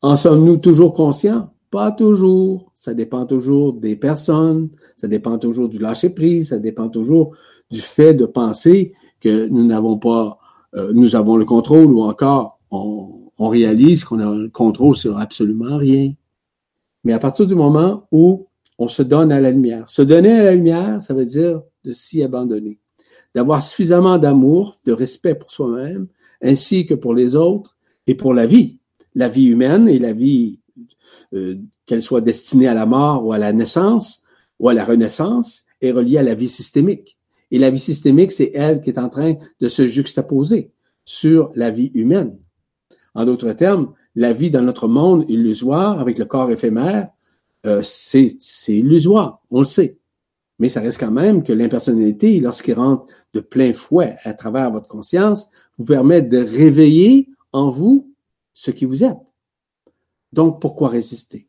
En 0.01 0.15
sommes-nous 0.15 0.57
toujours 0.57 0.93
conscients? 0.93 1.53
Pas 1.71 1.91
toujours. 1.91 2.71
Ça 2.75 2.93
dépend 2.93 3.25
toujours 3.25 3.73
des 3.73 3.95
personnes, 3.95 4.69
ça 4.95 5.07
dépend 5.07 5.37
toujours 5.37 5.69
du 5.69 5.79
lâcher-prise, 5.79 6.49
ça 6.49 6.59
dépend 6.59 6.89
toujours 6.89 7.35
du 7.71 7.81
fait 7.81 8.13
de 8.13 8.25
penser 8.25 8.93
que 9.19 9.47
nous 9.47 9.65
n'avons 9.65 9.97
pas, 9.97 10.37
euh, 10.75 10.91
nous 10.93 11.15
avons 11.15 11.37
le 11.37 11.45
contrôle 11.45 11.91
ou 11.91 12.03
encore 12.03 12.59
on 12.69 13.49
réalise 13.49 14.03
qu'on 14.03 14.19
a 14.19 14.35
le 14.35 14.49
contrôle 14.49 14.95
sur 14.95 15.17
absolument 15.17 15.77
rien. 15.77 16.13
Mais 17.03 17.13
à 17.13 17.19
partir 17.19 17.45
du 17.45 17.55
moment 17.55 18.07
où 18.11 18.47
on 18.79 18.87
se 18.87 19.03
donne 19.03 19.31
à 19.31 19.39
la 19.39 19.51
lumière, 19.51 19.89
se 19.89 20.01
donner 20.01 20.31
à 20.31 20.43
la 20.43 20.55
lumière, 20.55 21.01
ça 21.01 21.13
veut 21.13 21.25
dire 21.25 21.61
de 21.83 21.91
s'y 21.91 22.23
abandonner, 22.23 22.79
d'avoir 23.35 23.61
suffisamment 23.61 24.17
d'amour, 24.17 24.79
de 24.85 24.93
respect 24.93 25.35
pour 25.35 25.51
soi-même, 25.51 26.07
ainsi 26.41 26.85
que 26.85 26.93
pour 26.93 27.13
les 27.13 27.35
autres 27.35 27.77
et 28.07 28.15
pour 28.15 28.33
la 28.33 28.45
vie, 28.45 28.79
la 29.15 29.29
vie 29.29 29.45
humaine 29.45 29.87
et 29.87 29.99
la 29.99 30.13
vie, 30.13 30.59
euh, 31.33 31.55
qu'elle 31.85 32.01
soit 32.01 32.21
destinée 32.21 32.67
à 32.67 32.73
la 32.73 32.85
mort 32.85 33.25
ou 33.25 33.33
à 33.33 33.37
la 33.37 33.53
naissance 33.53 34.21
ou 34.59 34.69
à 34.69 34.73
la 34.73 34.83
renaissance, 34.83 35.65
est 35.81 35.91
reliée 35.91 36.17
à 36.17 36.23
la 36.23 36.35
vie 36.35 36.49
systémique. 36.49 37.17
Et 37.51 37.59
la 37.59 37.69
vie 37.69 37.79
systémique, 37.79 38.31
c'est 38.31 38.51
elle 38.53 38.81
qui 38.81 38.89
est 38.89 38.99
en 38.99 39.09
train 39.09 39.35
de 39.59 39.67
se 39.67 39.87
juxtaposer 39.87 40.71
sur 41.05 41.51
la 41.55 41.69
vie 41.69 41.91
humaine. 41.93 42.37
En 43.13 43.25
d'autres 43.25 43.51
termes, 43.53 43.93
la 44.15 44.33
vie 44.33 44.51
dans 44.51 44.61
notre 44.61 44.87
monde 44.87 45.25
illusoire, 45.29 45.99
avec 45.99 46.17
le 46.17 46.25
corps 46.25 46.51
éphémère, 46.51 47.09
euh, 47.65 47.81
c'est 47.83 48.37
illusoire, 48.67 49.41
on 49.49 49.59
le 49.59 49.65
sait. 49.65 49.97
Mais 50.59 50.69
ça 50.69 50.81
reste 50.81 50.99
quand 50.99 51.11
même 51.11 51.43
que 51.43 51.53
l'impersonnalité, 51.53 52.39
lorsqu'il 52.39 52.75
rentre 52.75 53.07
de 53.33 53.39
plein 53.39 53.73
fouet 53.73 54.15
à 54.23 54.33
travers 54.33 54.71
votre 54.71 54.87
conscience, 54.87 55.47
vous 55.77 55.85
permet 55.85 56.21
de 56.21 56.37
réveiller 56.37 57.29
en 57.51 57.69
vous 57.69 58.13
ce 58.53 58.71
qui 58.71 58.85
vous 58.85 59.03
êtes. 59.03 59.17
Donc, 60.31 60.61
pourquoi 60.61 60.89
résister? 60.89 61.47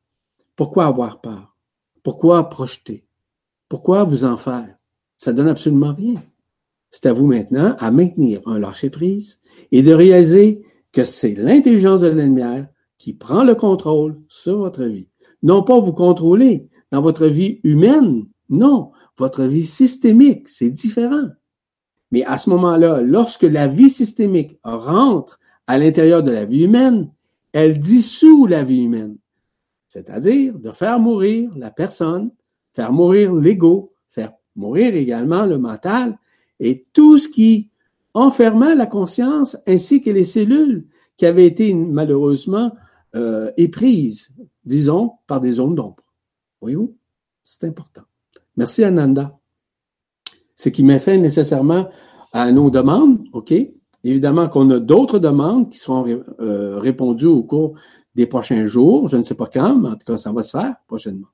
Pourquoi 0.57 0.87
avoir 0.87 1.21
peur? 1.21 1.57
Pourquoi 2.03 2.49
projeter? 2.49 3.05
Pourquoi 3.69 4.05
vous 4.05 4.25
en 4.25 4.37
faire? 4.37 4.77
Ça 5.17 5.33
donne 5.33 5.49
absolument 5.49 5.93
rien. 5.93 6.23
C'est 6.91 7.07
à 7.07 7.13
vous 7.13 7.27
maintenant 7.27 7.75
à 7.79 7.91
maintenir 7.91 8.41
un 8.47 8.59
lâcher-prise 8.59 9.41
et 9.73 9.83
de 9.83 9.93
réaliser 9.93 10.63
que 10.95 11.05
c'est 11.05 11.35
l'intelligence 11.35 12.01
de 12.01 12.09
la 12.09 12.25
lumière 12.25 12.69
qui 12.97 13.13
prend 13.13 13.45
le 13.45 13.55
contrôle 13.55 14.19
sur 14.29 14.59
votre 14.59 14.85
vie. 14.85 15.09
Non 15.43 15.63
pas 15.63 15.79
vous 15.79 15.93
contrôler 15.93 16.69
dans 16.91 17.03
votre 17.03 17.27
vie 17.27 17.61
humaine, 17.65 18.27
non, 18.49 18.93
votre 19.19 19.45
vie 19.45 19.67
systémique, 19.67 20.49
c'est 20.49 20.71
différent. 20.71 21.29
Mais 22.13 22.25
à 22.25 22.39
ce 22.39 22.49
moment-là, 22.51 23.03
lorsque 23.03 23.43
la 23.43 23.67
vie 23.67 23.91
systémique 23.91 24.59
rentre 24.63 25.41
à 25.67 25.79
l'intérieur 25.79 26.23
de 26.23 26.31
la 26.31 26.45
vie 26.45 26.65
humaine, 26.65 27.11
elle 27.53 27.79
dissout 27.79 28.47
la 28.47 28.63
vie 28.63 28.85
humaine. 28.85 29.17
C'est-à-dire 29.89 30.59
de 30.59 30.71
faire 30.71 31.01
mourir 31.01 31.51
la 31.57 31.71
personne, 31.71 32.31
faire 32.73 32.93
mourir 32.93 33.35
l'ego, 33.35 33.93
mourir 34.57 34.95
également 34.95 35.47
le 35.47 35.59
mental 35.59 36.19
et 36.61 36.87
tout 36.93 37.19
ce 37.19 37.29
qui 37.29 37.71
enfermait 38.15 38.75
la 38.75 38.87
conscience 38.87 39.57
ainsi 39.67 40.01
que 40.01 40.11
les 40.11 40.25
cellules 40.25 40.87
qui 41.17 41.27
avaient 41.27 41.47
été 41.47 41.75
malheureusement 41.75 42.73
euh, 43.15 43.51
éprises, 43.57 44.31
disons, 44.65 45.13
par 45.27 45.41
des 45.41 45.53
zones 45.53 45.75
d'ombre. 45.75 46.03
Voyez-vous? 46.61 46.97
C'est 47.43 47.65
important. 47.65 48.03
Merci 48.57 48.85
Ananda. 48.85 49.39
Ce 50.57 50.69
qui 50.69 50.83
met 50.83 50.99
fin 50.99 51.19
nécessairement 51.19 51.89
à 52.33 52.51
nos 52.53 52.71
demandes, 52.71 53.25
OK? 53.33 53.53
Évidemment 54.05 54.49
qu'on 54.49 54.71
a 54.71 54.79
d'autres 54.79 55.19
demandes 55.19 55.71
qui 55.71 55.79
seront 55.79 56.07
euh, 56.41 56.79
répondues 56.79 57.27
au 57.27 57.43
cours 57.43 57.79
des 58.15 58.27
prochains 58.27 58.67
jours. 58.67 59.09
Je 59.09 59.17
ne 59.17 59.23
sais 59.23 59.35
pas 59.35 59.47
quand, 59.47 59.77
mais 59.77 59.89
en 59.89 59.93
tout 59.93 60.07
cas, 60.07 60.17
ça 60.17 60.33
va 60.33 60.43
se 60.43 60.51
faire 60.51 60.77
prochainement. 60.87 61.29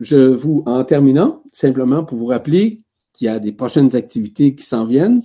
Je 0.00 0.16
vous, 0.16 0.62
en 0.66 0.84
terminant, 0.84 1.42
simplement 1.50 2.04
pour 2.04 2.18
vous 2.18 2.26
rappeler 2.26 2.82
qu'il 3.18 3.26
y 3.26 3.28
a 3.28 3.40
des 3.40 3.50
prochaines 3.50 3.96
activités 3.96 4.54
qui 4.54 4.64
s'en 4.64 4.84
viennent, 4.84 5.22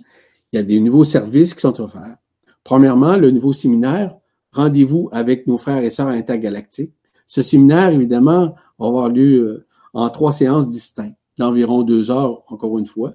il 0.52 0.56
y 0.56 0.60
a 0.60 0.64
des 0.64 0.80
nouveaux 0.80 1.04
services 1.04 1.54
qui 1.54 1.62
sont 1.62 1.80
offerts. 1.80 2.18
Premièrement, 2.64 3.18
le 3.18 3.30
nouveau 3.30 3.54
séminaire, 3.54 4.18
rendez-vous 4.52 5.10
avec 5.12 5.46
nos 5.46 5.58
frères 5.58 5.84
et 5.84 5.92
sœurs 5.92 6.08
intergalactiques. 6.08 6.94
Ce 7.28 7.44
séminaire, 7.44 7.90
évidemment, 7.90 8.56
va 8.80 8.88
avoir 8.88 9.10
lieu 9.10 9.42
euh, 9.42 9.68
en 9.94 10.10
trois 10.10 10.32
séances 10.32 10.68
distinctes, 10.70 11.18
d'environ 11.38 11.84
deux 11.84 12.10
heures, 12.10 12.44
encore 12.52 12.80
une 12.80 12.88
fois. 12.88 13.14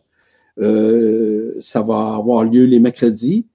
Euh, 0.61 1.57
ça 1.61 1.83
va 1.83 2.15
avoir 2.15 2.45
lieu 2.45 2.65
les 2.65 2.79
mercredis. 2.79 3.47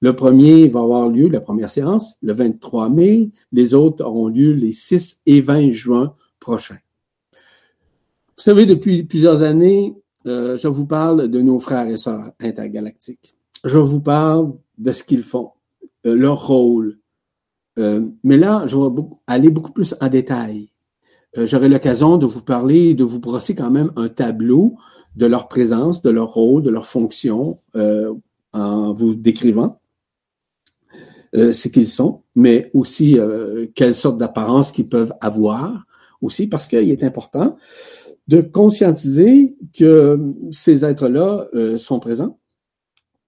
Le 0.00 0.14
premier 0.14 0.68
va 0.68 0.80
avoir 0.80 1.08
lieu, 1.08 1.28
la 1.28 1.40
première 1.40 1.70
séance, 1.70 2.16
le 2.22 2.32
23 2.32 2.88
mai. 2.88 3.30
Les 3.50 3.74
autres 3.74 4.04
auront 4.04 4.28
lieu 4.28 4.52
les 4.52 4.70
6 4.70 5.22
et 5.26 5.40
20 5.40 5.70
juin 5.70 6.14
prochains. 6.38 6.78
Vous 7.32 8.44
savez, 8.44 8.64
depuis 8.64 9.02
plusieurs 9.02 9.42
années, 9.42 9.96
euh, 10.28 10.56
je 10.56 10.68
vous 10.68 10.86
parle 10.86 11.28
de 11.28 11.40
nos 11.40 11.58
frères 11.58 11.88
et 11.88 11.96
sœurs 11.96 12.32
intergalactiques. 12.40 13.36
Je 13.64 13.78
vous 13.78 14.00
parle 14.00 14.52
de 14.76 14.92
ce 14.92 15.02
qu'ils 15.02 15.22
font, 15.22 15.50
euh, 16.06 16.14
leur 16.14 16.46
rôle. 16.46 16.98
Euh, 17.78 18.06
mais 18.24 18.36
là, 18.36 18.64
je 18.66 18.76
vais 18.76 19.02
aller 19.26 19.50
beaucoup 19.50 19.72
plus 19.72 19.94
en 20.00 20.08
détail. 20.08 20.70
j'aurai 21.36 21.68
l'occasion 21.68 22.16
de 22.16 22.26
vous 22.26 22.42
parler, 22.42 22.94
de 22.94 23.04
vous 23.04 23.20
brosser 23.20 23.54
quand 23.54 23.70
même 23.70 23.92
un 23.96 24.08
tableau 24.08 24.76
de 25.14 25.26
leur 25.26 25.46
présence, 25.46 26.02
de 26.02 26.10
leur 26.10 26.32
rôle, 26.32 26.62
de 26.62 26.70
leur 26.70 26.86
fonction, 26.86 27.60
en 28.52 28.92
vous 28.94 29.14
décrivant 29.14 29.78
ce 31.34 31.68
qu'ils 31.68 31.86
sont, 31.86 32.22
mais 32.34 32.70
aussi 32.74 33.18
quelle 33.74 33.94
sorte 33.94 34.18
d'apparence 34.18 34.72
qu'ils 34.72 34.88
peuvent 34.88 35.12
avoir, 35.20 35.84
aussi 36.22 36.48
parce 36.48 36.66
qu'il 36.66 36.90
est 36.90 37.04
important 37.04 37.56
de 38.28 38.42
conscientiser 38.42 39.56
que 39.76 40.18
ces 40.52 40.84
êtres-là 40.84 41.48
euh, 41.54 41.76
sont 41.78 41.98
présents 41.98 42.38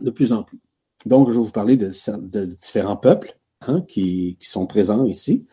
de 0.01 0.11
plus 0.11 0.33
en 0.33 0.43
plus. 0.43 0.61
Donc, 1.07 1.31
je 1.31 1.37
vais 1.37 1.45
vous 1.45 1.51
parler 1.51 1.77
de, 1.77 1.91
différents 2.61 2.97
peuples 2.97 3.37
hein, 3.67 3.83
qui, 3.89 4.37
sont 4.41 4.67
présents 4.67 5.07
ici. 5.07 5.45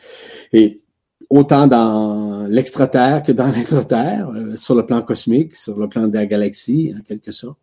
Et 0.51 0.81
autant 1.29 1.67
dans 1.67 2.45
l'extraterre 2.47 3.23
que 3.23 3.31
dans 3.31 3.47
l'intraterre, 3.51 4.29
euh, 4.35 4.55
sur 4.55 4.75
le 4.75 4.85
plan 4.85 5.01
cosmique, 5.01 5.55
sur 5.55 5.77
le 5.77 5.87
plan 5.87 6.07
de 6.07 6.13
la 6.13 6.25
galaxie, 6.25 6.93
en 6.97 7.01
quelque 7.01 7.31
sorte, 7.31 7.59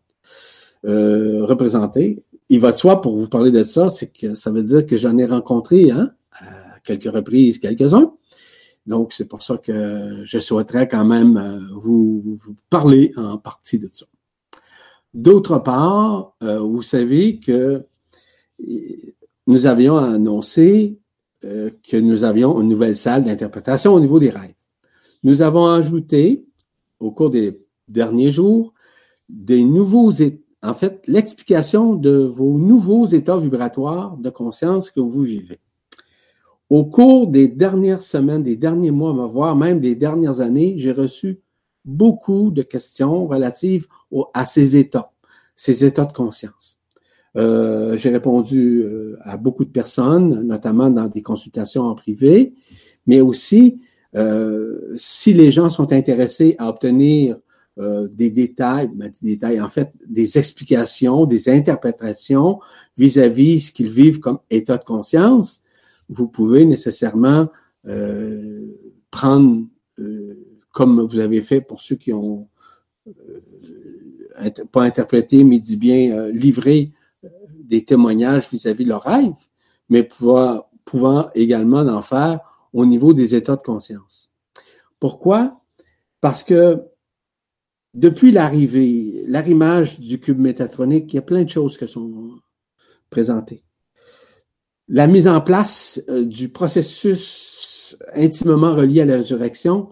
euh, 0.87 1.45
représentés. 1.45 2.22
Il 2.49 2.61
va 2.61 2.72
de 2.72 2.76
soi, 2.76 3.01
pour 3.01 3.18
vous 3.18 3.28
parler 3.28 3.51
de 3.51 3.62
ça, 3.62 3.89
c'est 3.89 4.07
que 4.07 4.35
ça 4.35 4.51
veut 4.51 4.62
dire 4.62 4.85
que 4.85 4.97
j'en 4.97 5.16
ai 5.16 5.24
rencontré 5.26 5.91
à 5.91 6.14
quelques 6.85 7.12
reprises 7.12 7.59
quelques-uns. 7.59 8.12
Donc, 8.87 9.12
c'est 9.12 9.24
pour 9.24 9.43
ça 9.43 9.57
que 9.57 10.22
je 10.24 10.39
souhaiterais 10.39 10.89
quand 10.89 11.05
même 11.05 11.37
euh, 11.37 11.59
vous, 11.72 12.39
parler 12.68 13.12
en 13.16 13.39
partie 13.39 13.78
de 13.78 13.89
ça. 13.91 14.07
D'autre 15.14 15.59
part, 15.59 16.35
euh, 16.43 16.59
vous 16.59 16.82
savez 16.82 17.39
que 17.39 17.87
nous 19.47 19.66
avions 19.66 19.97
annoncé 19.97 20.99
euh, 21.45 21.70
que 21.89 21.97
nous 21.97 22.24
avions 22.24 22.61
une 22.61 22.68
nouvelle 22.68 22.97
salle 22.97 23.24
d'interprétation 23.24 23.95
au 23.95 24.01
niveau 24.01 24.18
des 24.18 24.30
rêves. 24.30 24.55
Nous 25.22 25.43
avons 25.43 25.66
ajouté, 25.66 26.47
au 27.01 27.11
cours 27.11 27.30
des 27.30 27.62
derniers 27.89 28.30
jours, 28.30 28.74
des 29.28 29.64
nouveaux 29.64 30.11
en 30.62 30.72
fait, 30.72 31.07
l'explication 31.07 31.95
de 31.95 32.11
vos 32.11 32.59
nouveaux 32.59 33.05
états 33.05 33.37
vibratoires 33.37 34.16
de 34.16 34.30
conscience 34.30 34.91
que 34.91 35.01
vous 35.01 35.22
vivez. 35.22 35.61
Au 36.70 36.84
cours 36.84 37.26
des 37.26 37.48
dernières 37.48 38.02
semaines, 38.02 38.42
des 38.42 38.56
derniers 38.56 38.90
mois, 38.90 39.12
voire 39.26 39.54
même 39.54 39.80
des 39.80 39.94
dernières 39.94 40.40
années, 40.40 40.74
j'ai 40.78 40.92
reçu 40.92 41.40
beaucoup 41.84 42.50
de 42.50 42.62
questions 42.62 43.26
relatives 43.26 43.86
à 44.32 44.46
ces 44.46 44.76
états, 44.76 45.12
ces 45.54 45.84
états 45.84 46.06
de 46.06 46.12
conscience. 46.12 46.78
Euh, 47.36 47.96
j'ai 47.96 48.10
répondu 48.10 48.82
euh, 48.82 49.18
à 49.22 49.36
beaucoup 49.36 49.64
de 49.64 49.70
personnes, 49.70 50.42
notamment 50.42 50.88
dans 50.88 51.08
des 51.08 51.22
consultations 51.22 51.82
en 51.82 51.94
privé, 51.94 52.54
mais 53.06 53.20
aussi 53.20 53.82
euh, 54.16 54.94
si 54.96 55.34
les 55.34 55.50
gens 55.50 55.68
sont 55.68 55.92
intéressés 55.92 56.54
à 56.58 56.68
obtenir 56.68 57.38
des 57.76 58.30
détails, 58.30 58.88
ben, 58.94 59.10
des 59.20 59.30
détails, 59.32 59.60
en 59.60 59.68
fait, 59.68 59.92
des 60.06 60.38
explications, 60.38 61.26
des 61.26 61.48
interprétations 61.48 62.60
vis-à-vis 62.96 63.56
-vis 63.56 63.66
ce 63.66 63.72
qu'ils 63.72 63.90
vivent 63.90 64.20
comme 64.20 64.38
état 64.48 64.78
de 64.78 64.84
conscience, 64.84 65.60
vous 66.09 66.28
pouvez 66.28 66.64
nécessairement 66.64 67.50
euh, 67.86 68.66
prendre, 69.11 69.66
euh, 69.98 70.62
comme 70.72 71.00
vous 71.00 71.18
avez 71.18 71.40
fait 71.40 71.61
pour 71.61 71.80
ceux 71.80 71.96
qui 71.96 72.12
ont 72.12 72.48
euh, 73.07 74.50
pas 74.72 74.82
interprété, 74.82 75.44
mais 75.44 75.61
dit 75.61 75.76
bien 75.76 76.16
euh, 76.16 76.32
livré 76.32 76.92
euh, 77.24 77.28
des 77.59 77.84
témoignages 77.84 78.48
vis-à-vis 78.50 78.84
de 78.84 78.88
leur 78.88 79.02
rêve, 79.02 79.34
mais 79.88 80.02
pouvoir, 80.02 80.70
pouvant 80.84 81.30
également 81.34 81.80
en 81.80 82.02
faire 82.02 82.40
au 82.72 82.86
niveau 82.86 83.12
des 83.12 83.34
états 83.34 83.57
de 83.57 83.62
conscience. 83.62 84.30
Pourquoi? 84.98 85.61
Parce 86.20 86.42
que 86.42 86.82
depuis 87.92 88.32
l'arrivée, 88.32 89.24
l'arrimage 89.28 90.00
du 90.00 90.18
cube 90.18 90.40
métatronique, 90.40 91.12
il 91.12 91.16
y 91.16 91.18
a 91.18 91.22
plein 91.22 91.44
de 91.44 91.48
choses 91.48 91.78
qui 91.78 91.86
sont 91.86 92.40
présentées 93.11 93.62
la 94.89 95.07
mise 95.07 95.28
en 95.28 95.41
place 95.41 96.03
euh, 96.09 96.24
du 96.24 96.49
processus 96.49 97.97
intimement 98.14 98.74
relié 98.74 99.03
à 99.03 99.05
la 99.05 99.16
résurrection 99.16 99.91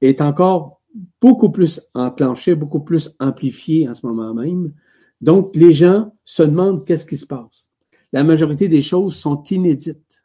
est 0.00 0.20
encore 0.20 0.80
beaucoup 1.20 1.50
plus 1.50 1.80
enclenché, 1.94 2.54
beaucoup 2.54 2.80
plus 2.80 3.14
amplifié 3.20 3.88
en 3.88 3.94
ce 3.94 4.06
moment 4.06 4.34
même. 4.34 4.72
Donc, 5.20 5.54
les 5.56 5.72
gens 5.72 6.12
se 6.24 6.42
demandent 6.42 6.84
qu'est-ce 6.84 7.06
qui 7.06 7.16
se 7.16 7.26
passe. 7.26 7.70
La 8.12 8.24
majorité 8.24 8.68
des 8.68 8.82
choses 8.82 9.16
sont 9.16 9.42
inédites. 9.44 10.24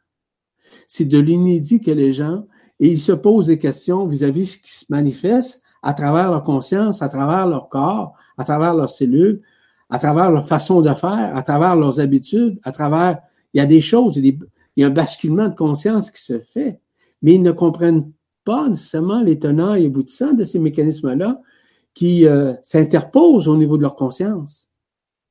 C'est 0.86 1.04
de 1.04 1.18
l'inédit 1.18 1.80
que 1.80 1.90
les 1.90 2.12
gens, 2.12 2.46
et 2.80 2.88
ils 2.88 3.00
se 3.00 3.12
posent 3.12 3.46
des 3.46 3.58
questions 3.58 4.06
vis-à-vis 4.06 4.42
de 4.42 4.48
ce 4.48 4.58
qui 4.58 4.74
se 4.74 4.84
manifeste 4.88 5.62
à 5.82 5.94
travers 5.94 6.30
leur 6.30 6.44
conscience, 6.44 7.02
à 7.02 7.08
travers 7.08 7.46
leur 7.46 7.68
corps, 7.68 8.14
à 8.38 8.44
travers 8.44 8.74
leurs 8.74 8.90
cellules, 8.90 9.42
à 9.90 9.98
travers 9.98 10.30
leur 10.30 10.46
façon 10.46 10.80
de 10.80 10.92
faire, 10.94 11.36
à 11.36 11.42
travers 11.42 11.76
leurs 11.76 12.00
habitudes, 12.00 12.58
à 12.62 12.72
travers 12.72 13.18
il 13.54 13.58
y 13.58 13.60
a 13.60 13.66
des 13.66 13.80
choses, 13.80 14.16
il 14.16 14.38
y 14.76 14.84
a 14.84 14.88
un 14.88 14.90
basculement 14.90 15.48
de 15.48 15.54
conscience 15.54 16.10
qui 16.10 16.20
se 16.20 16.40
fait, 16.40 16.80
mais 17.22 17.34
ils 17.34 17.42
ne 17.42 17.52
comprennent 17.52 18.12
pas 18.44 18.68
nécessairement 18.68 19.22
les 19.22 19.38
tenants 19.38 19.74
et 19.74 19.86
aboutissants 19.86 20.34
de 20.34 20.44
ces 20.44 20.58
mécanismes-là 20.58 21.40
qui 21.94 22.26
euh, 22.26 22.52
s'interposent 22.62 23.48
au 23.48 23.56
niveau 23.56 23.76
de 23.76 23.82
leur 23.82 23.96
conscience. 23.96 24.68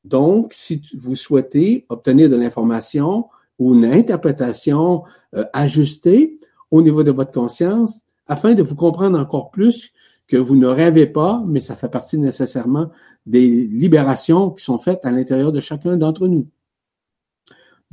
Donc, 0.05 0.53
si 0.53 0.81
vous 0.97 1.15
souhaitez 1.15 1.85
obtenir 1.89 2.29
de 2.29 2.35
l'information 2.35 3.27
ou 3.59 3.75
une 3.75 3.85
interprétation 3.85 5.03
euh, 5.35 5.45
ajustée 5.53 6.39
au 6.71 6.81
niveau 6.81 7.03
de 7.03 7.11
votre 7.11 7.31
conscience, 7.31 8.01
afin 8.27 8.53
de 8.53 8.63
vous 8.63 8.75
comprendre 8.75 9.19
encore 9.19 9.51
plus 9.51 9.91
que 10.27 10.37
vous 10.37 10.55
ne 10.55 10.67
rêvez 10.67 11.05
pas, 11.05 11.43
mais 11.45 11.59
ça 11.59 11.75
fait 11.75 11.89
partie 11.89 12.17
nécessairement 12.17 12.89
des 13.25 13.47
libérations 13.47 14.49
qui 14.49 14.63
sont 14.63 14.77
faites 14.77 15.05
à 15.05 15.11
l'intérieur 15.11 15.51
de 15.51 15.59
chacun 15.59 15.97
d'entre 15.97 16.27
nous. 16.27 16.47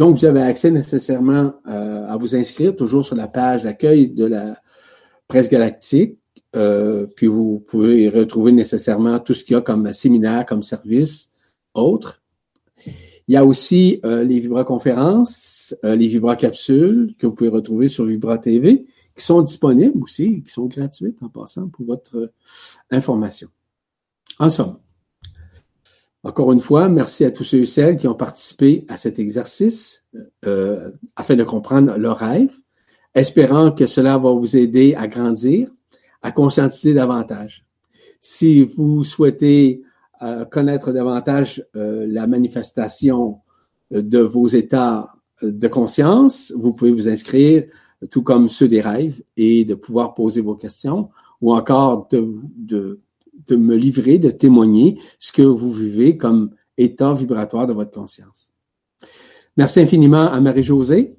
Donc, 0.01 0.17
vous 0.17 0.25
avez 0.25 0.41
accès 0.41 0.71
nécessairement 0.71 1.53
euh, 1.69 2.07
à 2.09 2.17
vous 2.17 2.35
inscrire 2.35 2.75
toujours 2.75 3.05
sur 3.05 3.15
la 3.17 3.29
page 3.29 3.65
d'accueil 3.65 4.09
de 4.09 4.25
la 4.25 4.57
presse 5.29 5.51
galactique. 5.51 6.19
Euh, 6.57 7.07
puis 7.07 7.27
vous 7.27 7.61
pouvez 7.61 8.09
retrouver 8.09 8.51
nécessairement 8.51 9.21
tout 9.21 9.35
ce 9.35 9.45
qu'il 9.45 9.53
y 9.53 9.57
a 9.59 9.61
comme 9.61 9.93
séminaire, 9.93 10.47
comme 10.47 10.63
service, 10.63 11.29
autres. 11.75 12.23
Il 12.87 13.35
y 13.35 13.37
a 13.37 13.45
aussi 13.45 14.01
euh, 14.07 14.25
les 14.25 14.41
vibra-conférences, 14.41 15.77
les 15.83 16.07
vibra-capsules 16.07 17.15
que 17.19 17.27
vous 17.27 17.35
pouvez 17.35 17.51
retrouver 17.51 17.89
sur 17.89 18.07
Vibra 18.07 18.39
TV, 18.39 18.87
qui 19.15 19.23
sont 19.23 19.43
disponibles 19.43 20.03
aussi, 20.03 20.43
qui 20.43 20.51
sont 20.51 20.65
gratuites 20.65 21.19
en 21.21 21.29
passant 21.29 21.69
pour 21.69 21.85
votre 21.85 22.33
information. 22.91 23.49
En 24.39 24.49
somme, 24.49 24.79
encore 26.23 26.53
une 26.53 26.61
fois, 26.61 26.89
merci 26.89 27.25
à 27.25 27.31
tous 27.31 27.45
ceux 27.45 27.61
et 27.61 27.67
celles 27.67 27.97
qui 27.97 28.07
ont 28.07 28.15
participé 28.15 28.85
à 28.89 28.97
cet 28.97 29.19
exercice 29.19 30.05
euh, 30.45 30.91
afin 31.17 31.35
de 31.35 31.45
comprendre 31.45 31.97
leur 31.97 32.19
rêve, 32.19 32.55
espérant 33.15 33.71
que 33.73 33.87
cela 33.87 34.19
va 34.19 34.31
vous 34.33 34.57
aider 34.57 34.95
à 34.95 35.09
grandir, 35.09 35.71
à 36.21 36.31
conscientiser 36.31 36.93
davantage. 36.93 37.65
Si 38.21 38.63
vous 38.63 39.03
souhaitez 39.03 39.83
euh, 40.21 40.45
connaître 40.45 40.93
davantage 40.93 41.65
euh, 41.75 42.07
la 42.07 42.27
manifestation 42.27 43.39
de 43.91 44.19
vos 44.19 44.47
états 44.47 45.15
de 45.43 45.69
conscience, 45.69 46.53
vous 46.55 46.75
pouvez 46.75 46.93
vous 46.93 47.09
inscrire, 47.09 47.65
tout 48.11 48.23
comme 48.23 48.49
ceux 48.51 48.69
des 48.69 48.83
rêves, 48.83 49.23
et 49.39 49.65
de 49.65 49.75
pouvoir 49.75 50.15
poser 50.15 50.43
vos 50.43 50.55
questions 50.55 51.09
ou 51.41 51.55
encore 51.55 52.09
de 52.11 53.01
de 53.47 53.57
me 53.57 53.77
livrer, 53.77 54.19
de 54.19 54.31
témoigner 54.31 54.99
ce 55.19 55.33
que 55.33 55.43
vous 55.43 55.73
vivez 55.73 56.17
comme 56.17 56.51
état 56.79 57.15
vibratoire 57.15 57.67
de 57.67 57.73
votre 57.73 57.91
conscience. 57.91 58.53
Merci 59.57 59.81
infiniment 59.81 60.31
à 60.31 60.41
Marie-Josée 60.41 61.17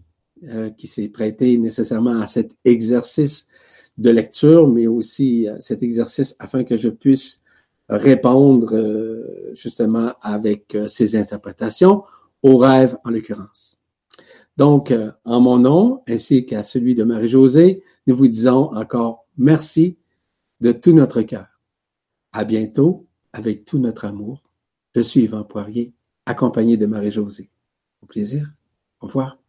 euh, 0.48 0.70
qui 0.72 0.88
s'est 0.88 1.10
prêtée 1.10 1.58
nécessairement 1.58 2.20
à 2.20 2.28
cet 2.28 2.56
exercice 2.66 3.48
de 3.98 4.10
lecture, 4.10 4.68
mais 4.68 4.88
aussi 4.88 5.48
à 5.48 5.60
cet 5.60 5.84
exercice 5.84 6.36
afin 6.40 6.64
que 6.64 6.78
je 6.78 6.90
puisse 6.90 7.42
répondre 7.92 8.76
euh, 8.76 9.52
justement 9.54 10.14
avec 10.22 10.76
euh, 10.76 10.88
ces 10.88 11.16
interprétations 11.16 12.04
aux 12.42 12.58
rêves 12.58 12.98
en 13.04 13.12
l'occurrence. 13.12 13.78
Donc, 14.58 14.92
euh, 14.92 15.12
en 15.26 15.42
mon 15.42 15.60
nom, 15.60 16.02
ainsi 16.08 16.46
qu'à 16.46 16.64
celui 16.64 16.96
de 16.96 17.04
Marie-Josée, 17.04 17.82
nous 18.08 18.16
vous 18.16 18.28
disons 18.28 18.74
encore 18.74 19.26
merci 19.38 19.98
de 20.62 20.72
tout 20.72 20.94
notre 20.94 21.22
cœur. 21.22 21.51
À 22.34 22.46
bientôt 22.46 23.08
avec 23.34 23.66
tout 23.66 23.78
notre 23.78 24.06
amour. 24.06 24.44
Je 24.96 25.02
suis 25.02 25.24
Yvan 25.24 25.44
Poirier, 25.44 25.94
accompagné 26.26 26.78
de 26.78 26.86
Marie-Josée. 26.86 27.50
Au 28.02 28.06
plaisir. 28.06 28.48
Au 29.02 29.08
revoir. 29.08 29.41